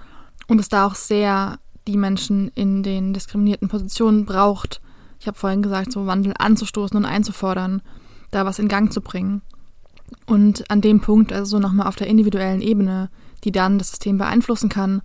Und 0.47 0.59
es 0.59 0.69
da 0.69 0.85
auch 0.85 0.95
sehr 0.95 1.59
die 1.87 1.97
Menschen 1.97 2.51
in 2.53 2.83
den 2.83 3.13
diskriminierten 3.13 3.67
Positionen 3.67 4.25
braucht. 4.25 4.81
Ich 5.19 5.27
habe 5.27 5.37
vorhin 5.37 5.63
gesagt, 5.63 5.91
so 5.91 6.05
Wandel 6.05 6.33
anzustoßen 6.37 6.95
und 6.95 7.05
einzufordern, 7.05 7.81
da 8.31 8.45
was 8.45 8.59
in 8.59 8.67
Gang 8.67 8.93
zu 8.93 9.01
bringen. 9.01 9.41
Und 10.25 10.69
an 10.69 10.81
dem 10.81 11.01
Punkt, 11.01 11.33
also 11.33 11.57
so 11.57 11.59
nochmal 11.59 11.87
auf 11.87 11.95
der 11.95 12.07
individuellen 12.07 12.61
Ebene, 12.61 13.09
die 13.43 13.51
dann 13.51 13.79
das 13.79 13.89
System 13.89 14.17
beeinflussen 14.17 14.69
kann, 14.69 15.01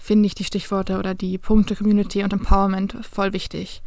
finde 0.00 0.26
ich 0.26 0.34
die 0.34 0.44
Stichworte 0.44 0.98
oder 0.98 1.14
die 1.14 1.36
Punkte 1.38 1.76
Community 1.76 2.24
und 2.24 2.32
Empowerment 2.32 2.96
voll 3.02 3.32
wichtig. 3.32 3.82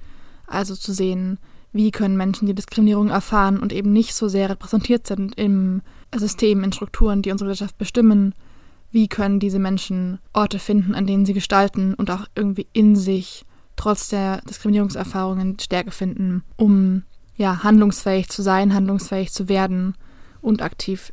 Also 0.46 0.76
zu 0.76 0.94
sehen, 0.94 1.40
wie 1.72 1.90
können 1.90 2.16
Menschen 2.16 2.46
die 2.46 2.54
Diskriminierung 2.54 3.10
erfahren 3.10 3.60
und 3.60 3.74
eben 3.74 3.92
nicht 3.92 4.14
so 4.14 4.28
sehr 4.28 4.50
repräsentiert 4.50 5.08
sind 5.08 5.36
im 5.36 5.82
System, 6.16 6.64
in 6.64 6.72
Strukturen, 6.72 7.24
die 7.24 7.32
unsere 7.32 7.50
Gesellschaft 7.50 7.80
bestimmen. 7.80 8.36
Wie 8.92 9.08
können 9.08 9.40
diese 9.40 9.58
Menschen 9.58 10.20
Orte 10.34 10.60
finden, 10.60 10.94
an 10.94 11.08
denen 11.08 11.26
sie 11.26 11.34
gestalten 11.34 11.96
und 11.96 12.12
auch 12.12 12.26
irgendwie 12.36 12.68
in 12.74 12.96
sich 12.96 13.44
trotz 13.76 14.08
der 14.10 14.42
Diskriminierungserfahrungen 14.42 15.58
Stärke 15.60 15.90
finden, 15.90 16.44
um 16.58 17.02
ja 17.38 17.64
handlungsfähig 17.64 18.30
zu 18.30 18.44
sein, 18.44 18.76
handlungsfähig 18.76 19.34
zu 19.34 19.50
werden 19.50 19.96
und 20.42 20.62
aktiv 20.62 21.12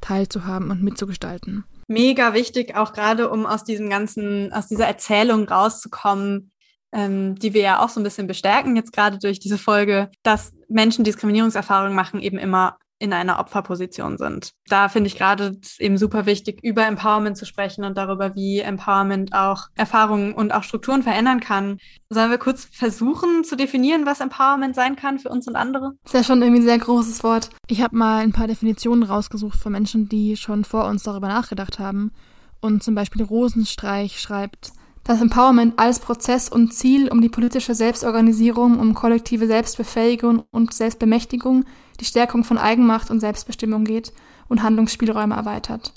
teilzuhaben 0.00 0.72
und 0.72 0.82
mitzugestalten 0.82 1.64
mega 1.90 2.34
wichtig, 2.34 2.76
auch 2.76 2.92
gerade 2.92 3.28
um 3.30 3.44
aus 3.46 3.64
diesem 3.64 3.90
ganzen, 3.90 4.52
aus 4.52 4.68
dieser 4.68 4.86
Erzählung 4.86 5.48
rauszukommen, 5.48 6.52
ähm, 6.92 7.34
die 7.34 7.52
wir 7.52 7.62
ja 7.62 7.84
auch 7.84 7.88
so 7.88 8.00
ein 8.00 8.04
bisschen 8.04 8.28
bestärken, 8.28 8.76
jetzt 8.76 8.92
gerade 8.92 9.18
durch 9.18 9.40
diese 9.40 9.58
Folge, 9.58 10.08
dass 10.22 10.52
Menschen 10.68 11.04
Diskriminierungserfahrungen 11.04 11.94
machen, 11.94 12.20
eben 12.20 12.38
immer 12.38 12.78
in 13.00 13.12
einer 13.14 13.40
Opferposition 13.40 14.18
sind. 14.18 14.52
Da 14.68 14.88
finde 14.88 15.08
ich 15.08 15.16
gerade 15.16 15.58
eben 15.78 15.96
super 15.96 16.26
wichtig, 16.26 16.62
über 16.62 16.86
Empowerment 16.86 17.36
zu 17.36 17.46
sprechen 17.46 17.84
und 17.84 17.96
darüber, 17.96 18.34
wie 18.36 18.60
Empowerment 18.60 19.32
auch 19.32 19.68
Erfahrungen 19.74 20.34
und 20.34 20.52
auch 20.52 20.62
Strukturen 20.62 21.02
verändern 21.02 21.40
kann. 21.40 21.78
Sollen 22.10 22.30
wir 22.30 22.38
kurz 22.38 22.66
versuchen 22.70 23.42
zu 23.42 23.56
definieren, 23.56 24.04
was 24.04 24.20
Empowerment 24.20 24.74
sein 24.74 24.96
kann 24.96 25.18
für 25.18 25.30
uns 25.30 25.48
und 25.48 25.56
andere? 25.56 25.92
Das 26.04 26.12
ist 26.12 26.20
ja 26.20 26.24
schon 26.24 26.42
irgendwie 26.42 26.60
ein 26.60 26.66
sehr 26.66 26.78
großes 26.78 27.24
Wort. 27.24 27.48
Ich 27.68 27.80
habe 27.80 27.96
mal 27.96 28.22
ein 28.22 28.32
paar 28.32 28.46
Definitionen 28.46 29.02
rausgesucht 29.02 29.58
von 29.58 29.72
Menschen, 29.72 30.08
die 30.08 30.36
schon 30.36 30.64
vor 30.64 30.84
uns 30.84 31.02
darüber 31.02 31.28
nachgedacht 31.28 31.78
haben. 31.78 32.12
Und 32.60 32.82
zum 32.82 32.94
Beispiel 32.94 33.22
Rosenstreich 33.22 34.20
schreibt, 34.20 34.72
das 35.04 35.20
Empowerment 35.20 35.78
als 35.78 35.98
Prozess 35.98 36.48
und 36.48 36.72
Ziel 36.74 37.08
um 37.08 37.20
die 37.20 37.28
politische 37.28 37.74
Selbstorganisierung, 37.74 38.78
um 38.78 38.94
kollektive 38.94 39.46
Selbstbefähigung 39.46 40.44
und 40.50 40.74
Selbstbemächtigung, 40.74 41.64
die 42.00 42.04
Stärkung 42.04 42.44
von 42.44 42.58
Eigenmacht 42.58 43.10
und 43.10 43.20
Selbstbestimmung 43.20 43.84
geht 43.84 44.12
und 44.48 44.62
Handlungsspielräume 44.62 45.34
erweitert. 45.34 45.92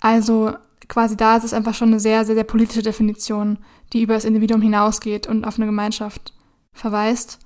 Also 0.00 0.52
quasi 0.88 1.16
da 1.16 1.36
ist 1.36 1.44
es 1.44 1.52
einfach 1.52 1.74
schon 1.74 1.88
eine 1.88 2.00
sehr, 2.00 2.24
sehr, 2.24 2.34
sehr 2.34 2.44
politische 2.44 2.82
Definition, 2.82 3.58
die 3.92 4.02
über 4.02 4.14
das 4.14 4.24
Individuum 4.24 4.62
hinausgeht 4.62 5.26
und 5.26 5.44
auf 5.44 5.56
eine 5.56 5.66
Gemeinschaft 5.66 6.32
verweist 6.72 7.38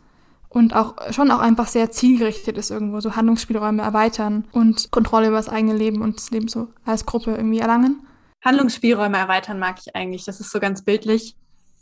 und 0.48 0.74
auch 0.74 0.96
schon 1.12 1.30
auch 1.30 1.38
einfach 1.38 1.68
sehr 1.68 1.90
zielgerichtet 1.90 2.58
ist 2.58 2.70
irgendwo, 2.70 3.00
so 3.00 3.14
Handlungsspielräume 3.14 3.82
erweitern 3.82 4.44
und 4.52 4.90
Kontrolle 4.90 5.28
über 5.28 5.36
das 5.36 5.48
eigene 5.48 5.76
Leben 5.76 6.02
und 6.02 6.16
das 6.16 6.30
Leben 6.30 6.48
so 6.48 6.68
als 6.84 7.06
Gruppe 7.06 7.34
irgendwie 7.34 7.60
erlangen. 7.60 8.06
Handlungsspielräume 8.44 9.18
erweitern 9.18 9.58
mag 9.58 9.78
ich 9.84 9.94
eigentlich. 9.94 10.24
Das 10.24 10.40
ist 10.40 10.50
so 10.50 10.60
ganz 10.60 10.84
bildlich. 10.84 11.36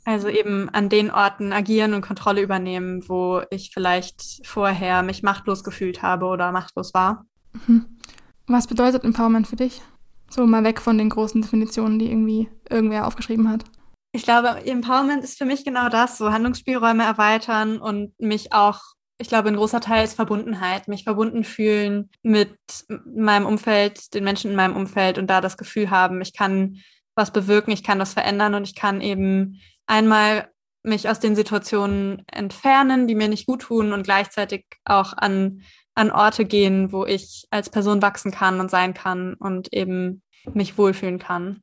Also 0.05 0.29
eben 0.29 0.69
an 0.71 0.89
den 0.89 1.11
Orten 1.11 1.53
agieren 1.53 1.93
und 1.93 2.01
Kontrolle 2.01 2.41
übernehmen, 2.41 3.09
wo 3.09 3.43
ich 3.51 3.71
vielleicht 3.73 4.47
vorher 4.47 5.03
mich 5.03 5.23
machtlos 5.23 5.63
gefühlt 5.63 6.03
habe 6.03 6.27
oder 6.27 6.51
machtlos 6.51 6.95
war. 6.95 7.27
Mhm. 7.67 7.99
Was 8.47 8.67
bedeutet 8.67 9.05
Empowerment 9.05 9.47
für 9.47 9.57
dich? 9.57 9.83
So 10.31 10.47
mal 10.47 10.65
weg 10.65 10.81
von 10.81 10.97
den 10.97 11.11
großen 11.11 11.43
Definitionen, 11.43 11.99
die 11.99 12.11
irgendwie 12.11 12.49
irgendwer 12.71 13.07
aufgeschrieben 13.07 13.51
hat. 13.51 13.65
Ich 14.13 14.23
glaube, 14.23 14.49
Empowerment 14.65 15.23
ist 15.23 15.37
für 15.37 15.45
mich 15.45 15.65
genau 15.65 15.91
das, 15.91 16.17
so 16.17 16.33
Handlungsspielräume 16.33 17.05
erweitern 17.05 17.79
und 17.79 18.19
mich 18.19 18.53
auch 18.53 18.81
ich 19.19 19.29
glaube, 19.29 19.49
ein 19.49 19.57
großer 19.57 19.81
Teil 19.81 20.05
ist 20.05 20.14
Verbundenheit, 20.14 20.87
mich 20.87 21.05
verbunden 21.05 21.43
fühlen 21.43 22.09
mit 22.23 22.57
meinem 23.05 23.47
Umfeld, 23.47 24.14
den 24.14 24.25
Menschen 24.25 24.51
in 24.51 24.57
meinem 24.57 24.77
Umfeld 24.77 25.19
und 25.19 25.27
da 25.27 25.41
das 25.41 25.57
Gefühl 25.57 25.91
haben, 25.91 26.21
ich 26.21 26.33
kann 26.33 26.79
was 27.16 27.33
bewirken, 27.33 27.73
ich 27.73 27.83
kann 27.83 27.99
das 27.99 28.12
verändern 28.12 28.55
und 28.55 28.62
ich 28.62 28.77
kann 28.77 29.01
eben 29.01 29.61
einmal 29.87 30.49
mich 30.85 31.09
aus 31.09 31.19
den 31.19 31.35
Situationen 31.35 32.23
entfernen, 32.29 33.09
die 33.09 33.16
mir 33.16 33.29
nicht 33.29 33.47
gut 33.47 33.62
tun 33.62 33.93
und 33.93 34.05
gleichzeitig 34.05 34.64
auch 34.85 35.12
an, 35.14 35.62
an 35.97 36.12
Orte 36.12 36.45
gehen, 36.45 36.93
wo 36.93 37.05
ich 37.05 37.47
als 37.51 37.71
Person 37.71 38.01
wachsen 38.01 38.31
kann 38.31 38.61
und 38.61 38.71
sein 38.71 38.95
kann 38.95 39.35
und 39.35 39.73
eben 39.73 40.23
mich 40.55 40.79
wohlfühlen 40.79 41.19
kann. 41.19 41.61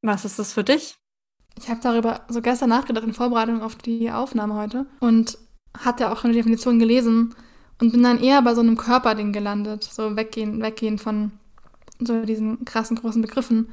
Was 0.00 0.24
ist 0.24 0.38
das 0.38 0.54
für 0.54 0.64
dich? 0.64 0.96
Ich 1.58 1.68
habe 1.68 1.80
darüber 1.82 2.22
so 2.28 2.40
gestern 2.40 2.70
nachgedacht 2.70 3.04
in 3.04 3.12
Vorbereitung 3.12 3.62
auf 3.62 3.76
die 3.76 4.10
Aufnahme 4.10 4.54
heute 4.54 4.86
und 5.00 5.38
hatte 5.78 6.10
auch 6.10 6.20
schon 6.20 6.32
die 6.32 6.38
Definition 6.38 6.78
gelesen 6.78 7.34
und 7.80 7.92
bin 7.92 8.02
dann 8.02 8.20
eher 8.20 8.42
bei 8.42 8.54
so 8.54 8.60
einem 8.60 8.76
Körperding 8.76 9.32
gelandet, 9.32 9.84
so 9.84 10.16
weggehen, 10.16 10.60
weggehen 10.62 10.98
von 10.98 11.32
so 12.00 12.24
diesen 12.24 12.64
krassen 12.64 12.96
großen 12.96 13.22
Begriffen. 13.22 13.68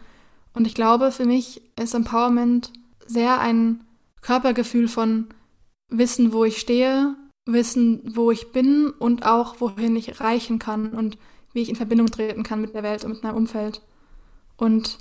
Und 0.54 0.68
ich 0.68 0.76
glaube, 0.76 1.12
für 1.12 1.26
mich 1.26 1.62
ist 1.80 1.94
Empowerment 1.94 2.72
sehr 3.06 3.40
ein 3.40 3.84
Körpergefühl 4.22 4.88
von 4.88 5.28
Wissen, 5.90 6.34
wo 6.34 6.46
ich 6.46 6.60
stehe, 6.60 7.16
Wissen, 7.46 8.16
wo 8.16 8.32
ich 8.32 8.52
bin 8.52 8.90
und 8.90 9.26
auch 9.26 9.60
wohin 9.60 9.96
ich 9.96 10.22
reichen 10.22 10.60
kann 10.60 10.92
und 10.92 11.18
wie 11.54 11.62
ich 11.62 11.70
in 11.70 11.76
Verbindung 11.76 12.08
treten 12.08 12.44
kann 12.44 12.62
mit 12.62 12.74
der 12.74 12.84
Welt 12.84 13.04
und 13.04 13.12
mit 13.12 13.24
meinem 13.24 13.36
Umfeld 13.36 13.82
und 14.58 14.98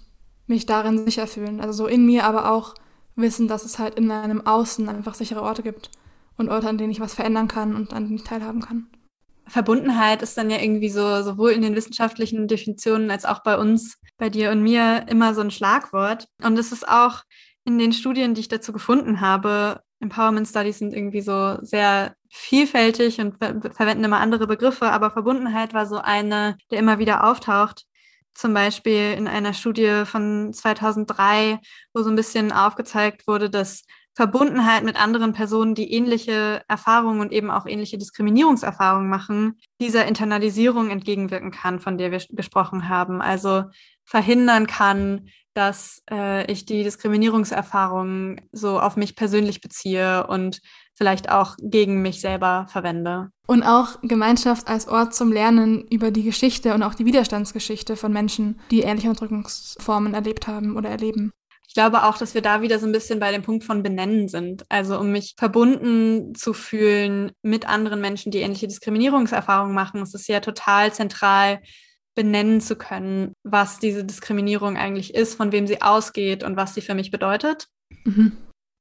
mich 0.47 0.67
darin 0.67 1.05
sicher 1.05 1.27
fühlen. 1.27 1.61
Also 1.61 1.85
so 1.85 1.87
in 1.87 2.05
mir, 2.05 2.25
aber 2.25 2.51
auch 2.51 2.75
wissen, 3.15 3.47
dass 3.47 3.65
es 3.65 3.79
halt 3.79 3.95
in 3.95 4.07
meinem 4.07 4.45
Außen 4.47 4.89
einfach 4.89 5.15
sichere 5.15 5.43
Orte 5.43 5.63
gibt 5.63 5.91
und 6.37 6.49
Orte, 6.49 6.69
an 6.69 6.79
denen 6.79 6.91
ich 6.91 7.01
was 7.01 7.15
verändern 7.15 7.49
kann 7.49 7.75
und 7.75 7.93
an 7.93 8.05
denen 8.05 8.17
ich 8.17 8.25
teilhaben 8.25 8.61
kann. 8.61 8.89
Verbundenheit 9.47 10.23
ist 10.23 10.39
dann 10.39 10.51
ja 10.51 10.61
irgendwie 10.61 10.89
so, 10.89 11.23
sowohl 11.23 11.51
in 11.51 11.63
den 11.63 11.75
wissenschaftlichen 11.75 12.49
Definitionen 12.49 13.11
als 13.11 13.25
auch 13.25 13.43
bei 13.43 13.59
uns, 13.59 13.99
bei 14.17 14.31
dir 14.31 14.51
und 14.51 14.63
mir, 14.63 15.07
immer 15.09 15.35
so 15.35 15.41
ein 15.41 15.51
Schlagwort. 15.51 16.27
Und 16.43 16.59
es 16.59 16.73
ist 16.73 16.89
auch 16.89 17.23
in 17.65 17.79
den 17.79 17.93
Studien, 17.93 18.35
die 18.35 18.41
ich 18.41 18.49
dazu 18.49 18.73
gefunden 18.73 19.21
habe, 19.21 19.81
Empowerment 20.03 20.49
Studies 20.49 20.79
sind 20.79 20.93
irgendwie 20.93 21.21
so 21.21 21.59
sehr 21.63 22.15
vielfältig 22.29 23.21
und 23.21 23.39
ver 23.39 23.61
verwenden 23.73 24.05
immer 24.05 24.19
andere 24.19 24.47
Begriffe, 24.47 24.87
aber 24.87 25.11
Verbundenheit 25.11 25.75
war 25.75 25.87
so 25.87 25.99
eine, 25.99 26.57
der 26.71 26.81
immer 26.81 26.99
wieder 26.99 27.25
auftaucht. 27.25 27.85
Zum 28.35 28.55
Beispiel 28.55 29.13
in 29.13 29.29
einer 29.29 29.53
Studie 29.53 30.05
von 30.07 30.53
2003, 30.53 31.61
wo 31.95 32.03
so 32.03 32.11
ein 32.11 32.17
bisschen 32.17 32.51
aufgezeigt 32.51 33.27
wurde, 33.27 33.51
dass 33.51 33.85
Verbundenheit 34.15 34.85
mit 34.85 35.01
anderen 35.01 35.33
Personen, 35.33 35.75
die 35.75 35.93
ähnliche 35.93 36.63
Erfahrungen 36.69 37.21
und 37.21 37.33
eben 37.33 37.51
auch 37.51 37.67
ähnliche 37.67 37.97
Diskriminierungserfahrungen 37.97 39.09
machen, 39.09 39.59
dieser 39.81 40.07
Internalisierung 40.07 40.91
entgegenwirken 40.91 41.51
kann, 41.51 41.81
von 41.81 41.97
der 41.97 42.11
wir 42.11 42.23
gesprochen 42.31 42.89
haben. 42.89 43.23
Also 43.23 43.65
verhindern 44.05 44.67
kann, 44.67 45.29
dass 45.55 46.03
äh, 46.11 46.51
ich 46.51 46.67
die 46.67 46.83
Diskriminierungserfahrungen 46.83 48.41
so 48.53 48.81
auf 48.81 48.97
mich 48.97 49.17
persönlich 49.17 49.61
beziehe 49.61 50.27
und 50.27 50.61
vielleicht 50.95 51.31
auch 51.31 51.57
gegen 51.61 52.03
mich 52.03 52.21
selber 52.21 52.67
verwende. 52.69 53.31
Und 53.47 53.63
auch 53.63 54.01
Gemeinschaft 54.03 54.69
als 54.69 54.89
Ort 54.89 55.15
zum 55.15 55.33
Lernen 55.33 55.87
über 55.89 56.11
die 56.11 56.23
Geschichte 56.23 56.75
und 56.75 56.83
auch 56.83 56.95
die 56.95 57.07
Widerstandsgeschichte 57.07 57.97
von 57.97 58.13
Menschen, 58.13 58.61
die 58.71 58.83
ähnliche 58.83 59.09
Unterdrückungsformen 59.09 60.15
erlebt 60.15 60.47
haben 60.47 60.77
oder 60.77 60.91
erleben. 60.91 61.33
Ich 61.73 61.75
glaube 61.75 62.05
auch, 62.05 62.19
dass 62.19 62.35
wir 62.35 62.43
da 62.43 62.61
wieder 62.61 62.79
so 62.79 62.85
ein 62.85 62.93
bisschen 62.93 63.19
bei 63.19 63.33
dem 63.33 63.41
Punkt 63.41 63.65
von 63.65 63.83
Benennen 63.83 64.29
sind. 64.29 64.67
Also 64.69 65.01
um 65.01 65.11
mich 65.11 65.33
verbunden 65.39 66.35
zu 66.35 66.53
fühlen 66.53 67.33
mit 67.41 67.67
anderen 67.67 68.03
Menschen, 68.03 68.31
die 68.31 68.41
ähnliche 68.41 68.69
Diskriminierungserfahrungen 68.69 69.75
machen, 69.75 70.03
ist 70.03 70.15
es 70.15 70.27
ja 70.27 70.41
total 70.41 70.93
zentral, 70.93 71.63
benennen 72.15 72.61
zu 72.61 72.77
können, 72.77 73.33
was 73.43 73.79
diese 73.79 74.05
Diskriminierung 74.05 74.77
eigentlich 74.77 75.15
ist, 75.15 75.35
von 75.35 75.51
wem 75.51 75.67
sie 75.67 75.81
ausgeht 75.81 76.45
und 76.45 76.59
was 76.59 76.75
sie 76.75 76.83
für 76.83 76.95
mich 76.95 77.11
bedeutet. 77.11 77.69
Mhm. 78.05 78.37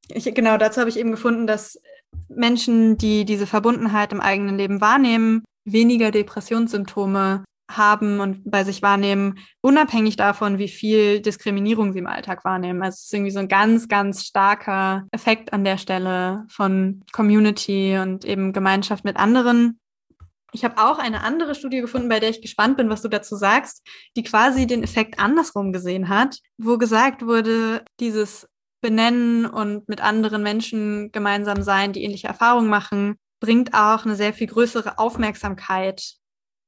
Ich, 0.09 0.25
genau, 0.25 0.57
dazu 0.57 0.81
habe 0.81 0.89
ich 0.89 0.99
eben 0.99 1.11
gefunden, 1.11 1.47
dass 1.47 1.79
Menschen, 2.27 2.97
die 2.97 3.23
diese 3.23 3.47
Verbundenheit 3.47 4.11
im 4.11 4.19
eigenen 4.19 4.57
Leben 4.57 4.81
wahrnehmen, 4.81 5.45
weniger 5.63 6.11
Depressionssymptome 6.11 7.45
haben 7.77 8.19
und 8.19 8.49
bei 8.49 8.63
sich 8.63 8.81
wahrnehmen, 8.81 9.39
unabhängig 9.61 10.15
davon, 10.15 10.57
wie 10.57 10.67
viel 10.67 11.21
Diskriminierung 11.21 11.93
sie 11.93 11.99
im 11.99 12.07
Alltag 12.07 12.43
wahrnehmen. 12.45 12.81
Also 12.81 12.95
es 12.95 13.03
ist 13.05 13.13
irgendwie 13.13 13.31
so 13.31 13.39
ein 13.39 13.47
ganz, 13.47 13.87
ganz 13.87 14.25
starker 14.25 15.07
Effekt 15.11 15.53
an 15.53 15.63
der 15.63 15.77
Stelle 15.77 16.45
von 16.49 17.03
Community 17.11 17.97
und 17.97 18.25
eben 18.25 18.53
Gemeinschaft 18.53 19.03
mit 19.03 19.17
anderen. 19.17 19.79
Ich 20.53 20.65
habe 20.65 20.81
auch 20.81 20.99
eine 20.99 21.23
andere 21.23 21.55
Studie 21.55 21.79
gefunden, 21.79 22.09
bei 22.09 22.19
der 22.19 22.29
ich 22.29 22.41
gespannt 22.41 22.75
bin, 22.77 22.89
was 22.89 23.01
du 23.01 23.07
dazu 23.07 23.35
sagst, 23.35 23.87
die 24.17 24.23
quasi 24.23 24.67
den 24.67 24.83
Effekt 24.83 25.19
andersrum 25.19 25.71
gesehen 25.71 26.09
hat, 26.09 26.39
wo 26.57 26.77
gesagt 26.77 27.25
wurde, 27.25 27.85
dieses 27.99 28.47
Benennen 28.81 29.45
und 29.45 29.87
mit 29.87 30.01
anderen 30.01 30.43
Menschen 30.43 31.11
gemeinsam 31.11 31.61
sein, 31.61 31.93
die 31.93 32.03
ähnliche 32.03 32.27
Erfahrungen 32.27 32.67
machen, 32.67 33.15
bringt 33.39 33.73
auch 33.73 34.05
eine 34.05 34.15
sehr 34.15 34.33
viel 34.33 34.47
größere 34.47 34.97
Aufmerksamkeit 34.97 36.15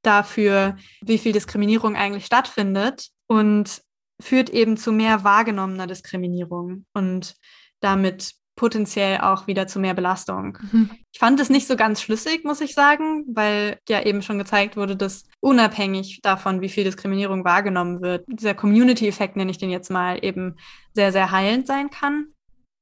dafür, 0.03 0.77
wie 1.01 1.17
viel 1.17 1.31
Diskriminierung 1.31 1.95
eigentlich 1.95 2.25
stattfindet 2.25 3.09
und 3.27 3.81
führt 4.21 4.49
eben 4.49 4.77
zu 4.77 4.91
mehr 4.91 5.23
wahrgenommener 5.23 5.87
Diskriminierung 5.87 6.85
und 6.93 7.35
damit 7.79 8.35
potenziell 8.55 9.19
auch 9.19 9.47
wieder 9.47 9.67
zu 9.67 9.79
mehr 9.79 9.93
Belastung. 9.93 10.57
Mhm. 10.71 10.89
Ich 11.11 11.19
fand 11.19 11.39
es 11.39 11.49
nicht 11.49 11.67
so 11.67 11.75
ganz 11.75 12.01
schlüssig, 12.01 12.43
muss 12.43 12.61
ich 12.61 12.75
sagen, 12.75 13.25
weil 13.27 13.79
ja 13.89 14.05
eben 14.05 14.21
schon 14.21 14.37
gezeigt 14.37 14.77
wurde, 14.77 14.95
dass 14.95 15.25
unabhängig 15.39 16.19
davon, 16.21 16.61
wie 16.61 16.69
viel 16.69 16.83
Diskriminierung 16.83 17.43
wahrgenommen 17.43 18.01
wird, 18.01 18.25
dieser 18.27 18.53
Community-Effekt, 18.53 19.35
nenne 19.35 19.49
ich 19.49 19.57
den 19.57 19.71
jetzt 19.71 19.89
mal, 19.89 20.23
eben 20.23 20.55
sehr, 20.93 21.11
sehr 21.11 21.31
heilend 21.31 21.65
sein 21.65 21.89
kann. 21.89 22.27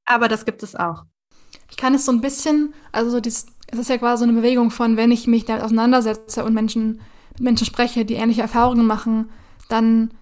Aber 0.04 0.28
das 0.28 0.44
gibt 0.44 0.62
es 0.62 0.76
auch. 0.76 1.04
Ich 1.70 1.76
kann 1.78 1.94
es 1.94 2.04
so 2.04 2.12
ein 2.12 2.20
bisschen, 2.20 2.74
also 2.92 3.10
so 3.10 3.20
dieses, 3.20 3.46
es 3.68 3.78
ist 3.78 3.88
ja 3.88 3.96
quasi 3.96 4.24
so 4.24 4.28
eine 4.28 4.38
Bewegung 4.38 4.70
von, 4.70 4.98
wenn 4.98 5.10
ich 5.10 5.26
mich 5.26 5.46
damit 5.46 5.64
auseinandersetze 5.64 6.44
und 6.44 6.52
Menschen 6.52 7.00
mit 7.34 7.40
Menschen 7.40 7.66
spreche, 7.66 8.04
die 8.04 8.14
ähnliche 8.14 8.42
Erfahrungen 8.42 8.86
machen, 8.86 9.30
dann 9.68 10.12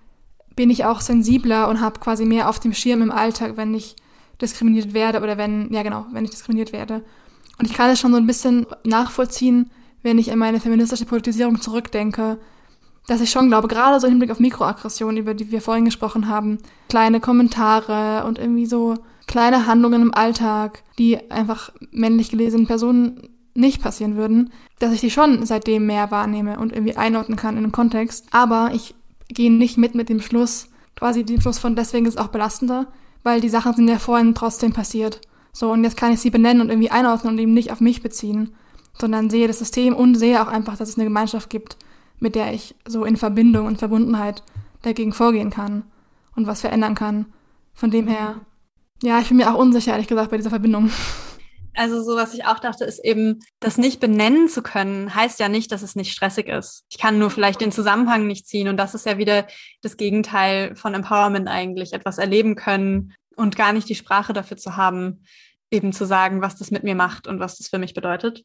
bin 0.57 0.71
ich 0.71 0.85
auch 0.85 1.01
sensibler 1.01 1.69
und 1.69 1.81
habe 1.81 2.01
quasi 2.01 2.25
mehr 2.25 2.49
auf 2.49 2.61
dem 2.61 2.75
Schirm 2.75 3.03
im 3.03 3.11
Alltag, 3.11 3.57
wenn 3.57 3.75
ich 3.75 3.97
diskriminiert 4.41 4.95
werde 4.95 5.21
oder 5.21 5.39
wenn, 5.39 5.73
ja 5.73 5.83
genau, 5.83 6.07
wenn 6.13 6.25
ich 6.25 6.31
diskriminiert 6.31 6.73
werde. 6.73 7.03
Und 7.59 7.67
ich 7.67 7.75
kann 7.75 7.91
es 7.91 8.01
schon 8.01 8.13
so 8.13 8.17
ein 8.17 8.27
bisschen 8.27 8.67
nachvollziehen, 8.85 9.71
wenn 10.03 10.19
ich 10.19 10.33
an 10.33 10.39
meine 10.39 10.61
feministische 10.61 11.05
Politisierung 11.05 11.61
zurückdenke, 11.61 12.39
dass 13.07 13.21
ich 13.21 13.31
schon 13.31 13.49
glaube, 13.49 13.69
gerade 13.69 13.99
so 14.01 14.07
im 14.07 14.13
Hinblick 14.13 14.31
auf 14.31 14.41
Mikroaggressionen, 14.41 15.17
über 15.17 15.35
die 15.35 15.51
wir 15.51 15.61
vorhin 15.61 15.85
gesprochen 15.85 16.29
haben, 16.29 16.59
kleine 16.89 17.21
Kommentare 17.21 18.27
und 18.27 18.39
irgendwie 18.39 18.67
so 18.67 18.97
kleine 19.27 19.67
Handlungen 19.67 20.03
im 20.03 20.15
Alltag, 20.15 20.83
die 20.99 21.31
einfach 21.31 21.71
männlich 21.91 22.31
gelesenen 22.31 22.67
Personen 22.67 23.29
nicht 23.55 23.83
passieren 23.83 24.17
würden, 24.17 24.53
dass 24.79 24.93
ich 24.93 25.01
die 25.01 25.11
schon 25.11 25.45
seitdem 25.45 25.87
mehr 25.87 26.11
wahrnehme 26.11 26.59
und 26.59 26.73
irgendwie 26.73 26.97
einordnen 26.97 27.37
kann 27.37 27.57
in 27.57 27.63
den 27.63 27.73
Kontext. 27.73 28.27
Aber 28.31 28.71
ich 28.73 28.95
gehe 29.29 29.53
nicht 29.53 29.77
mit 29.77 29.95
mit 29.95 30.09
dem 30.09 30.21
Schluss, 30.21 30.69
quasi 30.97 31.25
dem 31.25 31.41
Schluss 31.41 31.59
von 31.59 31.77
deswegen 31.77 32.07
ist 32.07 32.15
es 32.15 32.21
auch 32.21 32.29
belastender, 32.29 32.87
weil 33.23 33.41
die 33.41 33.49
Sachen 33.49 33.75
sind 33.75 33.89
ja 33.89 33.99
vorhin 33.99 34.35
trotzdem 34.35 34.73
passiert. 34.73 35.21
So, 35.53 35.73
und 35.73 35.85
jetzt 35.85 35.97
kann 35.97 36.13
ich 36.13 36.21
sie 36.21 36.31
benennen 36.31 36.61
und 36.61 36.71
irgendwie 36.71 36.91
einordnen 36.91 37.35
und 37.35 37.39
eben 37.39 37.55
nicht 37.55 37.73
auf 37.73 37.81
mich 37.81 38.03
beziehen, 38.03 38.55
sondern 38.99 39.31
sehe 39.31 39.49
das 39.49 39.59
System 39.59 39.95
und 39.95 40.15
sehe 40.15 40.41
auch 40.43 40.49
einfach, 40.49 40.77
dass 40.77 40.89
es 40.89 40.97
eine 40.97 41.05
Gemeinschaft 41.05 41.51
gibt, 41.51 41.77
mit 42.19 42.35
der 42.35 42.53
ich 42.53 42.75
so 42.87 43.05
in 43.05 43.17
Verbindung 43.17 43.67
und 43.67 43.79
Verbundenheit 43.79 44.43
dagegen 44.83 45.13
vorgehen 45.13 45.51
kann 45.51 45.85
und 46.37 46.47
was 46.47 46.61
verändern 46.61 46.95
kann. 46.95 47.27
Von 47.75 47.91
dem 47.91 48.07
her, 48.07 48.37
ja, 49.03 49.19
ich 49.19 49.29
bin 49.29 49.39
mir 49.39 49.53
auch 49.53 49.59
unsicher, 49.59 49.93
ehrlich 49.93 50.07
gesagt, 50.07 50.31
bei 50.31 50.37
dieser 50.37 50.51
Verbindung. 50.51 50.91
Also 51.75 52.03
so, 52.03 52.17
was 52.17 52.35
ich 52.35 52.45
auch 52.47 52.59
dachte, 52.59 52.85
ist 52.85 53.05
eben, 53.05 53.41
das 53.61 53.79
nicht 53.79 54.01
benennen 54.01 54.49
zu 54.49 54.63
können, 54.63 55.15
heißt 55.15 55.39
ja 55.39 55.49
nicht, 55.49 55.71
dass 55.73 55.83
es 55.83 55.97
nicht 55.97 56.13
stressig 56.13 56.49
ist. 56.49 56.85
Ich 56.91 56.99
kann 56.99 57.19
nur 57.19 57.31
vielleicht 57.31 57.61
den 57.61 57.73
Zusammenhang 57.73 58.27
nicht 58.27 58.47
ziehen 58.47 58.69
und 58.69 58.77
das 58.77 58.95
ist 58.95 59.07
ja 59.07 59.19
wieder 59.19 59.47
das 59.83 59.97
Gegenteil 59.97 60.75
von 60.75 60.95
Empowerment 60.95 61.49
eigentlich, 61.49 61.93
etwas 61.93 62.19
erleben 62.19 62.57
können 62.57 63.15
und 63.37 63.57
gar 63.57 63.73
nicht 63.73 63.89
die 63.89 63.95
Sprache 63.95 64.33
dafür 64.33 64.57
zu 64.57 64.77
haben, 64.77 65.23
eben 65.71 65.93
zu 65.93 66.05
sagen, 66.07 66.43
was 66.43 66.57
das 66.57 66.71
mit 66.71 66.83
mir 66.83 66.95
macht 66.95 67.27
und 67.27 67.39
was 67.39 67.59
das 67.59 67.69
für 67.69 67.79
mich 67.79 67.95
bedeutet. 67.95 68.45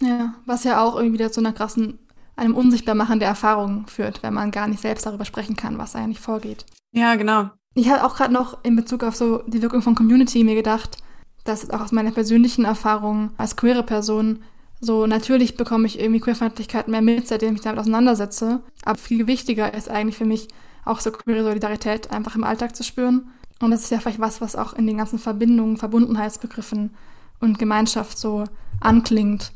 Ja, 0.00 0.34
was 0.44 0.64
ja 0.64 0.82
auch 0.82 0.96
irgendwie 0.96 1.14
wieder 1.14 1.32
zu 1.32 1.40
einer 1.40 1.52
krassen, 1.52 1.98
einem 2.34 2.54
Unsichtbarmachen 2.54 3.18
der 3.18 3.28
Erfahrung 3.28 3.86
führt, 3.86 4.22
wenn 4.22 4.34
man 4.34 4.50
gar 4.50 4.68
nicht 4.68 4.82
selbst 4.82 5.06
darüber 5.06 5.24
sprechen 5.24 5.56
kann, 5.56 5.78
was 5.78 5.96
eigentlich 5.96 6.20
vorgeht. 6.20 6.66
Ja, 6.92 7.14
genau. 7.14 7.50
Ich 7.74 7.88
hatte 7.88 8.04
auch 8.04 8.16
gerade 8.16 8.32
noch 8.32 8.62
in 8.64 8.76
Bezug 8.76 9.04
auf 9.04 9.14
so 9.14 9.42
die 9.46 9.62
Wirkung 9.62 9.82
von 9.82 9.94
Community 9.94 10.44
mir 10.44 10.54
gedacht, 10.54 10.98
das 11.46 11.64
ist 11.64 11.72
auch 11.72 11.80
aus 11.80 11.92
meiner 11.92 12.10
persönlichen 12.10 12.64
Erfahrung 12.64 13.30
als 13.36 13.56
queere 13.56 13.82
Person 13.82 14.40
so, 14.80 15.06
natürlich 15.06 15.56
bekomme 15.56 15.86
ich 15.86 15.98
irgendwie 15.98 16.20
Queerfeindlichkeit 16.20 16.88
mehr 16.88 17.00
mit, 17.00 17.26
seitdem 17.26 17.48
ich 17.48 17.52
mich 17.54 17.62
damit 17.62 17.80
auseinandersetze. 17.80 18.60
Aber 18.84 18.98
viel 18.98 19.26
wichtiger 19.26 19.72
ist 19.72 19.88
eigentlich 19.88 20.16
für 20.16 20.26
mich 20.26 20.48
auch 20.84 21.00
so 21.00 21.10
queere 21.10 21.44
Solidarität 21.44 22.10
einfach 22.12 22.36
im 22.36 22.44
Alltag 22.44 22.76
zu 22.76 22.84
spüren. 22.84 23.30
Und 23.60 23.70
das 23.70 23.82
ist 23.82 23.90
ja 23.90 23.98
vielleicht 24.00 24.20
was, 24.20 24.40
was 24.40 24.54
auch 24.54 24.74
in 24.74 24.86
den 24.86 24.98
ganzen 24.98 25.18
Verbindungen, 25.18 25.78
Verbundenheitsbegriffen 25.78 26.94
und 27.40 27.58
Gemeinschaft 27.58 28.18
so 28.18 28.44
anklingt. 28.80 29.52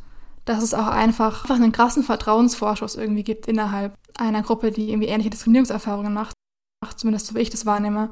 Dass 0.47 0.62
es 0.62 0.72
auch 0.72 0.86
einfach, 0.86 1.45
einfach 1.45 1.57
einen 1.57 1.72
krassen 1.72 2.03
Vertrauensvorschuss 2.03 2.97
irgendwie 2.97 3.22
gibt 3.22 3.47
innerhalb 3.47 3.95
einer 4.18 4.43
Gruppe, 4.43 4.70
die 4.70 4.91
irgendwie 4.91 5.09
ähnliche 5.09 5.30
Diskriminierungserfahrungen 5.30 6.14
macht. 6.14 6.34
Zumindest 6.97 7.26
so 7.26 7.34
wie 7.34 7.41
ich 7.41 7.51
das 7.51 7.66
wahrnehme. 7.66 8.09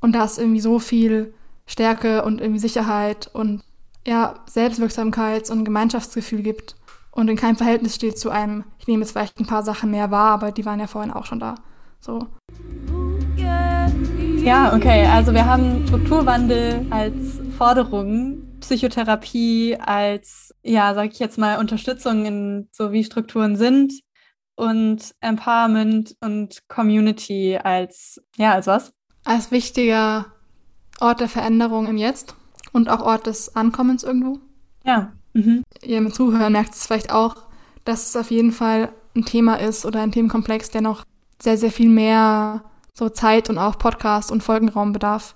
Und 0.00 0.12
da 0.12 0.24
ist 0.24 0.38
irgendwie 0.38 0.60
so 0.60 0.78
viel 0.78 1.34
Stärke 1.68 2.24
und 2.24 2.40
irgendwie 2.40 2.58
Sicherheit 2.58 3.30
und 3.32 3.62
ja, 4.06 4.34
Selbstwirksamkeits- 4.50 5.52
und 5.52 5.64
Gemeinschaftsgefühl 5.64 6.42
gibt 6.42 6.76
und 7.10 7.28
in 7.28 7.36
keinem 7.36 7.56
Verhältnis 7.56 7.94
steht 7.94 8.18
zu 8.18 8.30
einem, 8.30 8.64
ich 8.78 8.88
nehme 8.88 9.02
jetzt 9.02 9.12
vielleicht 9.12 9.38
ein 9.38 9.46
paar 9.46 9.62
Sachen 9.62 9.90
mehr 9.90 10.10
wahr, 10.10 10.32
aber 10.32 10.50
die 10.50 10.64
waren 10.64 10.80
ja 10.80 10.86
vorhin 10.86 11.12
auch 11.12 11.26
schon 11.26 11.38
da. 11.38 11.56
So. 12.00 12.26
Ja, 14.42 14.74
okay, 14.74 15.04
also 15.06 15.34
wir 15.34 15.44
haben 15.44 15.86
Strukturwandel 15.86 16.86
als 16.90 17.38
Forderung, 17.58 18.38
Psychotherapie 18.60 19.76
als, 19.78 20.54
ja, 20.62 20.94
sag 20.94 21.12
ich 21.12 21.18
jetzt 21.18 21.36
mal, 21.36 21.58
Unterstützung 21.58 22.24
in 22.24 22.68
so 22.72 22.92
wie 22.92 23.04
Strukturen 23.04 23.56
sind 23.56 23.92
und 24.54 25.14
Empowerment 25.20 26.16
und 26.20 26.66
Community 26.68 27.58
als, 27.62 28.22
ja, 28.36 28.54
als 28.54 28.66
was? 28.66 28.92
Als 29.24 29.50
wichtiger 29.50 30.26
Ort 31.00 31.20
der 31.20 31.28
Veränderung 31.28 31.86
im 31.86 31.96
Jetzt 31.96 32.34
und 32.72 32.88
auch 32.88 33.00
Ort 33.00 33.26
des 33.26 33.54
Ankommens 33.56 34.02
irgendwo. 34.02 34.38
Ja. 34.84 35.12
Mhm. 35.32 35.62
Ihr 35.82 36.00
mit 36.00 36.14
Zuhören 36.14 36.52
merkt 36.52 36.74
es 36.74 36.86
vielleicht 36.86 37.12
auch, 37.12 37.36
dass 37.84 38.08
es 38.08 38.16
auf 38.16 38.30
jeden 38.30 38.52
Fall 38.52 38.90
ein 39.14 39.24
Thema 39.24 39.56
ist 39.56 39.86
oder 39.86 40.00
ein 40.00 40.12
Themenkomplex, 40.12 40.70
der 40.70 40.82
noch 40.82 41.04
sehr, 41.40 41.56
sehr 41.56 41.70
viel 41.70 41.88
mehr 41.88 42.64
so 42.94 43.08
Zeit 43.08 43.48
und 43.48 43.58
auch 43.58 43.78
Podcast 43.78 44.32
und 44.32 44.42
Folgenraum 44.42 44.92
bedarf. 44.92 45.34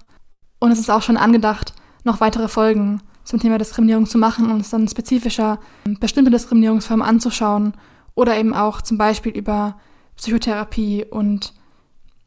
Und 0.58 0.72
es 0.72 0.78
ist 0.78 0.90
auch 0.90 1.02
schon 1.02 1.16
angedacht, 1.16 1.74
noch 2.04 2.20
weitere 2.20 2.48
Folgen 2.48 3.00
zum 3.24 3.40
Thema 3.40 3.58
Diskriminierung 3.58 4.06
zu 4.06 4.18
machen 4.18 4.50
und 4.50 4.60
es 4.60 4.70
dann 4.70 4.88
spezifischer 4.88 5.60
bestimmte 6.00 6.30
Diskriminierungsformen 6.30 7.06
anzuschauen 7.06 7.74
oder 8.14 8.36
eben 8.36 8.54
auch 8.54 8.82
zum 8.82 8.98
Beispiel 8.98 9.32
über 9.32 9.76
Psychotherapie 10.16 11.04
und 11.08 11.54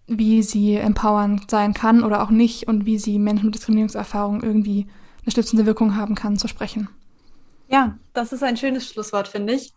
wie 0.07 0.43
sie 0.43 0.75
empowernd 0.75 1.49
sein 1.49 1.73
kann 1.73 2.03
oder 2.03 2.21
auch 2.21 2.29
nicht 2.29 2.67
und 2.67 2.85
wie 2.85 2.97
sie 2.97 3.19
Menschen 3.19 3.45
mit 3.45 3.55
Diskriminierungserfahrung 3.55 4.43
irgendwie 4.43 4.87
eine 5.23 5.31
stützende 5.31 5.65
Wirkung 5.65 5.95
haben 5.95 6.15
kann, 6.15 6.37
zu 6.37 6.47
sprechen. 6.47 6.89
Ja, 7.67 7.97
das 8.13 8.31
ist 8.31 8.43
ein 8.43 8.57
schönes 8.57 8.87
Schlusswort, 8.87 9.27
finde 9.27 9.53
ich. 9.53 9.73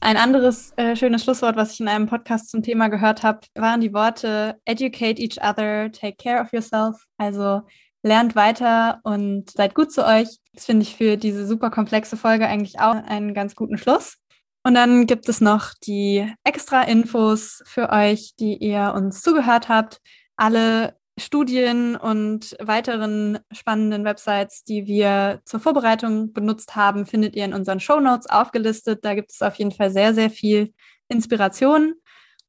Ein 0.00 0.16
anderes 0.16 0.72
äh, 0.76 0.96
schönes 0.96 1.22
Schlusswort, 1.22 1.56
was 1.56 1.74
ich 1.74 1.80
in 1.80 1.88
einem 1.88 2.06
Podcast 2.06 2.50
zum 2.50 2.62
Thema 2.62 2.88
gehört 2.88 3.22
habe, 3.22 3.40
waren 3.54 3.80
die 3.80 3.92
Worte 3.92 4.58
Educate 4.64 5.20
each 5.20 5.38
other, 5.42 5.92
take 5.92 6.16
care 6.16 6.42
of 6.42 6.52
yourself. 6.52 7.04
Also 7.18 7.60
lernt 8.02 8.34
weiter 8.34 9.00
und 9.04 9.50
seid 9.50 9.74
gut 9.74 9.92
zu 9.92 10.06
euch. 10.06 10.38
Das 10.54 10.64
finde 10.64 10.82
ich 10.82 10.96
für 10.96 11.16
diese 11.16 11.46
super 11.46 11.70
komplexe 11.70 12.16
Folge 12.16 12.46
eigentlich 12.46 12.80
auch 12.80 12.94
einen 12.94 13.34
ganz 13.34 13.54
guten 13.54 13.76
Schluss. 13.76 14.16
Und 14.62 14.74
dann 14.74 15.06
gibt 15.06 15.28
es 15.28 15.40
noch 15.40 15.72
die 15.82 16.30
extra 16.44 16.82
Infos 16.82 17.62
für 17.64 17.90
euch, 17.90 18.34
die 18.38 18.56
ihr 18.56 18.92
uns 18.94 19.22
zugehört 19.22 19.68
habt. 19.68 20.00
Alle 20.36 20.96
Studien 21.18 21.96
und 21.96 22.56
weiteren 22.60 23.38
spannenden 23.52 24.04
Websites, 24.04 24.64
die 24.64 24.86
wir 24.86 25.40
zur 25.44 25.60
Vorbereitung 25.60 26.32
benutzt 26.32 26.76
haben, 26.76 27.06
findet 27.06 27.36
ihr 27.36 27.44
in 27.44 27.54
unseren 27.54 27.80
Show 27.80 28.00
Notes 28.00 28.28
aufgelistet. 28.28 29.04
Da 29.04 29.14
gibt 29.14 29.30
es 29.32 29.42
auf 29.42 29.54
jeden 29.56 29.72
Fall 29.72 29.90
sehr, 29.90 30.14
sehr 30.14 30.30
viel 30.30 30.72
Inspiration. 31.08 31.94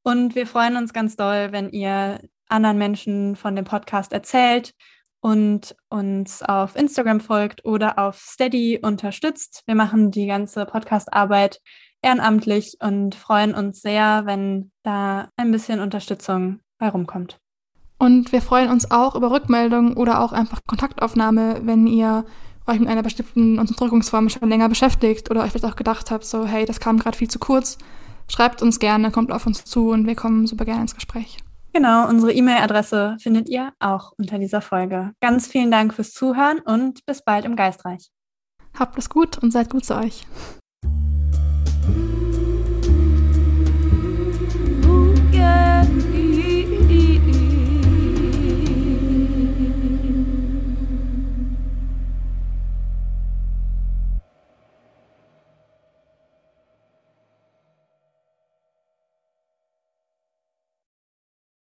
Und 0.03 0.35
wir 0.35 0.47
freuen 0.47 0.77
uns 0.77 0.93
ganz 0.93 1.15
doll, 1.15 1.51
wenn 1.51 1.69
ihr 1.69 2.19
anderen 2.47 2.77
Menschen 2.77 3.35
von 3.35 3.55
dem 3.55 3.65
Podcast 3.65 4.13
erzählt 4.13 4.73
und 5.21 5.75
uns 5.89 6.41
auf 6.41 6.75
Instagram 6.75 7.19
folgt 7.19 7.63
oder 7.63 7.99
auf 7.99 8.17
Steady 8.19 8.79
unterstützt. 8.81 9.63
Wir 9.65 9.75
machen 9.75 10.11
die 10.11 10.25
ganze 10.25 10.65
Podcast-Arbeit 10.65 11.61
ehrenamtlich 12.01 12.77
und 12.81 13.15
freuen 13.15 13.53
uns 13.53 13.81
sehr, 13.81 14.25
wenn 14.25 14.71
da 14.83 15.29
ein 15.37 15.51
bisschen 15.51 15.79
Unterstützung 15.79 16.59
bei 16.77 16.89
rumkommt. 16.89 17.37
Und 17.97 18.31
wir 18.31 18.41
freuen 18.41 18.69
uns 18.69 18.89
auch 18.89 19.15
über 19.15 19.29
Rückmeldungen 19.29 19.95
oder 19.95 20.21
auch 20.21 20.31
einfach 20.31 20.61
Kontaktaufnahme, 20.67 21.61
wenn 21.63 21.85
ihr 21.85 22.25
euch 22.65 22.79
mit 22.79 22.89
einer 22.89 23.03
bestimmten 23.03 23.59
Unterdrückungsform 23.59 24.29
schon 24.29 24.49
länger 24.49 24.69
beschäftigt 24.69 25.29
oder 25.29 25.43
euch 25.43 25.51
vielleicht 25.51 25.71
auch 25.71 25.75
gedacht 25.75 26.09
habt, 26.09 26.25
so 26.25 26.45
hey, 26.45 26.65
das 26.65 26.79
kam 26.79 26.97
gerade 26.97 27.17
viel 27.17 27.29
zu 27.29 27.39
kurz. 27.39 27.77
Schreibt 28.27 28.61
uns 28.61 28.79
gerne, 28.79 29.11
kommt 29.11 29.31
auf 29.31 29.45
uns 29.45 29.65
zu 29.65 29.89
und 29.89 30.07
wir 30.07 30.15
kommen 30.15 30.47
super 30.47 30.65
gerne 30.65 30.81
ins 30.81 30.95
Gespräch. 30.95 31.37
Genau, 31.73 32.07
unsere 32.07 32.33
E-Mail-Adresse 32.33 33.17
findet 33.19 33.47
ihr 33.47 33.71
auch 33.79 34.13
unter 34.17 34.39
dieser 34.39 34.61
Folge. 34.61 35.11
Ganz 35.21 35.47
vielen 35.47 35.71
Dank 35.71 35.93
fürs 35.93 36.11
Zuhören 36.11 36.59
und 36.59 37.05
bis 37.05 37.23
bald 37.23 37.45
im 37.45 37.55
Geistreich. 37.55 38.09
Habt 38.77 38.97
es 38.97 39.09
gut 39.09 39.37
und 39.37 39.51
seid 39.51 39.69
gut 39.69 39.85
zu 39.85 39.95
euch. 39.95 40.25